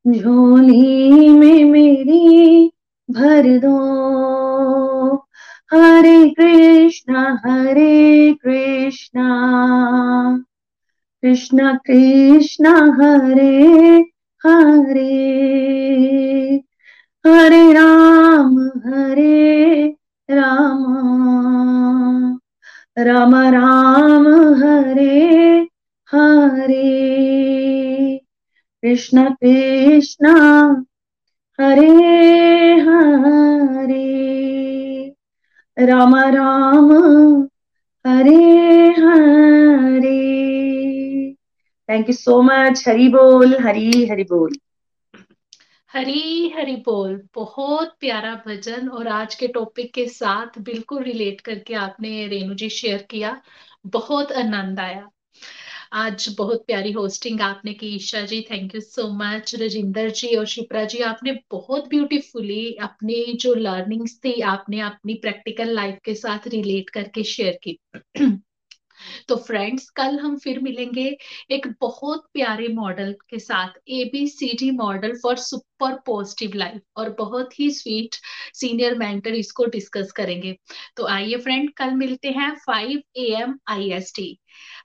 [0.07, 2.71] झोली में मेरी
[3.11, 5.15] भर दो।
[5.73, 9.29] Hare Krishna Hare Krishna
[11.21, 13.97] Krishna Krishna, Hare
[14.45, 15.35] Hare.
[17.27, 19.87] Hare Ram Hare
[20.31, 20.95] Ram.
[22.97, 24.27] Ram Ram,
[24.63, 25.67] Hare
[26.13, 27.64] Hare.
[28.85, 30.27] Krishna Krishna,
[31.61, 31.89] Hare
[32.73, 34.05] Hare.
[35.79, 36.91] Ram Ram,
[38.07, 40.25] Hare Hare.
[41.89, 44.53] Thank you so much Hari बोल, हरी हरी बोल।
[45.93, 51.73] हरी हरी बोल। बहुत प्यारा भजन और आज के टॉपिक के साथ बिल्कुल रिलेट करके
[51.73, 53.41] आपने रेणु जी शेयर किया।
[53.87, 55.09] बहुत आनंद आया।
[55.95, 60.45] आज बहुत प्यारी होस्टिंग आपने की, Isha ji thank you so much Rajinder ji और
[60.45, 66.47] शिप्रा जी, आपने बहुत ब्यूटीफुली अपनी जो लर्निंग्स थी, आपने अपनी प्रैक्टिकल लाइफ के साथ
[66.47, 67.77] रिलेट करके शेयर की।
[69.27, 71.05] तो फ्रेंड्स कल हम फिर मिलेंगे
[71.51, 76.81] एक बहुत प्यारे मॉडल के साथ A B C D model for super positive life
[76.97, 78.15] और बहुत ही स्वीट
[78.53, 80.55] सीनियर मेंटर इसको डिस्कस करेंगे।
[80.97, 84.37] तो आइए फ्रेंड कल मिलते हैं five A M I S T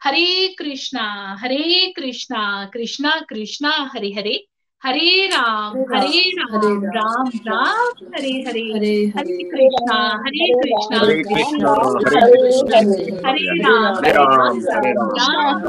[0.02, 1.02] Hare Krishna
[1.40, 4.36] Hare Krishna Krishna Krishna Hare Hare
[4.82, 11.74] Hare Ram Hare Ram Ram Ram Hare Hare Hare Hare Krishna Hare Krishna Hare Krishna
[12.06, 15.62] Hare Hare Hare Ram Hare Ram Hare Ram Ram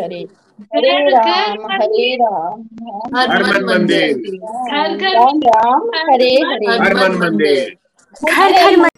[0.00, 0.24] Hare
[0.74, 0.86] घर
[3.38, 4.16] घर मंदिर मंदिर
[4.72, 5.16] घर घर
[6.10, 7.76] हरे हरे मंदिर मंदिर
[8.14, 8.97] घर घर